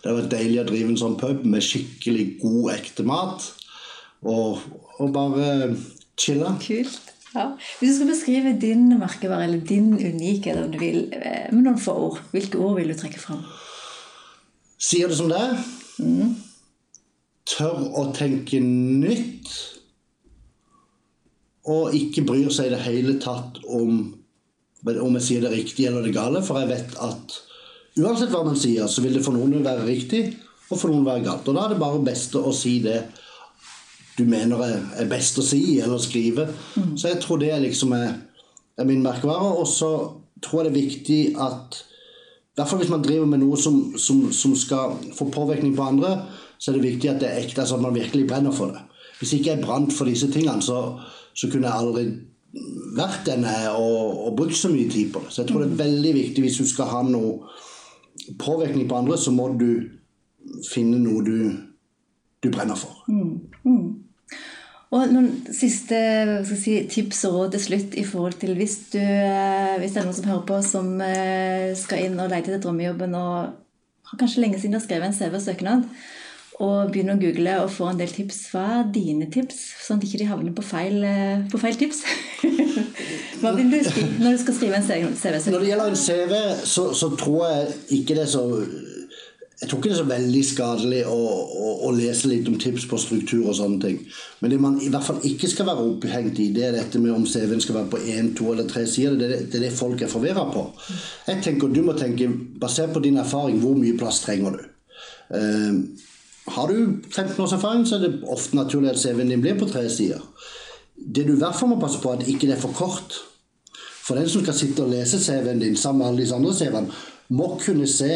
det 0.00 0.08
hadde 0.08 0.22
vært 0.22 0.32
deilig 0.32 0.60
å 0.62 0.68
drive 0.70 0.88
en 0.94 0.96
sånn 1.02 1.16
pub 1.20 1.44
med 1.44 1.60
skikkelig 1.66 2.38
god, 2.40 2.70
ekte 2.78 3.04
mat. 3.04 3.50
Og, 4.24 4.62
og 4.98 5.12
bare 5.12 5.76
chille. 6.16 6.54
Kult. 6.64 7.00
Ja. 7.34 7.46
Hvis 7.78 7.92
du 7.92 7.96
skal 7.96 8.10
beskrive 8.10 8.54
din 8.60 8.88
merkevare, 8.98 9.44
eller 9.46 9.60
din 9.66 9.92
unikhet, 9.94 10.58
om 10.58 10.72
du 10.72 10.78
vil, 10.78 11.12
eh, 11.12 11.52
med 11.52 11.62
noen 11.62 11.78
få 11.78 11.92
ord, 11.92 12.22
hvilke 12.32 12.58
ord 12.58 12.76
vil 12.80 12.88
du 12.90 12.98
trekke 12.98 13.20
fram? 13.22 13.44
Sier 14.78 15.08
det 15.08 15.16
som 15.16 15.28
det 15.28 15.38
er. 15.38 15.60
Tør 17.50 17.84
å 18.00 18.06
tenke 18.14 18.60
nytt. 18.60 19.50
Og 21.70 21.94
ikke 21.94 22.24
bryr 22.26 22.50
seg 22.50 22.66
i 22.66 22.74
det 22.74 22.82
hele 22.86 23.18
tatt 23.20 23.60
om 23.68 24.16
om 24.80 25.16
jeg 25.18 25.22
sier 25.22 25.42
det 25.44 25.52
riktige 25.52 25.90
eller 25.90 26.06
det 26.06 26.14
gale. 26.16 26.40
For 26.42 26.58
jeg 26.58 26.70
vet 26.70 26.94
at 27.04 27.34
uansett 28.00 28.30
hva 28.32 28.44
man 28.46 28.56
sier, 28.56 28.86
så 28.88 29.02
vil 29.04 29.18
det 29.18 29.24
for 29.24 29.36
noen 29.36 29.64
være 29.64 29.84
riktig, 29.84 30.22
og 30.70 30.78
for 30.78 30.88
noen 30.88 31.04
være 31.04 31.26
galt. 31.26 31.48
Og 31.48 31.56
da 31.56 31.66
er 31.66 31.74
det 31.74 31.82
bare 31.82 32.04
beste 32.06 32.40
å 32.40 32.52
si 32.56 32.78
det 32.84 33.02
du 34.20 34.26
mener 34.28 34.62
er, 34.66 35.06
best 35.10 35.38
å 35.40 35.44
si 35.44 35.78
eller 35.80 36.00
skrive. 36.02 36.48
Så 36.96 37.08
jeg 37.10 37.20
tror 37.24 37.40
det 37.40 37.54
liksom 37.64 37.94
er, 37.96 38.12
er 38.78 38.88
min 38.88 39.02
merkevare. 39.04 39.54
Og 39.60 39.68
så 39.68 39.90
tror 40.44 40.64
jeg 40.64 40.70
det 40.70 40.72
er 40.74 40.88
viktig 40.88 41.20
at 41.40 41.80
i 42.50 42.60
hvert 42.60 42.68
fall 42.68 42.80
hvis 42.82 42.92
man 42.92 43.04
driver 43.04 43.28
med 43.30 43.40
noe 43.40 43.56
som, 43.56 43.76
som, 43.96 44.24
som 44.36 44.54
skal 44.58 44.96
få 45.16 45.30
påvirkning 45.32 45.72
på 45.76 45.84
andre, 45.86 46.16
så 46.58 46.70
er 46.70 46.76
det 46.76 46.88
viktig 46.90 47.08
at 47.08 47.20
det 47.22 47.28
er 47.30 47.38
ekte, 47.40 47.62
altså 47.62 47.78
at 47.78 47.84
man 47.84 47.94
virkelig 47.94 48.26
brenner 48.28 48.52
for 48.52 48.74
det. 48.74 48.82
Hvis 49.20 49.32
ikke 49.36 49.54
jeg 49.54 49.62
brant 49.62 49.94
for 49.96 50.08
disse 50.08 50.28
tingene, 50.32 50.60
så, 50.62 50.98
så 51.32 51.48
kunne 51.48 51.70
jeg 51.70 51.78
aldri 51.78 52.04
vært 52.98 53.22
den 53.28 53.46
jeg 53.46 53.70
og, 53.78 54.26
og 54.26 54.36
brukt 54.36 54.58
så 54.58 54.68
mye 54.72 54.90
tid 54.90 55.12
på 55.14 55.22
det. 55.24 55.32
Så 55.32 55.42
jeg 55.42 55.50
tror 55.50 55.62
det 55.62 55.70
er 55.70 55.80
veldig 55.84 56.14
viktig 56.18 56.44
hvis 56.44 56.58
du 56.60 56.66
skal 56.68 56.90
ha 56.90 57.02
noe 57.06 57.38
påvirkning 58.40 58.88
på 58.90 58.98
andre, 58.98 59.18
så 59.18 59.32
må 59.32 59.48
du 59.60 59.70
finne 60.68 60.98
noe 61.00 61.24
du, 61.24 61.36
du 62.42 62.50
brenner 62.50 62.76
for. 62.76 63.04
Og 64.90 65.10
noen 65.12 65.28
siste 65.54 65.98
si, 66.48 66.80
tips 66.90 67.22
og 67.28 67.36
råd 67.36 67.52
til 67.54 67.62
slutt 67.62 67.92
i 68.00 68.02
forhold 68.06 68.40
til 68.40 68.56
hvis, 68.58 68.76
du, 68.90 68.98
eh, 68.98 69.76
hvis 69.78 69.94
det 69.94 70.00
er 70.00 70.08
noen 70.08 70.16
som 70.16 70.30
hører 70.32 70.46
på 70.48 70.56
som 70.66 70.88
eh, 71.04 71.70
skal 71.78 72.08
inn 72.08 72.18
og 72.18 72.32
lete 72.32 72.50
etter 72.50 72.64
drømmejobben 72.64 73.14
og 73.14 73.52
har 74.10 74.18
kanskje 74.18 74.42
lenge 74.42 74.58
siden 74.58 74.74
de 74.74 74.80
har 74.80 74.86
skrevet 74.88 75.06
en 75.06 75.14
CV 75.14 75.36
og 75.38 75.44
søknad, 75.44 75.84
og 76.60 76.90
begynner 76.90 77.14
å 77.14 77.22
google 77.22 77.54
og 77.62 77.70
får 77.72 77.92
en 77.92 78.00
del 78.02 78.10
tips. 78.12 78.40
Hva 78.50 78.64
er 78.80 78.90
dine 78.92 79.30
tips, 79.32 79.60
sånn 79.86 80.00
at 80.00 80.02
de 80.02 80.10
ikke 80.10 80.28
havner 80.28 80.56
på 80.58 80.66
feil, 80.66 80.98
eh, 81.06 81.46
på 81.52 81.60
feil 81.62 81.78
tips? 81.78 82.02
Hva 83.40 83.54
vil 83.56 83.70
du 83.70 83.78
si 83.86 84.02
når 84.18 84.34
du 84.34 84.42
skal 84.42 84.58
skrive 84.58 84.80
en 84.82 84.88
CV? 84.90 85.38
Når 85.54 85.62
det 85.62 85.70
gjelder 85.70 85.94
en 85.94 86.02
CV, 86.02 86.34
så, 86.66 86.90
så 86.98 87.14
tror 87.14 87.46
jeg 87.46 87.78
ikke 88.00 88.18
det 88.18 88.26
er 88.26 88.34
så 88.34 88.42
jeg 89.60 89.68
tror 89.68 89.78
ikke 89.78 89.90
det 89.90 89.92
er 89.92 90.00
så 90.00 90.08
veldig 90.08 90.40
skadelig 90.48 91.00
å, 91.04 91.16
å, 91.60 91.70
å, 91.84 91.88
lese 91.92 92.30
litt 92.30 92.46
om 92.48 92.56
tips 92.60 92.86
på 92.88 92.96
struktur 93.00 93.42
og 93.42 93.56
sånne 93.58 93.80
ting. 93.82 93.98
Men 94.40 94.54
det 94.54 94.58
man 94.62 94.78
i 94.80 94.88
hvert 94.88 95.04
fall 95.04 95.18
ikke 95.28 95.50
skal 95.52 95.68
være 95.68 95.84
opphengt 95.84 96.40
i, 96.40 96.46
det 96.56 96.64
er 96.64 96.76
dette 96.78 97.00
med 97.02 97.12
om 97.12 97.26
CV-en 97.28 97.60
skal 97.60 97.76
være 97.76 97.90
på 97.92 98.00
én, 98.08 98.30
to 98.36 98.48
eller 98.54 98.70
tre 98.70 98.86
sider. 98.88 99.18
Det 99.20 99.26
er 99.26 99.34
det, 99.34 99.40
det, 99.52 99.58
er 99.58 99.66
det 99.66 99.76
folk 99.76 100.00
er 100.00 100.12
forvirra 100.12 100.46
på. 100.48 100.64
Jeg 101.28 101.44
tenker 101.44 101.74
Du 101.76 101.82
må 101.84 101.92
tenke, 101.98 102.30
basert 102.62 102.94
på 102.96 103.04
din 103.04 103.20
erfaring, 103.20 103.60
hvor 103.60 103.76
mye 103.76 103.98
plass 104.00 104.22
trenger 104.24 104.56
du? 104.56 104.64
Uh, 105.30 106.08
har 106.56 106.72
du 106.72 107.02
15 107.10 107.36
års 107.44 107.52
erfaring, 107.52 107.84
så 107.86 107.98
er 107.98 108.06
det 108.06 108.24
ofte 108.32 108.56
naturlig 108.56 108.94
at 108.94 109.02
CV-en 109.02 109.28
din 109.28 109.44
blir 109.44 109.60
på 109.60 109.68
tre 109.68 109.84
sider. 109.92 110.24
Det 110.96 111.26
du 111.28 111.34
i 111.34 111.40
hvert 111.42 111.58
fall 111.58 111.68
må 111.74 111.82
passe 111.82 112.00
på, 112.00 112.14
er 112.14 112.24
at 112.24 112.32
ikke 112.32 112.48
det 112.48 112.56
er 112.56 112.64
for 112.64 112.72
kort. 112.72 113.20
For 114.06 114.16
den 114.16 114.28
som 114.28 114.40
skal 114.40 114.56
sitte 114.56 114.88
og 114.88 114.94
lese 114.94 115.20
CV-en 115.20 115.60
din 115.60 115.76
sammen 115.76 116.00
med 116.00 116.08
alle 116.08 116.24
disse 116.24 116.40
andre 116.40 116.56
CV-ene, 116.56 117.02
må 117.36 117.52
kunne 117.60 117.86
se 117.86 118.14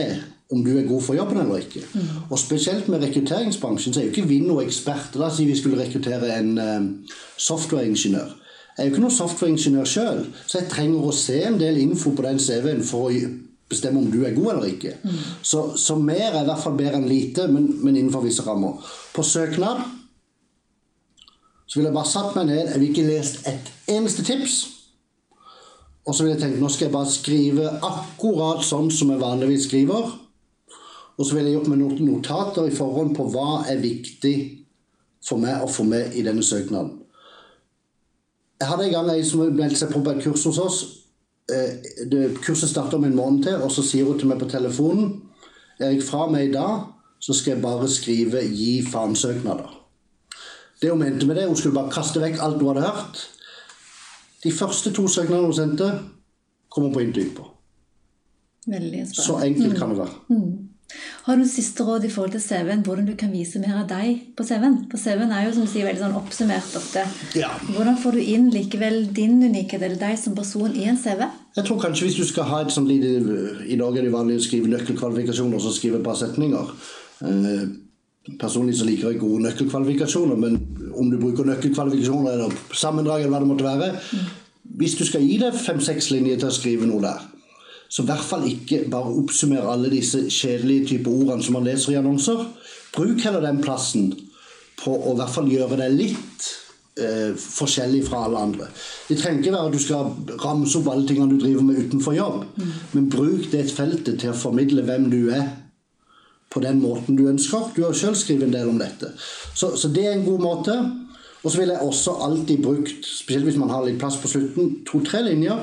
om 0.52 0.64
du 0.64 0.74
er 0.76 0.88
god 0.88 1.02
for 1.02 1.16
jobben 1.16 1.40
eller 1.40 1.62
ikke. 1.64 1.83
Mm. 1.94 2.09
Og 2.30 2.38
spesielt 2.38 2.88
med 2.88 3.02
rekrutteringsbransjen 3.02 3.94
så 3.94 4.00
er 4.00 4.09
jo 4.09 4.12
ikke 4.12 4.28
vi 4.28 4.40
noen 4.44 4.66
eksperter. 4.66 5.20
La 5.20 5.30
oss 5.30 5.38
si 5.40 5.46
vi 5.48 5.57
skulle 5.57 5.80
rekruttere 5.80 6.35
en 6.37 6.59
um, 6.59 6.90
softwareingeniør. 7.40 8.35
Jeg 8.74 8.83
er 8.83 8.88
jo 8.88 8.92
ikke 8.92 9.04
noen 9.07 9.16
softwareingeniør 9.16 9.88
sjøl, 9.88 10.20
så 10.46 10.59
jeg 10.61 10.70
trenger 10.72 11.07
å 11.07 11.14
se 11.14 11.38
en 11.46 11.59
del 11.61 11.78
info 11.80 12.12
på 12.14 12.26
den 12.26 12.40
CV-en 12.42 12.83
for 12.85 13.09
å 13.09 13.33
bestemme 13.70 14.02
om 14.02 14.11
du 14.11 14.24
er 14.26 14.35
god 14.37 14.50
eller 14.57 14.72
ikke. 14.74 14.96
Mm. 15.02 15.20
Så, 15.42 15.62
så, 15.80 15.96
mer 15.96 16.33
er 16.33 16.42
i 16.42 16.48
hvert 16.48 16.62
fall 16.62 16.76
bedre 16.78 17.00
enn 17.00 17.09
lite, 17.09 17.46
men, 17.50 17.70
men, 17.80 17.96
innenfor 17.96 18.26
visse 18.26 18.44
rammer. 18.46 18.83
På 19.14 19.24
søknad 19.24 19.85
så 21.64 21.78
ville 21.78 21.88
jeg 21.88 21.96
bare 21.96 22.11
satt 22.11 22.35
meg 22.37 22.50
ned, 22.50 22.66
jeg 22.68 22.83
vil 22.83 22.90
ikke 22.90 23.07
lest 23.09 23.46
et 23.50 23.70
eneste 23.94 24.26
tips. 24.26 24.59
Og 26.04 26.12
så 26.12 26.26
vil 26.26 26.35
jeg 26.35 26.42
tenke 26.42 26.61
nå 26.61 26.68
skal 26.68 26.90
jeg 26.90 26.94
bare 26.94 27.11
skrive 27.11 27.70
akkurat 27.88 28.61
sånn 28.66 28.90
som 28.92 29.14
jeg 29.14 29.22
vanligvis 29.22 29.70
skriver. 29.70 30.12
Og 31.18 31.27
så 31.27 31.37
vil 31.37 31.46
jeg 31.46 31.59
gjort 31.59 31.70
meg 31.70 31.81
noen 31.81 32.09
notater 32.09 32.66
i 32.66 32.74
forhånd 32.74 33.14
på 33.16 33.29
hva 33.31 33.64
er 33.70 33.83
viktig 33.83 34.35
for 35.24 35.40
meg 35.40 35.62
å 35.62 35.70
få 35.70 35.87
med 35.88 36.16
i 36.18 36.24
denne 36.27 36.42
søknaden. 36.44 36.98
Jeg 38.61 38.70
hadde 38.70 38.87
en 38.88 38.94
gang 38.94 39.11
ei 39.12 39.22
som 39.27 39.42
meldte 39.44 39.81
seg 39.81 39.92
på 39.92 40.03
et 40.11 40.22
kurs 40.24 40.44
hos 40.48 40.61
oss. 40.62 40.81
Eh, 41.53 41.79
det, 42.11 42.24
kurset 42.44 42.70
starter 42.70 42.98
om 42.98 43.07
en 43.09 43.16
måned 43.16 43.46
til, 43.46 43.57
og 43.61 43.72
så 43.72 43.85
sier 43.85 44.09
hun 44.09 44.18
til 44.18 44.31
meg 44.31 44.40
på 44.40 44.48
telefonen 44.48 45.18
Erik, 45.83 46.05
fra 46.07 46.29
meg 46.31 46.48
i 46.48 46.53
dag 46.55 46.85
så 47.24 47.35
skal 47.35 47.55
jeg 47.55 47.62
bare 47.62 47.88
skrive 47.90 48.42
'gi 48.46 48.85
faen-søknader'. 48.87 49.72
Det 50.81 50.90
hun 50.90 50.98
mente 50.98 51.27
med 51.27 51.37
det, 51.37 51.46
hun 51.48 51.57
skulle 51.57 51.74
bare 51.74 51.90
kaste 51.90 52.20
vekk 52.20 52.38
alt 52.40 52.62
hun 52.62 52.77
hadde 52.77 52.87
hørt. 52.87 53.31
De 54.44 54.53
første 54.53 54.92
to 54.92 55.09
søknadene 55.09 55.46
hun 55.46 55.55
sendte, 55.55 55.88
kom 56.70 56.85
hun 56.85 56.92
på 56.92 57.00
intervju 57.00 57.35
på. 57.37 57.48
Veldig 58.66 58.88
spennende. 59.09 59.22
Så 59.22 59.38
enkelt 59.38 59.79
kan 59.79 59.90
det 59.90 59.98
være. 59.98 60.14
Mm. 60.29 60.73
Har 61.24 61.38
du 61.40 61.46
siste 61.48 61.80
råd 61.87 62.04
i 62.04 62.10
forhold 62.12 62.34
til 62.34 62.42
CV-en, 62.44 62.82
hvordan 62.84 63.06
du 63.08 63.14
kan 63.16 63.30
vise 63.32 63.56
mer 63.62 63.78
av 63.80 63.87
deg 63.88 64.18
på 64.37 64.44
CV-en? 64.44 64.74
For 64.90 65.00
CV-en 65.00 65.30
er 65.32 65.46
jo 65.46 65.54
som 65.56 65.64
du 65.64 65.70
sier, 65.72 65.87
veldig 65.88 66.02
sånn 66.02 66.18
oppsummert 66.18 66.74
ofte. 66.76 67.04
Ja. 67.40 67.48
Hvordan 67.70 67.96
får 68.02 68.18
du 68.18 68.20
inn 68.34 68.50
likevel 68.52 69.06
din 69.16 69.38
unikhet, 69.40 69.80
eller 69.80 69.96
deg 70.02 70.18
som 70.20 70.34
person, 70.37 70.74
i 70.76 70.84
en 70.90 71.00
CV? 71.00 71.24
Jeg 71.56 71.64
tror 71.64 71.80
kanskje 71.80 72.10
hvis 72.10 72.18
du 72.20 72.26
skal 72.28 72.50
ha 72.50 72.60
et 72.60 72.74
sånt 72.74 72.90
lite 72.90 73.14
I 73.64 73.78
dag 73.80 73.96
er 73.96 74.04
det 74.04 74.12
vanlig 74.12 74.37
å 74.37 74.44
skrive 74.44 74.68
nøkkelkvalifikasjoner, 74.74 75.56
og 75.56 75.64
så 75.64 75.72
skrive 75.72 76.02
et 76.02 76.04
par 76.04 76.20
setninger. 76.20 76.76
Eh, 77.24 77.64
personlig 78.42 78.76
så 78.76 78.90
liker 78.90 79.14
jeg 79.14 79.22
gode 79.24 79.46
nøkkelkvalifikasjoner, 79.46 80.37
men 80.44 80.60
om 80.92 81.08
du 81.08 81.16
bruker 81.22 81.48
nøkkelkvalifikasjoner 81.48 82.37
eller 82.37 82.60
sammendrag, 82.76 83.24
eller 83.24 83.32
hva 83.32 83.40
det 83.46 83.54
måtte 83.54 83.70
være 83.70 83.94
mm. 83.96 84.32
Hvis 84.80 84.94
du 84.96 85.04
skal 85.04 85.24
gi 85.24 85.37
deg 85.38 85.56
fem-seks 85.56 86.06
linjer 86.10 86.38
til 86.40 86.48
å 86.48 86.54
skrive 86.56 86.87
noe 86.88 87.00
der, 87.04 87.24
så 87.94 88.02
i 88.02 88.09
hvert 88.09 88.26
fall 88.26 88.42
ikke 88.48 88.80
bare 88.90 89.12
oppsummere 89.14 89.70
alle 89.70 89.90
disse 89.92 90.24
kjedelige 90.26 90.88
typer 90.94 91.14
ordene 91.14 91.44
som 91.46 91.54
man 91.54 91.66
leser 91.68 91.92
i 91.92 91.98
annonser. 92.00 92.40
Bruk 92.96 93.22
heller 93.22 93.44
den 93.44 93.61
plassen 93.62 94.09
på 94.80 94.96
å 94.96 95.12
i 95.12 95.18
hvert 95.20 95.30
fall 95.30 95.50
gjøre 95.52 95.78
det 95.78 95.87
litt 95.94 96.48
eh, 96.98 97.37
forskjellig 97.38 98.00
fra 98.09 98.24
alle 98.26 98.40
andre. 98.48 98.66
Det 99.07 99.20
trenger 99.20 99.44
ikke 99.44 99.52
være 99.54 99.70
at 99.70 99.76
du 99.76 99.83
skal 99.85 100.40
ramse 100.42 100.80
opp 100.80 100.90
alle 100.90 101.07
tingene 101.07 101.37
du 101.37 101.44
driver 101.44 101.68
med 101.68 101.78
utenfor 101.85 102.16
jobb, 102.18 102.40
mm. 102.57 102.72
men 102.96 103.07
bruk 103.14 103.46
det 103.54 103.62
feltet 103.70 104.18
til 104.24 104.33
å 104.33 104.40
formidle 104.42 104.83
hvem 104.88 105.07
du 105.14 105.20
er 105.30 105.46
på 106.50 106.64
den 106.66 106.83
måten 106.83 107.14
du 107.18 107.28
ønsker. 107.30 107.70
Du 107.78 107.85
har 107.87 107.94
sjøl 107.94 108.18
skrevet 108.18 108.48
en 108.48 108.57
del 108.59 108.74
om 108.74 108.83
dette. 108.83 109.12
Så, 109.54 109.76
så, 109.78 109.87
det 109.94 110.09
er 110.09 110.18
en 110.18 110.26
god 110.26 110.42
måte. 110.42 110.76
Og 111.44 111.52
så 111.52 111.61
ville 111.61 111.76
jeg 111.76 111.87
også 111.87 112.18
alltid 112.26 112.62
brukt, 112.64 113.07
spesielt 113.07 113.46
hvis 113.46 113.59
man 113.61 113.70
har 113.70 113.87
litt 113.87 113.98
plass 114.02 114.18
på 114.18 114.30
slutten, 114.35 114.80
to-tre 114.88 115.22
linjer 115.26 115.62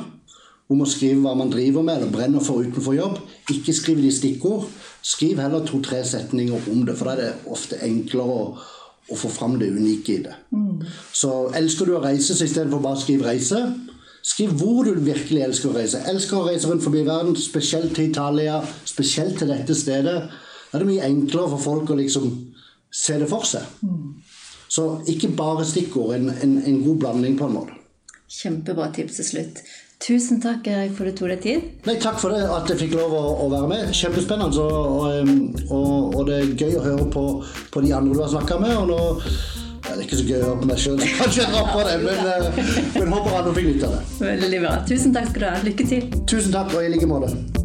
om 0.71 0.83
å 0.83 0.87
skrive 0.87 1.19
hva 1.23 1.33
man 1.37 1.51
driver 1.51 1.83
med 1.85 1.99
eller 1.99 2.13
brenner 2.13 2.43
for 2.43 2.63
utenfor 2.63 2.95
jobb. 2.95 3.19
Ikke 3.51 3.75
skriv 3.75 3.99
det 4.01 4.11
i 4.11 4.15
stikkord. 4.15 4.67
Skriv 5.03 5.41
heller 5.41 5.65
to-tre 5.67 6.01
setninger 6.07 6.69
om 6.71 6.85
det, 6.87 6.95
for 6.97 7.09
da 7.09 7.15
er 7.15 7.21
det 7.21 7.51
ofte 7.51 7.79
enklere 7.83 8.35
å, 8.37 8.43
å 9.11 9.17
få 9.19 9.31
fram 9.33 9.57
det 9.59 9.71
unike 9.73 10.15
i 10.15 10.21
det. 10.27 10.35
Mm. 10.55 10.85
Så 11.17 11.31
elsker 11.57 11.89
du 11.89 11.97
å 11.97 12.03
reise, 12.03 12.37
så 12.37 12.47
istedenfor 12.47 12.83
bare 12.83 12.99
å 12.99 13.03
skrive 13.03 13.27
'reise', 13.27 13.63
skriv 14.23 14.53
hvor 14.61 14.85
du 14.85 15.01
virkelig 15.01 15.43
elsker 15.47 15.71
å 15.71 15.75
reise. 15.79 16.03
Elsker 16.07 16.37
å 16.37 16.47
reise 16.47 16.69
rundt 16.69 16.85
forbi 16.85 17.03
verden, 17.07 17.35
spesielt 17.35 17.95
til 17.97 18.11
Italia, 18.11 18.61
spesielt 18.85 19.39
til 19.41 19.51
dette 19.51 19.75
stedet. 19.75 20.29
Da 20.71 20.77
er 20.77 20.85
det 20.85 20.91
mye 20.93 21.09
enklere 21.09 21.49
for 21.55 21.65
folk 21.65 21.91
å 21.91 21.99
liksom 21.99 22.29
se 22.91 23.17
det 23.19 23.27
for 23.31 23.47
seg. 23.47 23.65
Mm. 23.81 24.21
Så 24.71 24.85
ikke 25.11 25.33
bare 25.35 25.65
stikkord, 25.67 26.15
en, 26.15 26.29
en, 26.31 26.57
en 26.63 26.83
god 26.85 26.99
blanding 27.01 27.37
på 27.39 27.49
en 27.49 27.57
måte. 27.57 27.79
Kjempebra 28.31 28.91
tips 28.95 29.17
til 29.19 29.27
slutt. 29.27 29.63
Tusen 30.01 30.39
takk 30.41 30.65
Erik, 30.65 30.95
for 30.97 31.05
at 31.05 31.13
du 31.13 31.21
tok 31.21 31.29
deg 31.35 31.41
tid. 31.43 31.65
Nei, 31.85 31.93
Takk 32.01 32.17
for 32.17 32.33
det, 32.33 32.41
at 32.49 32.69
jeg 32.73 32.79
fikk 32.87 32.95
lov 32.97 33.13
å, 33.13 33.21
å 33.45 33.49
være 33.51 33.69
med. 33.69 33.91
Kjempespennende. 33.93 34.65
Og, 34.65 35.67
og, 35.69 36.15
og, 36.15 36.21
det 36.29 36.39
er 36.39 36.53
gøy 36.57 36.79
å 36.79 36.85
høre 36.87 37.07
på, 37.13 37.25
på 37.73 37.85
de 37.85 37.93
andre 37.93 38.17
du 38.17 38.23
har 38.23 38.33
snakka 38.33 38.57
med. 38.63 38.73
Og 38.81 38.89
nå 38.89 38.99
ja, 39.81 39.93
det 39.93 39.99
er 39.99 40.03
ikke 40.07 40.21
så 40.21 40.25
gøy 40.25 40.37
å 40.39 40.43
høre 40.49 40.59
på 40.61 40.69
meg 40.71 40.81
sjøl, 40.81 40.99
så 41.01 41.15
kanskje 41.21 41.41
jeg 41.43 41.53
dropper 41.53 41.89
det. 41.89 41.95
Men, 42.05 42.29
eh, 42.33 42.61
men 42.97 43.17
håper 43.17 43.39
andre 43.43 43.57
fikk 43.59 43.71
nytte 43.71 43.89
av 43.89 43.97
det. 43.97 44.03
Veldig 44.43 44.61
bra. 44.65 44.77
Tusen 44.89 45.17
takk 45.17 45.33
skal 45.33 45.43
du 45.43 45.49
ha. 45.51 45.57
Lykke 45.69 45.89
til. 45.93 46.13
Tusen 46.25 46.55
takk, 46.57 46.73
og 46.77 46.85
i 46.85 46.93
like 46.95 47.09
måte. 47.09 47.60